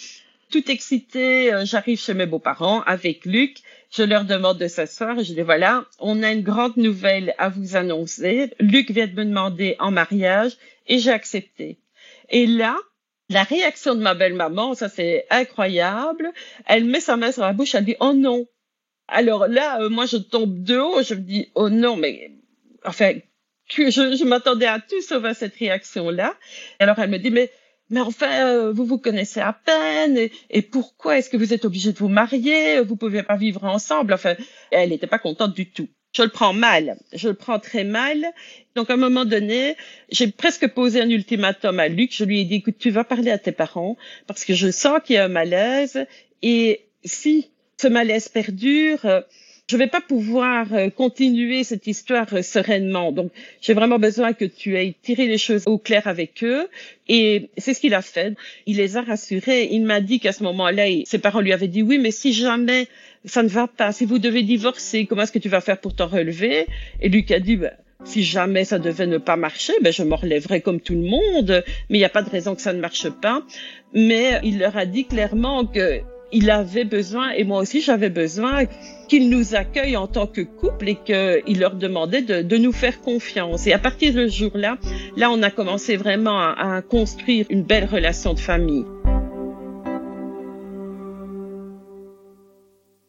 Tout 0.50 0.69
excitée, 0.69 1.54
euh, 1.54 1.63
j'arrive 1.63 2.00
chez 2.00 2.13
mes 2.13 2.26
beaux-parents 2.26 2.82
avec 2.82 3.26
Luc. 3.26 3.58
Je 3.91 4.04
leur 4.04 4.26
demande 4.26 4.58
de 4.58 4.67
s'asseoir 4.67 5.19
et 5.19 5.24
je 5.24 5.34
dis 5.34 5.41
voilà, 5.41 5.86
on 6.00 6.24
a 6.24 6.32
une 6.32 6.43
grande 6.43 6.78
nouvelle 6.78 7.36
à 7.38 7.50
vous 7.50 7.76
annoncer. 7.76 8.52
Luc 8.60 8.89
vient 8.91 9.08
de 9.08 9.13
me 9.13 9.26
demander 9.26 9.76
en 9.80 9.91
mariage 9.91 10.54
et 10.88 11.00
j'ai 11.00 11.12
accepté. 11.12 11.78
Et 12.30 12.47
là, 12.47 12.78
la 13.32 13.44
réaction 13.44 13.96
de 13.96 14.02
ma 14.02 14.13
belle-maman, 14.13 14.74
ça 14.76 14.89
c'est 14.89 15.26
incroyable. 15.30 16.32
Elle 16.65 16.86
met 16.86 17.00
sa 17.00 17.17
main 17.17 17.32
sur 17.32 17.44
la 17.44 17.54
bouche, 17.54 17.76
elle 17.76 17.86
dit 17.86 17.96
oh 18.00 18.13
non. 18.13 18.46
Alors 19.08 19.48
là, 19.48 19.82
euh, 19.82 19.89
moi 19.89 20.06
je 20.06 20.17
tombe 20.17 20.63
de 20.63 20.78
haut, 20.78 21.04
je 21.04 21.15
me 21.15 21.22
dis 21.22 21.52
oh 21.56 21.70
non, 21.70 21.96
mais 21.98 22.32
enfin, 22.86 23.13
je, 23.70 23.89
je 23.89 24.24
m'attendais 24.24 24.67
à 24.67 24.80
tout 24.80 25.02
sauf 25.02 25.24
à 25.26 25.34
cette 25.34 25.56
réaction-là. 25.56 26.36
Alors 26.80 27.00
elle 27.00 27.10
me 27.10 27.17
dit 27.17 27.32
mais 27.32 27.52
mais 27.91 28.00
enfin, 28.00 28.48
euh, 28.48 28.72
vous 28.72 28.86
vous 28.86 28.98
connaissez 28.98 29.41
à 29.41 29.52
peine, 29.52 30.30
et, 30.50 30.62
pourquoi 30.62 31.17
est-ce 31.17 31.30
que 31.30 31.36
vous 31.36 31.54
êtes 31.54 31.65
obligé 31.65 31.91
de 31.91 31.98
vous 31.98 32.08
marier? 32.08 32.80
Vous 32.80 32.96
pouvez 32.96 33.22
pas 33.22 33.36
vivre 33.36 33.65
ensemble. 33.65 34.13
Enfin, 34.13 34.36
elle 34.72 34.89
n'était 34.89 35.08
pas 35.08 35.20
contente 35.20 35.54
du 35.54 35.70
tout. 35.70 35.89
Je 36.13 36.24
le 36.24 36.30
prends 36.30 36.54
mal, 36.54 36.97
je 37.13 37.30
le 37.30 37.34
prends 37.34 37.60
très 37.60 37.84
mal. 37.84 38.26
Donc 38.76 38.89
à 38.89 38.93
un 38.93 38.97
moment 38.97 39.26
donné, 39.26 39.76
j'ai 40.12 40.28
presque 40.28 40.67
posé 40.67 41.02
un 41.02 41.10
ultimatum 41.10 41.80
à 41.80 41.88
Luc. 41.88 42.13
Je 42.13 42.26
lui 42.26 42.41
ai 42.41 42.45
dit, 42.45 42.56
écoute, 42.56 42.76
tu 42.80 42.89
vas 42.89 43.04
parler 43.04 43.32
à 43.32 43.38
tes 43.38 43.52
parents 43.52 43.97
parce 44.28 44.43
que 44.43 44.54
je 44.54 44.71
sens 44.71 45.00
qu'il 45.04 45.15
y 45.15 45.19
a 45.19 45.26
un 45.26 45.30
malaise. 45.30 46.06
Et 46.41 46.82
si 47.06 47.50
ce 47.78 47.88
malaise 47.88 48.28
perdure, 48.28 49.24
je 49.71 49.78
vais 49.78 49.88
pas 49.88 50.02
pouvoir 50.02 50.74
euh, 50.74 50.89
continuer 50.89 51.63
cette 51.63 51.88
histoire 51.88 52.28
euh, 52.34 52.41
sereinement. 52.41 53.13
Donc, 53.13 53.32
j'ai 53.62 53.74
vraiment 53.74 54.00
besoin 54.00 54.34
que 54.34 54.43
tu 54.43 54.78
aies 54.78 54.93
tiré 55.02 55.28
les 55.28 55.38
choses 55.38 55.65
au 55.65 55.78
clair 55.78 56.08
avec 56.08 56.43
eux. 56.43 56.67
Et 57.08 57.50
c'est 57.58 57.74
ce 57.74 57.80
qu'il 57.80 57.93
a 57.93 58.02
fait. 58.02 58.36
Il 58.65 58.76
les 58.78 58.97
a 58.97 59.02
rassurés. 59.02 59.69
Il 59.71 59.86
m'a 59.86 60.02
dit 60.02 60.19
qu'à 60.19 60.34
ce 60.34 60.43
moment-là, 60.43 60.88
ses 61.06 61.19
parents 61.19 61.39
lui 61.39 61.54
avaient 61.54 61.69
dit 61.69 61.84
oui, 61.84 62.00
mais 62.00 62.12
si 62.12 62.34
jamais 62.34 62.89
ça 63.26 63.44
ne 63.44 63.48
va 63.48 63.68
pas, 63.68 63.92
si 63.92 64.06
vous 64.06 64.20
devez 64.20 64.44
divorcer, 64.44 65.06
comment 65.06 65.24
est-ce 65.24 65.32
que 65.32 65.40
tu 65.40 65.50
vas 65.50 65.62
faire 65.62 65.80
pour 65.80 65.96
t'en 65.96 66.08
relever? 66.08 66.66
Et 67.02 67.10
Luc 67.10 67.32
a 67.32 67.40
dit, 67.40 67.58
ben, 67.58 67.72
si 68.04 68.24
jamais 68.24 68.66
ça 68.66 68.80
devait 68.80 69.08
ne 69.08 69.18
pas 69.18 69.36
marcher, 69.36 69.74
ben 69.82 69.94
je 69.94 70.04
me 70.04 70.16
relèverai 70.16 70.62
comme 70.62 70.82
tout 70.82 70.96
le 70.96 71.02
monde, 71.02 71.64
mais 71.90 71.98
il 71.98 72.02
n'y 72.02 72.06
a 72.06 72.10
pas 72.10 72.24
de 72.24 72.30
raison 72.30 72.56
que 72.56 72.62
ça 72.62 72.74
ne 72.74 72.80
marche 72.80 73.10
pas. 73.10 73.44
Mais 73.94 74.40
il 74.44 74.60
leur 74.60 74.76
a 74.76 74.86
dit 74.86 75.06
clairement 75.06 75.66
que 75.66 76.02
il 76.34 76.50
avait 76.50 76.86
besoin, 76.86 77.32
et 77.32 77.44
moi 77.44 77.60
aussi 77.60 77.82
j'avais 77.82 78.10
besoin, 78.10 78.64
qu'il 79.10 79.30
nous 79.30 79.54
accueille 79.54 79.98
en 79.98 80.08
tant 80.08 80.28
que 80.28 80.42
couple 80.42 80.88
et 80.88 80.96
qu'il 80.96 81.60
leur 81.60 81.76
demandait 81.76 82.22
de, 82.22 82.42
de, 82.42 82.58
nous 82.58 82.72
faire 82.72 83.02
confiance. 83.02 83.68
Et 83.68 83.74
à 83.74 83.80
partir 83.80 84.14
de 84.14 84.28
ce 84.28 84.38
jour-là, 84.38 84.78
là, 85.18 85.30
on 85.30 85.44
a 85.44 85.52
commencé 85.52 85.98
vraiment 85.98 86.40
à, 86.40 86.78
à 86.78 86.82
construire 86.82 87.46
une 87.50 87.64
belle 87.64 87.86
relation 87.86 88.34
de 88.34 88.40
famille. 88.40 88.86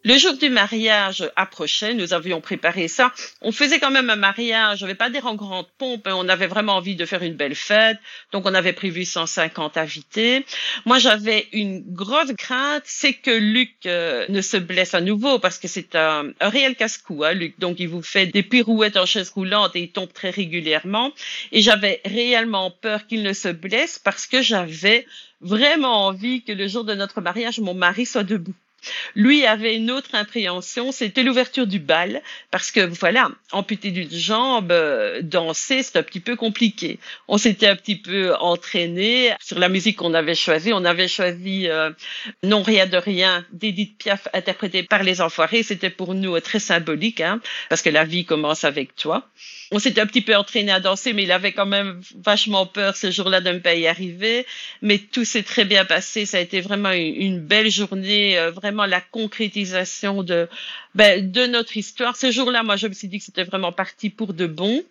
Le 0.05 0.19
jour 0.19 0.37
du 0.37 0.51
mariage 0.51 1.31
approchait, 1.37 1.95
nous 1.95 2.13
avions 2.13 2.41
préparé 2.41 2.89
ça. 2.89 3.13
On 3.41 3.53
faisait 3.53 3.79
quand 3.79 3.93
même 3.93 4.11
un 4.11 4.17
mariage, 4.17 4.81
je 4.81 4.87
vais 4.87 4.97
pas 4.97 5.11
dire 5.11 5.27
en 5.27 5.37
grande 5.37 5.69
pompe, 5.79 6.09
on 6.11 6.29
avait 6.29 6.49
vraiment 6.49 6.75
envie 6.75 6.97
de 6.97 7.07
faire 7.07 7.23
une 7.23 7.35
belle 7.35 7.55
fête, 7.55 7.99
donc 8.33 8.45
on 8.45 8.53
avait 8.53 8.73
prévu 8.73 9.05
150 9.05 9.77
invités. 9.77 10.45
Moi, 10.87 10.99
j'avais 10.99 11.47
une 11.53 11.85
grosse 11.87 12.33
crainte, 12.37 12.83
c'est 12.85 13.13
que 13.13 13.31
Luc 13.31 13.77
euh, 13.87 14.27
ne 14.29 14.41
se 14.41 14.57
blesse 14.57 14.95
à 14.95 15.01
nouveau, 15.01 15.39
parce 15.39 15.59
que 15.59 15.69
c'est 15.69 15.95
un, 15.95 16.33
réel 16.41 16.75
casse-cou, 16.75 17.23
hein, 17.23 17.35
Luc. 17.35 17.61
Donc, 17.61 17.79
il 17.79 17.87
vous 17.87 18.03
fait 18.03 18.27
des 18.27 18.43
pirouettes 18.43 18.97
en 18.97 19.07
chaise 19.07 19.31
roulante 19.31 19.77
et 19.77 19.83
il 19.83 19.93
tombe 19.93 20.13
très 20.13 20.31
régulièrement. 20.31 21.13
Et 21.53 21.63
j'avais 21.63 22.01
réellement 22.05 22.73
peur 22.73 23.07
qu'il 23.07 23.23
ne 23.23 23.33
se 23.33 23.49
blesse, 23.49 24.01
parce 24.01 24.27
que 24.27 24.43
j'avais 24.43 25.07
vraiment 25.41 26.07
envie 26.07 26.43
que 26.43 26.51
le 26.51 26.67
jour 26.67 26.83
de 26.83 26.95
notre 26.95 27.21
mariage, 27.21 27.61
mon 27.61 27.75
mari 27.75 28.05
soit 28.05 28.25
debout. 28.25 28.55
Lui 29.15 29.47
avait 29.47 29.77
une 29.77 29.91
autre 29.91 30.11
impréhension, 30.15 30.93
c'était 30.93 31.23
l'ouverture 31.23 31.67
du 31.67 31.79
bal, 31.79 32.23
parce 32.51 32.71
que 32.71 32.81
voilà, 32.81 33.31
amputé 33.53 33.91
d'une 33.91 34.11
jambe, 34.11 34.73
euh, 34.73 35.21
danser, 35.23 35.83
c'est 35.83 35.97
un 35.97 36.03
petit 36.03 36.21
peu 36.21 36.37
compliqué. 36.37 36.99
On 37.29 37.39
s'était 37.39 37.69
un 37.69 37.77
petit 37.77 37.97
peu 37.97 38.35
entraîné 38.37 39.35
sur 39.41 39.59
la 39.59 39.69
musique 39.69 39.97
qu'on 39.97 40.15
avait 40.15 40.35
choisie. 40.35 40.73
On 40.73 40.85
avait 40.85 41.09
choisi 41.09 41.69
euh, 41.69 41.91
Non 42.43 42.63
rien 42.63 42.87
de 42.87 42.97
rien 42.97 43.45
d'Edith 43.53 43.99
Piaf, 43.99 44.29
interprété 44.33 44.83
par 44.83 45.03
les 45.03 45.21
Enfoirés. 45.21 45.63
C'était 45.63 45.91
pour 45.91 46.15
nous 46.15 46.39
très 46.41 46.59
symbolique, 46.59 47.21
hein, 47.21 47.41
parce 47.69 47.83
que 47.83 47.91
la 47.91 48.05
vie 48.05 48.25
commence 48.25 48.65
avec 48.65 48.95
toi 48.97 49.29
on 49.73 49.79
s'était 49.79 50.03
un 50.03 50.07
petit 50.07 50.21
peu 50.21 50.37
entraîné 50.37 50.71
à 50.71 50.81
danser, 50.81 51.15
mais 51.15 51.23
il 51.23 51.33
avait 51.33 51.53
quand 51.53 51.67
même 51.67 52.01
vachement 52.23 52.67
peur 52.67 52.95
ce 52.95 53.11
jour-là 53.11 53.41
de 53.41 53.51
ne 53.51 53.59
pas 53.59 53.75
y 53.75 53.87
arriver. 53.87 54.47
Mais 54.83 54.99
tout 54.99 55.25
s'est 55.25 55.43
très 55.43 55.65
bien 55.65 55.87
passé. 55.87 56.27
Ça 56.27 56.37
a 56.37 56.41
été 56.41 56.61
vraiment 56.61 56.93
une, 56.93 57.41
belle 57.41 57.71
journée, 57.71 58.39
euh, 58.39 58.51
vraiment 58.51 58.85
la 58.85 59.01
concrétisation 59.01 60.23
de 60.23 60.49
ben, 60.95 61.33
de 61.33 61.47
notre 61.47 61.77
histoire. 61.79 62.17
Ce 62.17 62.31
jour-là, 62.31 62.63
moi, 62.63 62.77
je 62.77 62.87
me 62.87 62.93
suis 62.93 63.09
dit 63.09 63.19
que 63.19 63.25
c'était 63.25 63.45
vraiment 63.45 63.73
parti 63.73 64.11
pour 64.11 64.35
de 64.35 64.47
bon. 64.47 64.85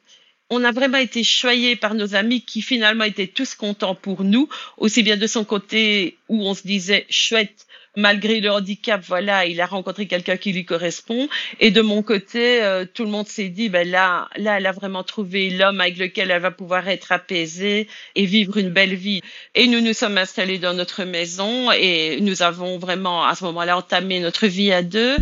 On 0.50 0.64
a 0.64 0.72
vraiment 0.72 0.98
été 0.98 1.24
choyés 1.24 1.76
par 1.76 1.94
nos 1.94 2.16
amis 2.16 2.42
qui 2.42 2.64
finalement 2.64 3.04
étaient 3.04 3.28
tous 3.28 3.54
contents 3.54 3.96
pour 3.96 4.24
nous, 4.24 4.50
aussi 4.78 5.04
bien 5.04 5.16
de 5.16 5.28
son 5.28 5.46
côté 5.46 6.18
où 6.28 6.42
on 6.42 6.56
se 6.56 6.64
disait 6.64 7.06
chouette, 7.10 7.68
malgré 7.96 8.40
le 8.40 8.52
handicap, 8.52 9.02
voilà, 9.08 9.46
il 9.46 9.60
a 9.62 9.66
rencontré 9.66 10.08
quelqu'un 10.08 10.38
qui 10.38 10.54
lui 10.54 10.66
correspond. 10.66 11.28
Et 11.60 11.72
de 11.72 11.82
mon 11.82 12.04
côté, 12.04 12.64
euh, 12.64 12.86
tout 12.92 13.04
le 13.04 13.10
monde 13.10 13.28
s'est 13.28 13.50
dit, 13.50 13.70
ben 13.70 13.88
là, 13.90 14.30
là, 14.38 14.58
elle 14.58 14.66
a 14.66 14.72
vraiment 14.72 15.04
trouvé 15.04 15.50
l'homme 15.50 15.82
avec 15.82 15.98
lequel 15.98 16.32
elle 16.32 16.42
va 16.42 16.52
pouvoir 16.52 16.88
être 16.88 17.12
apaisée 17.12 17.88
et 18.16 18.26
vivre 18.26 18.58
une 18.58 18.70
belle 18.70 18.96
vie. 18.96 19.22
Et 19.56 19.68
nous 19.68 19.82
nous 19.82 19.94
sommes 19.94 20.18
installés 20.18 20.60
dans 20.60 20.74
notre 20.74 21.04
maison 21.04 21.72
et 21.72 22.20
nous 22.22 22.42
avons 22.44 22.78
vraiment 22.78 23.26
à 23.26 23.36
ce 23.36 23.44
moment-là 23.46 23.78
entamé 23.78 24.20
notre 24.20 24.48
vie 24.48 24.72
à 24.72 24.84
deux. 24.84 25.18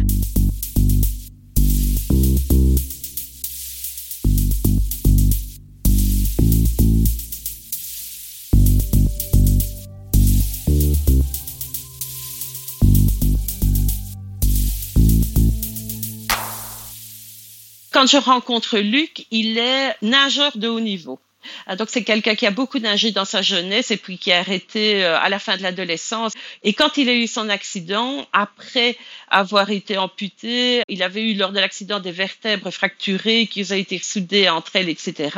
Quand 17.99 18.07
je 18.07 18.15
rencontre 18.15 18.77
Luc, 18.77 19.27
il 19.29 19.57
est 19.57 19.93
nageur 20.01 20.53
de 20.55 20.69
haut 20.69 20.79
niveau. 20.79 21.19
Ah, 21.67 21.75
donc 21.75 21.89
c'est 21.89 22.03
quelqu'un 22.03 22.35
qui 22.35 22.45
a 22.45 22.51
beaucoup 22.51 22.79
nagé 22.79 23.11
dans 23.11 23.25
sa 23.25 23.41
jeunesse 23.41 23.91
et 23.91 23.97
puis 23.97 24.17
qui 24.17 24.31
a 24.31 24.39
arrêté 24.39 25.03
euh, 25.03 25.17
à 25.17 25.29
la 25.29 25.39
fin 25.39 25.57
de 25.57 25.63
l'adolescence. 25.63 26.33
Et 26.63 26.73
quand 26.73 26.97
il 26.97 27.09
a 27.09 27.13
eu 27.13 27.27
son 27.27 27.49
accident, 27.49 28.27
après 28.33 28.97
avoir 29.29 29.69
été 29.69 29.97
amputé, 29.97 30.81
il 30.89 31.03
avait 31.03 31.21
eu 31.21 31.35
lors 31.35 31.51
de 31.51 31.59
l'accident 31.59 31.99
des 31.99 32.11
vertèbres 32.11 32.71
fracturées 32.71 33.47
qui 33.47 33.65
ont 33.71 33.75
été 33.75 33.99
soudées 33.99 34.49
entre 34.49 34.75
elles, 34.75 34.89
etc. 34.89 35.29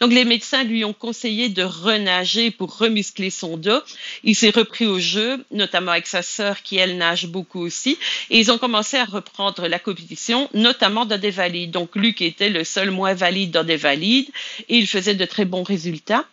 Donc 0.00 0.12
les 0.12 0.24
médecins 0.24 0.64
lui 0.64 0.84
ont 0.84 0.92
conseillé 0.92 1.48
de 1.48 1.62
renager 1.62 2.50
pour 2.50 2.76
remuscler 2.76 3.30
son 3.30 3.56
dos. 3.56 3.80
Il 4.24 4.34
s'est 4.34 4.50
repris 4.50 4.86
au 4.86 4.98
jeu, 4.98 5.44
notamment 5.50 5.92
avec 5.92 6.06
sa 6.06 6.22
sœur 6.22 6.62
qui 6.62 6.76
elle 6.76 6.96
nage 6.96 7.26
beaucoup 7.26 7.60
aussi, 7.60 7.98
et 8.30 8.38
ils 8.38 8.50
ont 8.50 8.58
commencé 8.58 8.96
à 8.96 9.04
reprendre 9.04 9.66
la 9.68 9.78
compétition, 9.78 10.48
notamment 10.54 11.06
dans 11.06 11.20
des 11.20 11.30
valides. 11.30 11.70
Donc 11.70 11.96
Luc 11.96 12.20
était 12.22 12.50
le 12.50 12.64
seul 12.64 12.90
moins 12.90 13.14
valide 13.14 13.50
dans 13.50 13.64
des 13.64 13.76
valides 13.76 14.30
et 14.68 14.76
il 14.76 14.86
faisait 14.86 15.14
de 15.14 15.24
très 15.24 15.37
bons 15.44 15.62
résultats. 15.62 16.24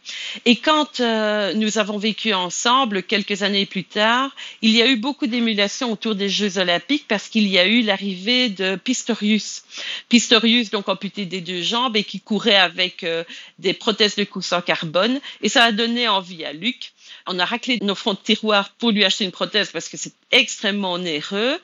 Et 0.46 0.56
quand 0.56 1.00
euh, 1.00 1.54
nous 1.54 1.78
avons 1.78 1.98
vécu 1.98 2.34
ensemble 2.34 3.04
quelques 3.04 3.44
années 3.44 3.66
plus 3.66 3.84
tard, 3.84 4.36
il 4.62 4.72
y 4.72 4.82
a 4.82 4.88
eu 4.88 4.98
beaucoup 4.98 5.28
d'émulation 5.28 5.92
autour 5.92 6.16
des 6.16 6.30
Jeux 6.30 6.58
olympiques 6.58 7.06
parce 7.08 7.30
qu'il 7.30 7.48
y 7.48 7.58
a 7.60 7.68
eu 7.68 7.82
l'arrivée 7.82 8.50
de 8.50 8.76
Pistorius. 8.76 9.64
Pistorius, 10.10 10.72
donc 10.72 10.90
amputé 10.90 11.26
des 11.26 11.42
deux 11.42 11.62
jambes 11.62 11.96
et 11.96 12.04
qui 12.04 12.20
courait 12.20 12.56
avec 12.56 13.04
euh, 13.04 13.24
des 13.60 13.74
prothèses 13.74 14.16
de 14.16 14.24
couche 14.24 14.54
en 14.54 14.62
carbone. 14.62 15.20
Et 15.42 15.50
ça 15.50 15.64
a 15.64 15.72
donné 15.72 16.08
envie 16.08 16.44
à 16.46 16.54
Luc 16.54 16.94
on 17.28 17.40
a 17.40 17.46
raclé 17.46 17.80
nos 17.82 17.96
fonds 17.96 18.14
de 18.14 18.20
tiroir 18.20 18.70
pour 18.72 18.92
lui 18.92 19.04
acheter 19.04 19.26
une 19.26 19.32
prothèse 19.32 19.72
parce 19.72 19.90
que 19.90 19.98
c'est 19.98 20.14
extrêmement 20.32 20.94
onéreux 20.94 21.60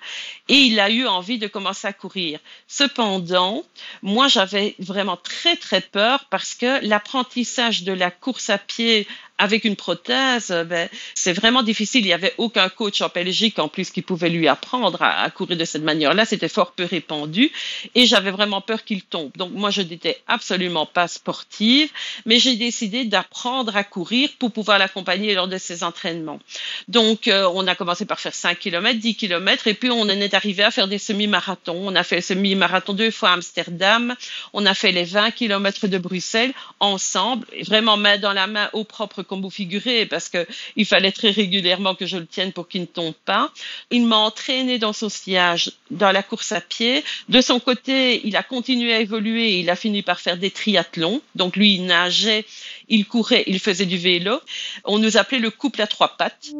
et 0.47 0.55
il 0.55 0.79
a 0.79 0.89
eu 0.89 1.07
envie 1.07 1.37
de 1.37 1.47
commencer 1.47 1.87
à 1.87 1.93
courir. 1.93 2.39
Cependant, 2.67 3.63
moi 4.01 4.27
j'avais 4.27 4.75
vraiment 4.79 5.17
très 5.17 5.55
très 5.55 5.81
peur 5.81 6.25
parce 6.29 6.55
que 6.55 6.85
l'apprentissage 6.85 7.83
de 7.83 7.93
la 7.93 8.11
course 8.11 8.49
à 8.49 8.57
pied 8.57 9.07
avec 9.41 9.65
une 9.65 9.75
prothèse, 9.75 10.51
ben, 10.67 10.87
c'est 11.15 11.33
vraiment 11.33 11.63
difficile. 11.63 12.01
Il 12.01 12.09
n'y 12.09 12.13
avait 12.13 12.35
aucun 12.37 12.69
coach 12.69 13.01
en 13.01 13.07
Belgique 13.07 13.57
en 13.57 13.69
plus 13.69 13.89
qui 13.89 14.03
pouvait 14.03 14.29
lui 14.29 14.47
apprendre 14.47 15.01
à, 15.01 15.27
courir 15.31 15.57
de 15.57 15.65
cette 15.65 15.81
manière-là. 15.81 16.25
C'était 16.25 16.47
fort 16.47 16.73
peu 16.73 16.85
répandu 16.85 17.51
et 17.95 18.05
j'avais 18.05 18.29
vraiment 18.29 18.61
peur 18.61 18.83
qu'il 18.83 19.01
tombe. 19.01 19.31
Donc 19.37 19.51
moi, 19.51 19.71
je 19.71 19.81
n'étais 19.81 20.21
absolument 20.27 20.85
pas 20.85 21.07
sportive, 21.07 21.89
mais 22.27 22.37
j'ai 22.37 22.55
décidé 22.55 23.03
d'apprendre 23.03 23.75
à 23.75 23.83
courir 23.83 24.29
pour 24.37 24.51
pouvoir 24.51 24.77
l'accompagner 24.77 25.33
lors 25.33 25.47
de 25.47 25.57
ses 25.57 25.83
entraînements. 25.83 26.39
Donc 26.87 27.27
euh, 27.27 27.49
on 27.55 27.65
a 27.65 27.73
commencé 27.73 28.05
par 28.05 28.19
faire 28.19 28.35
5 28.35 28.59
km, 28.59 28.99
10 28.99 29.15
km 29.15 29.65
et 29.65 29.73
puis 29.73 29.89
on 29.89 30.01
en 30.01 30.09
est 30.09 30.35
arrivé 30.35 30.61
à 30.61 30.69
faire 30.69 30.87
des 30.87 30.99
semi-marathons. 30.99 31.81
On 31.83 31.95
a 31.95 32.03
fait 32.03 32.17
le 32.17 32.21
semi-marathon 32.21 32.93
deux 32.93 33.09
fois 33.09 33.29
à 33.29 33.33
Amsterdam, 33.33 34.15
on 34.53 34.67
a 34.67 34.75
fait 34.75 34.91
les 34.91 35.05
20 35.05 35.31
km 35.31 35.87
de 35.87 35.97
Bruxelles 35.97 36.53
ensemble, 36.79 37.47
vraiment 37.65 37.97
main 37.97 38.19
dans 38.19 38.33
la 38.33 38.45
main 38.45 38.69
au 38.73 38.83
propre 38.83 39.23
comme 39.31 39.41
vous 39.41 39.49
figurez, 39.49 40.05
parce 40.05 40.27
que 40.27 40.45
il 40.75 40.85
fallait 40.85 41.13
très 41.13 41.29
régulièrement 41.29 41.95
que 41.95 42.05
je 42.05 42.17
le 42.17 42.25
tienne 42.25 42.51
pour 42.51 42.67
qu'il 42.67 42.81
ne 42.81 42.85
tombe 42.85 43.13
pas. 43.23 43.49
Il 43.89 44.05
m'a 44.05 44.17
entraîné 44.17 44.77
dans 44.77 44.91
son 44.91 45.07
sillage, 45.07 45.71
dans 45.89 46.11
la 46.11 46.21
course 46.21 46.51
à 46.51 46.59
pied. 46.59 47.01
De 47.29 47.39
son 47.39 47.61
côté, 47.61 48.27
il 48.27 48.35
a 48.35 48.43
continué 48.43 48.93
à 48.93 48.99
évoluer. 48.99 49.57
il 49.59 49.69
a 49.69 49.77
fini 49.77 50.01
par 50.01 50.19
faire 50.19 50.35
des 50.35 50.51
triathlons. 50.51 51.21
Donc 51.35 51.55
lui, 51.55 51.75
il 51.75 51.85
nageait, 51.85 52.43
il 52.89 53.05
courait, 53.05 53.45
il 53.47 53.61
faisait 53.61 53.85
du 53.85 53.97
vélo. 53.97 54.37
On 54.83 54.99
nous 54.99 55.15
appelait 55.15 55.39
le 55.39 55.49
couple 55.49 55.81
à 55.81 55.87
trois 55.87 56.17
pattes. 56.17 56.51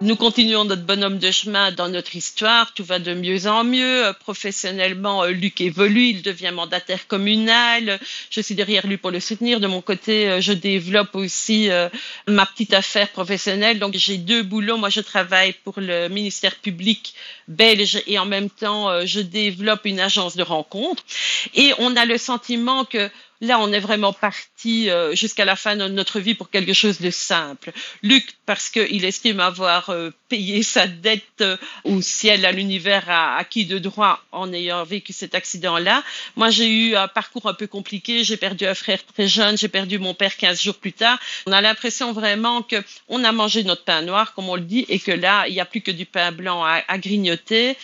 Nous 0.00 0.14
continuons 0.14 0.64
notre 0.64 0.84
bonhomme 0.84 1.18
de 1.18 1.32
chemin 1.32 1.72
dans 1.72 1.88
notre 1.88 2.14
histoire. 2.14 2.72
Tout 2.72 2.84
va 2.84 3.00
de 3.00 3.14
mieux 3.14 3.48
en 3.48 3.64
mieux. 3.64 4.06
Euh, 4.06 4.12
professionnellement, 4.12 5.24
euh, 5.24 5.30
Luc 5.30 5.60
évolue. 5.60 6.10
Il 6.10 6.22
devient 6.22 6.52
mandataire 6.54 7.08
communal. 7.08 7.98
Je 8.30 8.40
suis 8.40 8.54
derrière 8.54 8.86
lui 8.86 8.96
pour 8.96 9.10
le 9.10 9.18
soutenir. 9.18 9.58
De 9.58 9.66
mon 9.66 9.80
côté, 9.80 10.28
euh, 10.28 10.40
je 10.40 10.52
développe 10.52 11.16
aussi 11.16 11.68
ma 12.28 12.46
petite 12.46 12.74
affaire 12.74 13.08
professionnelle. 13.08 13.80
Donc, 13.80 13.94
j'ai 13.96 14.18
deux 14.18 14.44
boulots. 14.44 14.76
Moi, 14.76 14.88
je 14.88 15.00
travaille 15.00 15.52
pour 15.64 15.74
le 15.78 16.06
ministère 16.08 16.54
public 16.54 17.14
belge 17.48 18.00
et 18.06 18.20
en 18.20 18.26
même 18.26 18.50
temps, 18.50 19.04
je 19.04 19.18
développe 19.18 19.84
une 19.84 19.98
agence 19.98 20.36
de 20.36 20.44
rencontres. 20.44 21.02
Et 21.54 21.72
on 21.78 21.96
a 21.96 22.04
le 22.04 22.18
sentiment 22.18 22.84
que 22.84 23.10
Là, 23.40 23.60
on 23.60 23.72
est 23.72 23.78
vraiment 23.78 24.12
parti 24.12 24.90
euh, 24.90 25.14
jusqu'à 25.14 25.44
la 25.44 25.54
fin 25.54 25.76
de 25.76 25.86
notre 25.86 26.18
vie 26.18 26.34
pour 26.34 26.50
quelque 26.50 26.72
chose 26.72 27.00
de 27.00 27.10
simple. 27.10 27.70
Luc, 28.02 28.36
parce 28.46 28.68
qu'il 28.68 29.04
estime 29.04 29.38
avoir 29.38 29.90
euh, 29.90 30.10
payé 30.28 30.64
sa 30.64 30.88
dette 30.88 31.22
euh, 31.42 31.56
au 31.84 32.02
ciel, 32.02 32.44
à 32.44 32.50
l'univers, 32.50 33.08
à 33.08 33.36
acquis 33.36 33.64
de 33.64 33.78
droit 33.78 34.20
en 34.32 34.52
ayant 34.52 34.82
vécu 34.82 35.12
cet 35.12 35.36
accident-là. 35.36 36.02
Moi, 36.34 36.50
j'ai 36.50 36.68
eu 36.68 36.96
un 36.96 37.06
parcours 37.06 37.46
un 37.46 37.54
peu 37.54 37.68
compliqué. 37.68 38.24
J'ai 38.24 38.36
perdu 38.36 38.66
un 38.66 38.74
frère 38.74 39.04
très 39.06 39.28
jeune. 39.28 39.56
J'ai 39.56 39.68
perdu 39.68 40.00
mon 40.00 40.14
père 40.14 40.36
15 40.36 40.60
jours 40.60 40.76
plus 40.76 40.92
tard. 40.92 41.20
On 41.46 41.52
a 41.52 41.60
l'impression 41.60 42.12
vraiment 42.12 42.62
que 42.62 42.82
on 43.08 43.22
a 43.22 43.30
mangé 43.30 43.62
notre 43.62 43.84
pain 43.84 44.02
noir, 44.02 44.34
comme 44.34 44.48
on 44.48 44.56
le 44.56 44.62
dit, 44.62 44.84
et 44.88 44.98
que 44.98 45.12
là, 45.12 45.46
il 45.46 45.54
n'y 45.54 45.60
a 45.60 45.64
plus 45.64 45.80
que 45.80 45.92
du 45.92 46.06
pain 46.06 46.32
blanc 46.32 46.64
à 46.64 46.98
grignoter. 46.98 47.76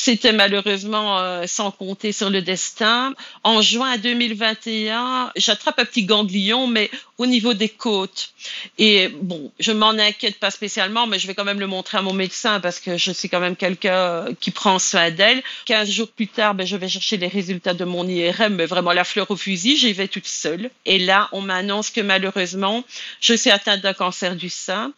C'était 0.00 0.32
malheureusement 0.32 1.18
euh, 1.18 1.42
sans 1.48 1.72
compter 1.72 2.12
sur 2.12 2.30
le 2.30 2.40
destin. 2.40 3.14
En 3.42 3.60
juin 3.60 3.96
2021, 3.98 5.32
j'attrape 5.34 5.80
un 5.80 5.84
petit 5.84 6.04
ganglion, 6.04 6.68
mais 6.68 6.88
au 7.18 7.26
niveau 7.26 7.52
des 7.52 7.68
côtes. 7.68 8.32
Et 8.78 9.08
bon, 9.08 9.50
je 9.58 9.72
m'en 9.72 9.90
inquiète 9.90 10.38
pas 10.38 10.52
spécialement, 10.52 11.08
mais 11.08 11.18
je 11.18 11.26
vais 11.26 11.34
quand 11.34 11.44
même 11.44 11.58
le 11.58 11.66
montrer 11.66 11.98
à 11.98 12.02
mon 12.02 12.12
médecin 12.12 12.60
parce 12.60 12.78
que 12.78 12.96
je 12.96 13.10
suis 13.10 13.28
quand 13.28 13.40
même 13.40 13.56
quelqu'un 13.56 14.26
qui 14.38 14.52
prend 14.52 14.78
soin 14.78 15.10
d'elle. 15.10 15.42
Quinze 15.64 15.90
jours 15.90 16.08
plus 16.08 16.28
tard, 16.28 16.54
ben, 16.54 16.64
je 16.64 16.76
vais 16.76 16.88
chercher 16.88 17.16
les 17.16 17.26
résultats 17.26 17.74
de 17.74 17.84
mon 17.84 18.06
IRM, 18.06 18.54
mais 18.54 18.66
vraiment 18.66 18.92
la 18.92 19.02
fleur 19.02 19.28
au 19.32 19.36
fusil, 19.36 19.76
j'y 19.76 19.92
vais 19.92 20.06
toute 20.06 20.28
seule. 20.28 20.70
Et 20.86 21.00
là, 21.00 21.28
on 21.32 21.40
m'annonce 21.40 21.90
que 21.90 22.00
malheureusement, 22.00 22.84
je 23.20 23.34
suis 23.34 23.50
atteinte 23.50 23.80
d'un 23.80 23.94
cancer 23.94 24.36
du 24.36 24.48
sein 24.48 24.92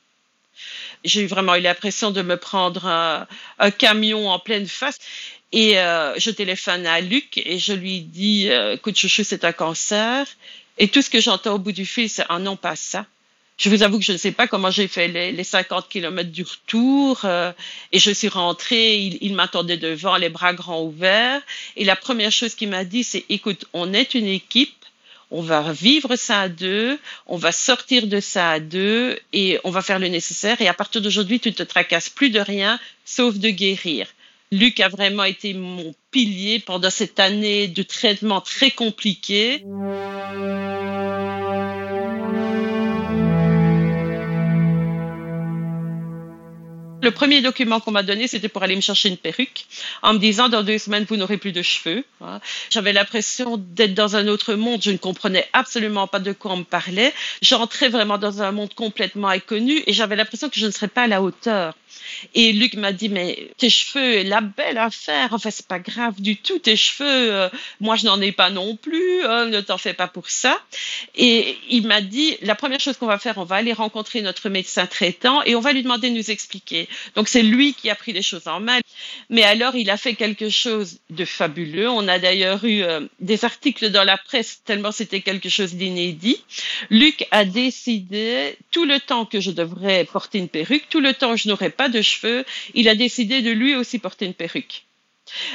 j'ai 1.05 1.27
vraiment 1.27 1.55
eu 1.55 1.61
l'impression 1.61 2.11
de 2.11 2.23
me 2.23 2.37
prendre 2.37 2.87
un, 2.87 3.71
camion 3.71 4.29
en 4.29 4.39
pleine 4.39 4.67
face. 4.67 4.99
Et 5.53 5.79
euh, 5.79 6.15
je 6.19 6.31
téléphone 6.31 6.87
à 6.87 7.01
Luc 7.01 7.39
et 7.39 7.59
je 7.59 7.73
lui 7.73 8.01
dis, 8.01 8.49
euh, 8.51 8.75
écoute, 8.75 8.97
chouchou, 8.97 9.25
c'est 9.25 9.45
un 9.45 9.53
cancer. 9.53 10.27
Et 10.79 10.89
tout 10.89 11.03
ce 11.03 11.11
que 11.11 11.21
j'entends 11.21 11.55
au 11.55 11.59
bout 11.59 11.73
du 11.73 11.85
fil, 11.85 12.09
c'est, 12.09 12.25
ah 12.29 12.39
non, 12.39 12.57
pas 12.57 12.77
ça. 12.77 13.07
Je 13.59 13.69
vous 13.69 13.83
avoue 13.83 13.99
que 13.99 14.05
je 14.05 14.13
ne 14.13 14.17
sais 14.17 14.33
pas 14.33 14.47
comment 14.47 14.71
j'ai 14.71 14.89
fait 14.89 15.09
les, 15.09 15.33
les 15.33 15.45
50 15.45 15.89
kilomètres 15.89 16.31
du 16.31 16.45
retour. 16.45 17.21
Euh, 17.25 17.53
et 17.93 17.99
je 17.99 18.11
suis 18.11 18.29
rentrée, 18.29 18.97
il 19.21 19.35
m'attendait 19.35 19.77
devant, 19.77 20.17
les 20.17 20.31
bras 20.31 20.55
grands 20.55 20.83
ouverts. 20.83 21.43
Et 21.77 21.85
la 21.85 21.97
première 21.97 22.33
chose 22.33 22.55
qu'il 22.55 22.71
m'a 22.71 22.85
dit, 22.85 23.05
c'est, 23.05 23.25
écoute, 23.29 23.67
on 23.73 23.93
est 23.93 24.15
une 24.15 24.29
équipe 24.29 24.80
on 25.31 25.43
va 25.43 25.73
vivre 25.73 26.17
ça 26.17 26.41
à 26.43 26.49
deux, 26.49 26.99
on 27.27 27.37
va 27.37 27.53
sortir 27.53 28.07
de 28.07 28.21
ça 28.21 28.51
à 28.51 28.61
deux 28.61 29.19
et 29.33 29.59
on 29.65 29.71
va 29.71 29.83
faire 29.83 29.99
le 29.99 30.09
nécessaire. 30.09 30.61
Et 30.61 30.69
à 30.69 30.75
partir 30.75 31.01
d'aujourd'hui, 31.01 31.41
tu 31.41 31.49
ne 31.49 31.55
te 31.55 31.63
tracasses 31.63 32.09
plus 32.09 32.31
de 32.31 32.41
rien, 32.41 32.79
sauf 33.05 33.37
de 33.37 33.51
guérir. 33.51 34.07
Luc 34.53 34.81
a 34.81 34.89
vraiment 34.89 35.25
été 35.25 35.55
mon 35.55 35.95
pilier 36.11 36.59
pendant 36.59 36.91
cette 36.91 37.21
année 37.21 37.69
de 37.69 37.83
traitement 37.85 38.41
très 38.41 38.73
compliqué. 38.73 39.63
Le 47.03 47.11
premier 47.11 47.41
document 47.41 47.81
qu'on 47.81 47.91
m'a 47.91 48.03
donné, 48.03 48.29
c'était 48.29 48.49
pour 48.49 48.63
aller 48.63 48.77
me 48.77 48.81
chercher 48.81 49.09
une 49.09 49.17
perruque, 49.17 49.67
en 50.03 50.15
me 50.15 50.19
disant 50.19 50.49
dans 50.49 50.63
deux 50.63 50.79
semaines 50.79 51.05
vous 51.09 51.17
n'aurez 51.17 51.39
plus 51.39 51.53
de 51.53 51.63
cheveux. 51.63 52.05
J'avais 52.71 52.93
l'impression 52.93 53.57
d'être 53.57 53.95
dans 53.95 54.17
un 54.17 54.29
autre 54.29 54.55
monde. 54.55 54.83
Je 54.83 54.91
ne 54.91 54.97
comprenais 54.97 55.47
absolument 55.53 56.07
pas 56.07 56.19
de 56.19 56.33
quoi 56.33 56.53
on 56.53 56.59
me 56.59 56.65
parlait. 56.65 57.13
J'entrais 57.43 57.89
vraiment 57.89 58.19
dans 58.19 58.43
un 58.43 58.53
monde 58.53 58.75
complètement 58.75 59.29
inconnu 59.29 59.83
et 59.87 59.93
j'avais 59.93 60.17
l'impression 60.17 60.49
que 60.49 60.59
je 60.59 60.67
ne 60.67 60.71
serais 60.71 60.89
pas 60.89 61.03
à 61.03 61.07
la 61.07 61.23
hauteur. 61.23 61.75
Et 62.35 62.53
Luc 62.53 62.75
m'a 62.75 62.93
dit, 62.93 63.09
mais 63.09 63.51
tes 63.57 63.71
cheveux, 63.71 64.23
la 64.23 64.41
belle 64.41 64.79
affaire, 64.79 65.29
enfin, 65.33 65.51
c'est 65.51 65.67
pas 65.67 65.79
grave 65.79 66.21
du 66.21 66.37
tout, 66.37 66.59
tes 66.59 66.77
cheveux, 66.77 67.33
euh, 67.33 67.49
moi, 67.81 67.97
je 67.97 68.07
n'en 68.07 68.21
ai 68.21 68.33
pas 68.33 68.51
non 68.51 68.77
plus, 68.77 69.25
hein, 69.25 69.47
ne 69.47 69.61
t'en 69.61 69.79
fais 69.79 69.95
pas 69.95 70.09
pour 70.09 70.31
ça. 70.31 70.61
Et 71.17 71.57
il 71.69 71.87
m'a 71.87 72.01
dit, 72.01 72.37
la 72.43 72.55
première 72.55 72.81
chose 72.81 72.97
qu'on 72.97 73.07
va 73.07 73.19
faire, 73.19 73.39
on 73.39 73.45
va 73.45 73.57
aller 73.57 73.73
rencontrer 73.73 74.23
notre 74.23 74.49
médecin 74.49 74.87
traitant 74.87 75.43
et 75.45 75.55
on 75.55 75.61
va 75.61 75.73
lui 75.73 75.83
demander 75.83 76.11
de 76.11 76.15
nous 76.15 76.31
expliquer. 76.31 76.89
Donc, 77.15 77.29
c'est 77.29 77.43
lui 77.43 77.75
qui 77.75 77.91
a 77.91 77.95
pris 77.95 78.13
les 78.13 78.23
choses 78.23 78.49
en 78.49 78.61
main. 78.61 78.79
Mais 79.29 79.43
alors, 79.43 79.75
il 79.77 79.91
a 79.91 79.97
fait 79.97 80.15
quelque 80.15 80.51
chose 80.51 80.99
de 81.11 81.25
fabuleux. 81.25 81.89
On 81.89 82.07
a 82.09 82.19
d'ailleurs 82.19 82.65
eu 82.65 82.83
euh, 82.83 83.01
des 83.21 83.45
articles 83.45 83.91
dans 83.91 84.05
la 84.05 84.19
presse 84.19 84.63
tellement 84.65 84.93
c'était 84.93 85.21
quelque 85.21 85.49
chose 85.49 85.75
d'inédit. 85.75 86.43
Luc 86.91 87.27
a 87.31 87.45
décidé, 87.45 88.57
tout 88.71 88.85
le 88.85 89.01
temps 89.01 89.25
que 89.25 89.41
je 89.41 89.51
devrais 89.51 90.05
porter 90.05 90.39
une 90.39 90.49
perruque, 90.49 90.89
tout 90.89 91.01
le 91.01 91.15
temps 91.15 91.33
que 91.33 91.39
je 91.39 91.49
n'aurais 91.49 91.71
pas 91.81 91.89
de 91.89 92.03
cheveux, 92.03 92.45
il 92.75 92.91
a 92.91 92.95
décidé 92.95 93.41
de 93.41 93.51
lui 93.51 93.75
aussi 93.75 93.99
porter 93.99 94.27
une 94.27 94.35
perruque. 94.35 94.85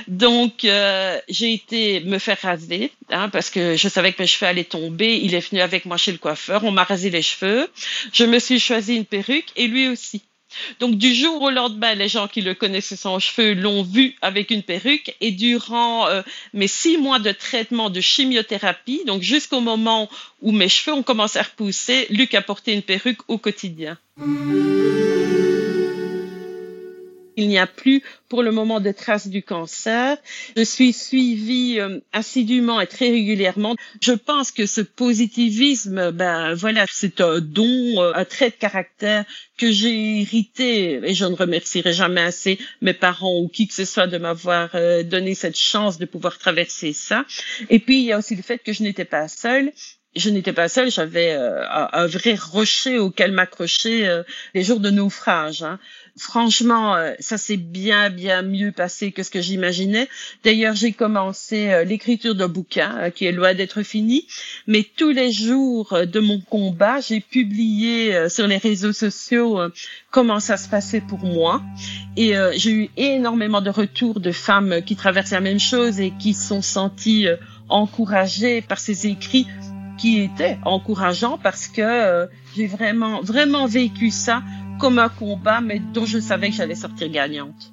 Donc, 0.07 0.65
euh, 0.65 1.19
j'ai 1.29 1.53
été 1.53 1.99
me 1.99 2.17
faire 2.17 2.39
raser 2.41 2.91
hein, 3.11 3.29
parce 3.29 3.51
que 3.51 3.77
je 3.77 3.87
savais 3.87 4.11
que 4.11 4.23
mes 4.23 4.27
cheveux 4.27 4.47
allaient 4.47 4.63
tomber. 4.63 5.19
Il 5.21 5.35
est 5.35 5.47
venu 5.47 5.61
avec 5.61 5.85
moi 5.85 5.97
chez 5.97 6.11
le 6.11 6.17
coiffeur, 6.17 6.63
on 6.63 6.71
m'a 6.71 6.83
rasé 6.83 7.11
les 7.11 7.21
cheveux. 7.21 7.69
Je 8.11 8.25
me 8.25 8.39
suis 8.39 8.59
choisi 8.59 8.95
une 8.95 9.05
perruque 9.05 9.51
et 9.55 9.67
lui 9.67 9.87
aussi. 9.87 10.23
Donc, 10.79 10.97
du 10.97 11.13
jour 11.13 11.41
au 11.41 11.49
lendemain, 11.49 11.93
les 11.95 12.07
gens 12.07 12.27
qui 12.27 12.41
le 12.41 12.53
connaissaient 12.53 12.95
sans 12.95 13.19
cheveux 13.19 13.53
l'ont 13.53 13.83
vu 13.83 14.15
avec 14.21 14.51
une 14.51 14.63
perruque 14.63 15.15
et 15.21 15.31
durant 15.31 16.07
euh, 16.07 16.21
mes 16.53 16.67
six 16.67 16.97
mois 16.97 17.19
de 17.19 17.31
traitement 17.31 17.89
de 17.89 18.01
chimiothérapie, 18.01 19.03
donc 19.05 19.21
jusqu'au 19.21 19.59
moment 19.59 20.09
où 20.41 20.51
mes 20.51 20.69
cheveux 20.69 20.95
ont 20.95 21.03
commencé 21.03 21.39
à 21.39 21.43
repousser, 21.43 22.07
Luc 22.09 22.33
a 22.33 22.41
porté 22.41 22.73
une 22.73 22.83
perruque 22.83 23.21
au 23.27 23.37
quotidien. 23.37 23.97
Il 27.37 27.47
n'y 27.49 27.57
a 27.57 27.67
plus 27.67 28.01
pour 28.29 28.43
le 28.43 28.51
moment 28.51 28.79
de 28.79 28.91
traces 28.91 29.27
du 29.27 29.43
cancer. 29.43 30.17
Je 30.55 30.63
suis 30.63 30.93
suivie 30.93 31.79
euh, 31.79 31.99
assidûment 32.13 32.79
et 32.81 32.87
très 32.87 33.09
régulièrement. 33.09 33.75
Je 34.01 34.13
pense 34.13 34.51
que 34.51 34.65
ce 34.65 34.81
positivisme, 34.81 36.11
ben 36.11 36.53
voilà, 36.53 36.85
c'est 36.89 37.21
un 37.21 37.39
don, 37.39 38.01
euh, 38.01 38.13
un 38.15 38.25
trait 38.25 38.49
de 38.49 38.55
caractère 38.55 39.25
que 39.57 39.71
j'ai 39.71 40.21
hérité 40.21 40.99
et 41.03 41.13
je 41.13 41.25
ne 41.25 41.35
remercierai 41.35 41.93
jamais 41.93 42.21
assez 42.21 42.57
mes 42.81 42.93
parents 42.93 43.39
ou 43.39 43.47
qui 43.47 43.67
que 43.67 43.73
ce 43.73 43.85
soit 43.85 44.07
de 44.07 44.17
m'avoir 44.17 44.69
euh, 44.75 45.03
donné 45.03 45.35
cette 45.35 45.57
chance 45.57 45.97
de 45.97 46.05
pouvoir 46.05 46.37
traverser 46.37 46.93
ça. 46.93 47.25
Et 47.69 47.79
puis 47.79 47.99
il 47.99 48.05
y 48.05 48.11
a 48.11 48.17
aussi 48.17 48.35
le 48.35 48.43
fait 48.43 48.59
que 48.59 48.73
je 48.73 48.83
n'étais 48.83 49.05
pas 49.05 49.27
seule 49.27 49.71
je 50.17 50.29
n'étais 50.29 50.53
pas 50.53 50.69
seule, 50.69 50.89
j'avais 50.89 51.33
un, 51.33 52.07
vrai 52.07 52.35
rocher 52.35 52.97
auquel 52.99 53.33
m'accrocher 53.33 54.21
les 54.53 54.63
jours 54.63 54.79
de 54.79 54.89
naufrage. 54.89 55.61
Hein 55.61 55.77
franchement, 56.17 56.95
euh, 56.95 57.13
ça 57.19 57.37
s'est 57.37 57.57
bien, 57.57 58.09
bien 58.09 58.41
mieux 58.41 58.71
passé 58.71 59.11
que 59.11 59.23
ce 59.23 59.29
que 59.29 59.41
j'imaginais. 59.41 60.07
D'ailleurs, 60.43 60.75
j'ai 60.75 60.93
commencé 60.93 61.69
euh, 61.71 61.83
l'écriture 61.83 62.35
d'un 62.35 62.47
bouquin 62.47 62.97
euh, 62.97 63.09
qui 63.09 63.25
est 63.25 63.31
loin 63.31 63.53
d'être 63.53 63.83
fini, 63.83 64.25
mais 64.67 64.83
tous 64.95 65.09
les 65.09 65.31
jours 65.31 65.93
de 66.05 66.19
mon 66.19 66.39
combat, 66.39 67.01
j'ai 67.01 67.19
publié 67.19 68.29
sur 68.29 68.47
les 68.47 68.57
réseaux 68.57 68.93
sociaux 68.93 69.59
comment 70.11 70.39
ça 70.39 70.57
se 70.57 70.69
passait 70.69 71.01
pour 71.01 71.19
moi. 71.19 71.61
Et 72.15 72.33
j'ai 72.55 72.71
eu 72.71 72.89
énormément 72.97 73.61
de 73.61 73.69
retours 73.69 74.19
de 74.19 74.31
femmes 74.31 74.81
qui 74.85 74.95
traversent 74.95 75.31
la 75.31 75.41
même 75.41 75.59
chose 75.59 75.99
et 75.99 76.13
qui 76.17 76.33
sont 76.33 76.61
senties 76.61 77.27
encouragées 77.69 78.61
par 78.61 78.79
ces 78.79 79.07
écrits 79.07 79.47
qui 79.97 80.21
étaient 80.21 80.57
encourageants 80.63 81.37
parce 81.37 81.67
que 81.67 82.27
j'ai 82.55 82.67
vraiment, 82.67 83.21
vraiment 83.21 83.65
vécu 83.65 84.09
ça 84.09 84.41
comme 84.79 84.99
un 84.99 85.09
combat, 85.09 85.61
mais 85.61 85.79
dont 85.79 86.05
je 86.05 86.19
savais 86.19 86.49
que 86.49 86.55
j'allais 86.55 86.75
sortir 86.75 87.09
gagnante. 87.09 87.71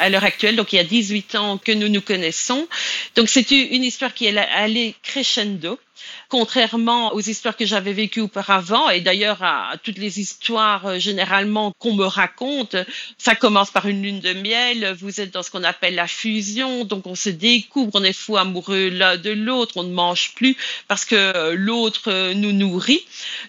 à 0.00 0.08
l'heure 0.08 0.24
actuelle, 0.24 0.56
donc 0.56 0.72
il 0.72 0.76
y 0.76 0.78
a 0.78 0.84
18 0.84 1.34
ans 1.34 1.58
que 1.58 1.72
nous 1.72 1.88
nous 1.88 2.00
connaissons. 2.00 2.66
Donc 3.16 3.28
c'est 3.28 3.50
une 3.50 3.84
histoire 3.84 4.14
qui 4.14 4.26
est 4.26 4.36
allée 4.36 4.94
crescendo. 5.02 5.78
Contrairement 6.28 7.12
aux 7.14 7.20
histoires 7.20 7.56
que 7.56 7.66
j'avais 7.66 7.92
vécues 7.92 8.20
auparavant, 8.20 8.88
et 8.88 9.00
d'ailleurs 9.00 9.42
à, 9.42 9.74
toutes 9.82 9.98
les 9.98 10.20
histoires 10.20 10.86
euh, 10.86 10.98
généralement 10.98 11.72
qu'on 11.78 11.94
me 11.94 12.04
raconte, 12.04 12.76
ça 13.18 13.34
commence 13.34 13.70
par 13.70 13.86
une 13.86 14.02
lune 14.02 14.20
de 14.20 14.32
miel, 14.32 14.96
vous 15.00 15.20
êtes 15.20 15.32
dans 15.32 15.42
ce 15.42 15.50
qu'on 15.50 15.64
appelle 15.64 15.94
la 15.94 16.06
fusion, 16.06 16.84
donc 16.84 17.06
on 17.06 17.14
se 17.14 17.30
découvre, 17.30 17.90
on 17.94 18.04
est 18.04 18.12
fou 18.12 18.36
amoureux 18.36 18.88
l'un 18.88 19.16
de 19.16 19.30
l'autre, 19.30 19.76
on 19.76 19.82
ne 19.82 19.92
mange 19.92 20.32
plus 20.34 20.56
parce 20.88 21.04
que 21.04 21.14
euh, 21.14 21.54
l'autre 21.56 22.08
euh, 22.08 22.34
nous 22.34 22.52
nourrit. 22.52 23.04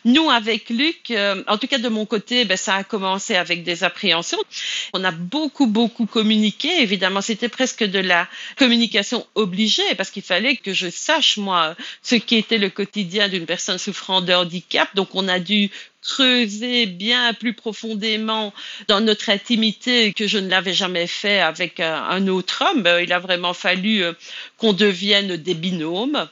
Nous, 0.06 0.30
avec 0.30 0.70
Luc, 0.70 1.14
en 1.48 1.58
tout 1.58 1.68
cas 1.68 1.78
de 1.78 1.90
mon 1.90 2.06
côté, 2.06 2.46
ben, 2.46 2.58
ça 2.58 2.76
a 2.76 2.84
commencé 2.84 3.36
avec 3.36 3.64
des 3.64 3.84
appréhensions. 3.84 4.42
On 4.94 5.04
a 5.04 5.12
beaucoup, 5.12 5.68
beaucoup 5.68 6.06
communiqué, 6.06 6.82
évidemment, 6.82 7.22
c'était 7.22 7.50
presque 7.50 7.84
de 7.84 8.00
la 8.00 8.28
communication 8.58 9.26
obligée 9.36 9.96
parce 9.98 10.10
qu'il 10.10 10.24
fallait 10.24 10.56
que 10.56 10.74
je 10.74 10.90
sache, 10.90 11.38
moi, 11.38 11.76
ce 12.02 12.16
qui 12.16 12.38
était 12.42 12.58
le 12.58 12.70
quotidien 12.70 13.30
d'une 13.30 13.46
personne 13.46 13.78
souffrant 13.78 14.22
de 14.22 14.34
handicap. 14.34 14.94
Donc, 14.96 15.16
on 15.16 15.28
a 15.28 15.40
dû 15.40 15.70
creuser 16.02 16.88
bien 16.88 17.34
plus 17.34 17.54
profondément 17.54 18.54
dans 18.88 19.02
notre 19.02 19.30
intimité 19.30 20.14
que 20.14 20.28
je 20.28 20.40
ne 20.40 20.50
l'avais 20.50 20.74
jamais 20.74 21.08
fait 21.08 21.40
avec 21.40 21.80
un 21.80 22.28
autre 22.28 22.64
homme. 22.68 22.88
Il 23.02 23.14
a 23.14 23.20
vraiment 23.20 23.54
fallu 23.54 24.04
euh, 24.04 24.14
qu'on 24.58 24.74
devienne 24.74 25.38
des 25.38 25.54
binômes. 25.54 26.28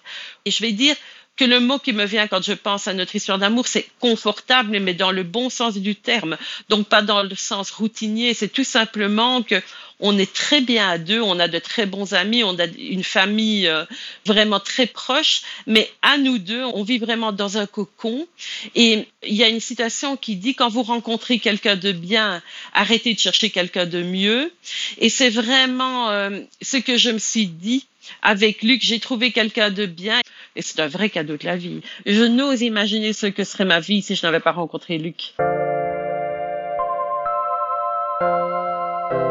Et 0.45 0.51
je 0.51 0.61
vais 0.61 0.71
dire, 0.71 0.95
que 1.39 1.45
le 1.45 1.61
mot 1.61 1.79
qui 1.79 1.93
me 1.93 2.03
vient 2.03 2.27
quand 2.27 2.43
je 2.43 2.51
pense 2.51 2.89
à 2.89 2.93
notre 2.93 3.15
histoire 3.15 3.37
d'amour, 3.37 3.65
c'est 3.65 3.87
confortable, 4.01 4.77
mais 4.81 4.93
dans 4.93 5.13
le 5.13 5.23
bon 5.23 5.49
sens 5.49 5.77
du 5.77 5.95
terme. 5.95 6.35
Donc 6.67 6.89
pas 6.89 7.01
dans 7.01 7.23
le 7.23 7.33
sens 7.33 7.71
routinier. 7.71 8.33
C'est 8.33 8.49
tout 8.49 8.65
simplement 8.65 9.41
que 9.41 9.61
on 10.01 10.17
est 10.17 10.33
très 10.33 10.59
bien 10.59 10.89
à 10.89 10.97
deux, 10.97 11.21
on 11.21 11.39
a 11.39 11.47
de 11.47 11.59
très 11.59 11.85
bons 11.85 12.13
amis, 12.13 12.43
on 12.43 12.57
a 12.59 12.65
une 12.65 13.03
famille 13.03 13.67
euh, 13.67 13.85
vraiment 14.25 14.59
très 14.59 14.85
proche, 14.85 15.41
mais 15.65 15.89
à 16.01 16.17
nous 16.17 16.39
deux, 16.39 16.63
on 16.63 16.83
vit 16.83 16.97
vraiment 16.97 17.31
dans 17.31 17.57
un 17.57 17.65
cocon. 17.65 18.27
Et 18.75 19.07
il 19.23 19.35
y 19.35 19.43
a 19.43 19.47
une 19.47 19.59
citation 19.61 20.17
qui 20.17 20.35
dit 20.35 20.55
quand 20.55 20.69
vous 20.69 20.83
rencontrez 20.83 21.39
quelqu'un 21.39 21.77
de 21.77 21.93
bien, 21.93 22.41
arrêtez 22.73 23.13
de 23.13 23.19
chercher 23.19 23.49
quelqu'un 23.49 23.85
de 23.85 24.03
mieux. 24.03 24.51
Et 24.97 25.07
c'est 25.07 25.29
vraiment 25.29 26.09
euh, 26.09 26.41
ce 26.61 26.77
que 26.77 26.97
je 26.97 27.11
me 27.11 27.19
suis 27.19 27.47
dit 27.47 27.85
avec 28.21 28.63
Luc, 28.63 28.81
j'ai 28.81 28.99
trouvé 28.99 29.31
quelqu'un 29.31 29.69
de 29.69 29.85
bien 29.85 30.19
et 30.55 30.61
c'est 30.61 30.79
un 30.79 30.87
vrai 30.87 31.09
cadeau 31.09 31.37
de 31.37 31.45
la 31.45 31.55
vie. 31.55 31.81
Je 32.05 32.23
n'ose 32.23 32.61
imaginer 32.61 33.13
ce 33.13 33.27
que 33.27 33.43
serait 33.43 33.65
ma 33.65 33.79
vie 33.79 34.01
si 34.01 34.15
je 34.15 34.25
n'avais 34.25 34.39
pas 34.39 34.51
rencontré 34.51 34.97
Luc. 34.97 35.33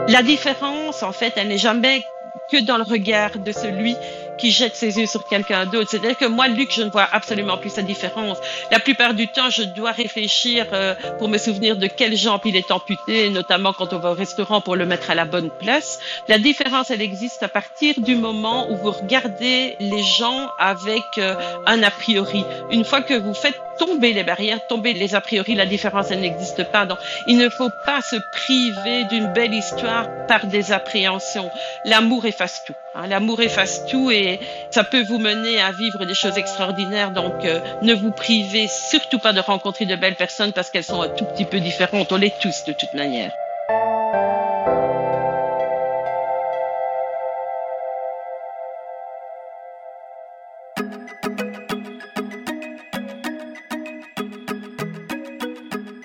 La 0.09 0.23
différence, 0.23 1.03
en 1.03 1.13
fait, 1.13 1.35
elle 1.37 1.49
n'est 1.49 1.59
jamais 1.59 2.03
que 2.51 2.65
dans 2.65 2.79
le 2.79 2.83
regard 2.83 3.39
de 3.39 3.53
celui 3.53 3.95
qui 4.39 4.51
jette 4.51 4.77
ses 4.77 4.99
yeux 4.99 5.07
sur 5.07 5.27
quelqu'un 5.27 5.67
d'autre. 5.67 5.91
C'est-à-dire 5.91 6.17
que 6.17 6.25
moi, 6.25 6.49
Luc, 6.49 6.71
je 6.73 6.83
ne 6.83 6.91
vois 6.91 7.07
absolument 7.11 7.59
plus 7.59 7.71
sa 7.71 7.83
différence. 7.83 8.39
La 8.71 8.79
plupart 8.79 9.15
du 9.15 9.29
temps, 9.29 9.51
je 9.51 9.63
dois 9.63 9.93
réfléchir 9.93 10.67
euh, 10.73 10.95
pour 11.19 11.29
me 11.29 11.39
souvenir 11.39 11.77
de 11.77 11.87
quelle 11.87 12.17
jambe 12.17 12.41
il 12.45 12.57
est 12.57 12.71
amputé, 12.71 13.31
notamment 13.31 13.73
quand 13.73 13.93
on 13.93 13.99
va 13.99 14.13
au 14.13 14.15
restaurant 14.15 14.61
pour 14.61 14.77
le 14.77 14.87
mettre 14.87 15.11
à 15.11 15.15
la 15.15 15.25
bonne 15.25 15.51
place. 15.51 15.99
La 16.29 16.39
différence, 16.39 16.91
elle 16.91 17.03
existe 17.03 17.43
à 17.43 17.49
partir 17.49 17.95
du 17.99 18.15
moment 18.15 18.71
où 18.71 18.77
vous 18.77 18.93
regardez 18.93 19.77
les 19.81 20.03
gens 20.03 20.49
avec 20.59 21.03
euh, 21.19 21.35
un 21.67 21.83
a 21.83 21.91
priori. 21.91 22.45
Une 22.71 22.85
fois 22.85 23.03
que 23.03 23.15
vous 23.15 23.35
faites 23.35 23.61
tomber 23.79 24.13
les 24.13 24.25
barrières, 24.25 24.67
tomber 24.67 24.93
les 24.93 25.15
a 25.15 25.21
priori, 25.21 25.55
la 25.55 25.67
différence, 25.67 26.11
elle 26.11 26.21
n'existe 26.21 26.65
pas. 26.71 26.85
Donc, 26.87 26.99
il 27.27 27.39
ne 27.39 27.49
faut 27.49 27.71
pas 27.87 28.01
se 28.01 28.17
priver 28.33 29.05
d'une 29.05 29.33
belle 29.33 29.55
histoire 29.55 30.07
par 30.27 30.47
des 30.47 30.73
appréhensions. 30.73 31.51
L'amour 31.85 32.27
efface 32.27 32.63
tout. 32.67 32.75
Hein. 32.99 33.07
L'amour 33.07 33.41
efface 33.41 33.87
tout 33.87 34.11
et 34.11 34.41
ça 34.71 34.85
peut 34.85 35.05
vous 35.05 35.19
mener 35.19 35.61
à 35.61 35.73
vivre 35.73 36.05
des 36.05 36.15
choses 36.15 36.37
extraordinaires. 36.37 37.13
Donc, 37.13 37.45
euh, 37.45 37.61
ne 37.83 37.95
vous 37.95 38.11
privez 38.11 38.67
surtout 38.69 39.19
pas 39.19 39.33
de 39.33 39.41
rencontrer 39.41 39.87
de 39.87 39.95
belles 39.95 40.17
personnes 40.17 40.53
parce 40.53 40.71
qu'elles 40.71 40.85
sont 40.85 41.01
un 41.01 41.09
tout 41.09 41.25
petit 41.25 41.45
peu 41.45 41.61
différentes. 41.61 42.13
On 42.13 42.17
l'est 42.17 42.35
tous 42.41 42.65
de 42.67 42.73
toute 42.73 42.95
manière. 42.95 43.33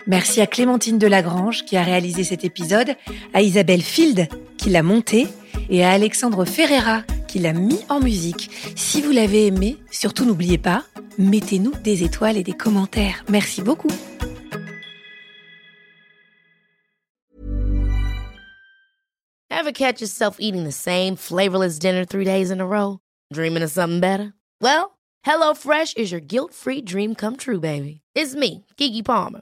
Merci 0.05 0.41
à 0.41 0.47
Clémentine 0.47 0.99
Delagrange 0.99 1.65
qui 1.65 1.75
a 1.75 1.81
réalisé 1.81 2.23
cet 2.23 2.43
épisode, 2.45 2.93
à 3.33 3.41
Isabelle 3.41 3.81
Field 3.81 4.27
qui 4.59 4.69
l'a 4.69 4.83
monté 4.83 5.27
et 5.69 5.83
à 5.83 5.91
Alexandre 5.91 6.45
Ferreira 6.45 7.03
qui 7.27 7.39
l'a 7.39 7.53
mis 7.53 7.79
en 7.89 7.99
musique. 7.99 8.51
Si 8.75 9.01
vous 9.01 9.11
l'avez 9.11 9.47
aimé, 9.47 9.77
surtout 9.89 10.23
n'oubliez 10.23 10.59
pas, 10.59 10.83
mettez-nous 11.17 11.73
des 11.83 12.03
étoiles 12.03 12.37
et 12.37 12.43
des 12.43 12.53
commentaires. 12.53 13.23
Merci 13.27 13.61
beaucoup. 13.63 13.89
Ever 19.49 19.71
catch 19.71 20.01
yourself 20.01 20.37
eating 20.39 20.65
the 20.65 20.71
same 20.71 21.15
flavorless 21.15 21.79
dinner 21.79 22.05
three 22.05 22.25
days 22.25 22.51
in 22.51 22.59
a 22.59 22.65
row? 22.65 22.99
Dreaming 23.31 23.63
of 23.63 23.71
something 23.71 24.01
better? 24.01 24.33
Well, 24.61 24.97
HelloFresh 25.25 25.97
is 25.97 26.11
your 26.11 26.21
guilt-free 26.21 26.81
dream 26.81 27.15
come 27.15 27.37
true, 27.37 27.59
baby. 27.59 28.01
It's 28.13 28.35
me, 28.35 28.65
Kiki 28.77 29.01
Palmer. 29.01 29.41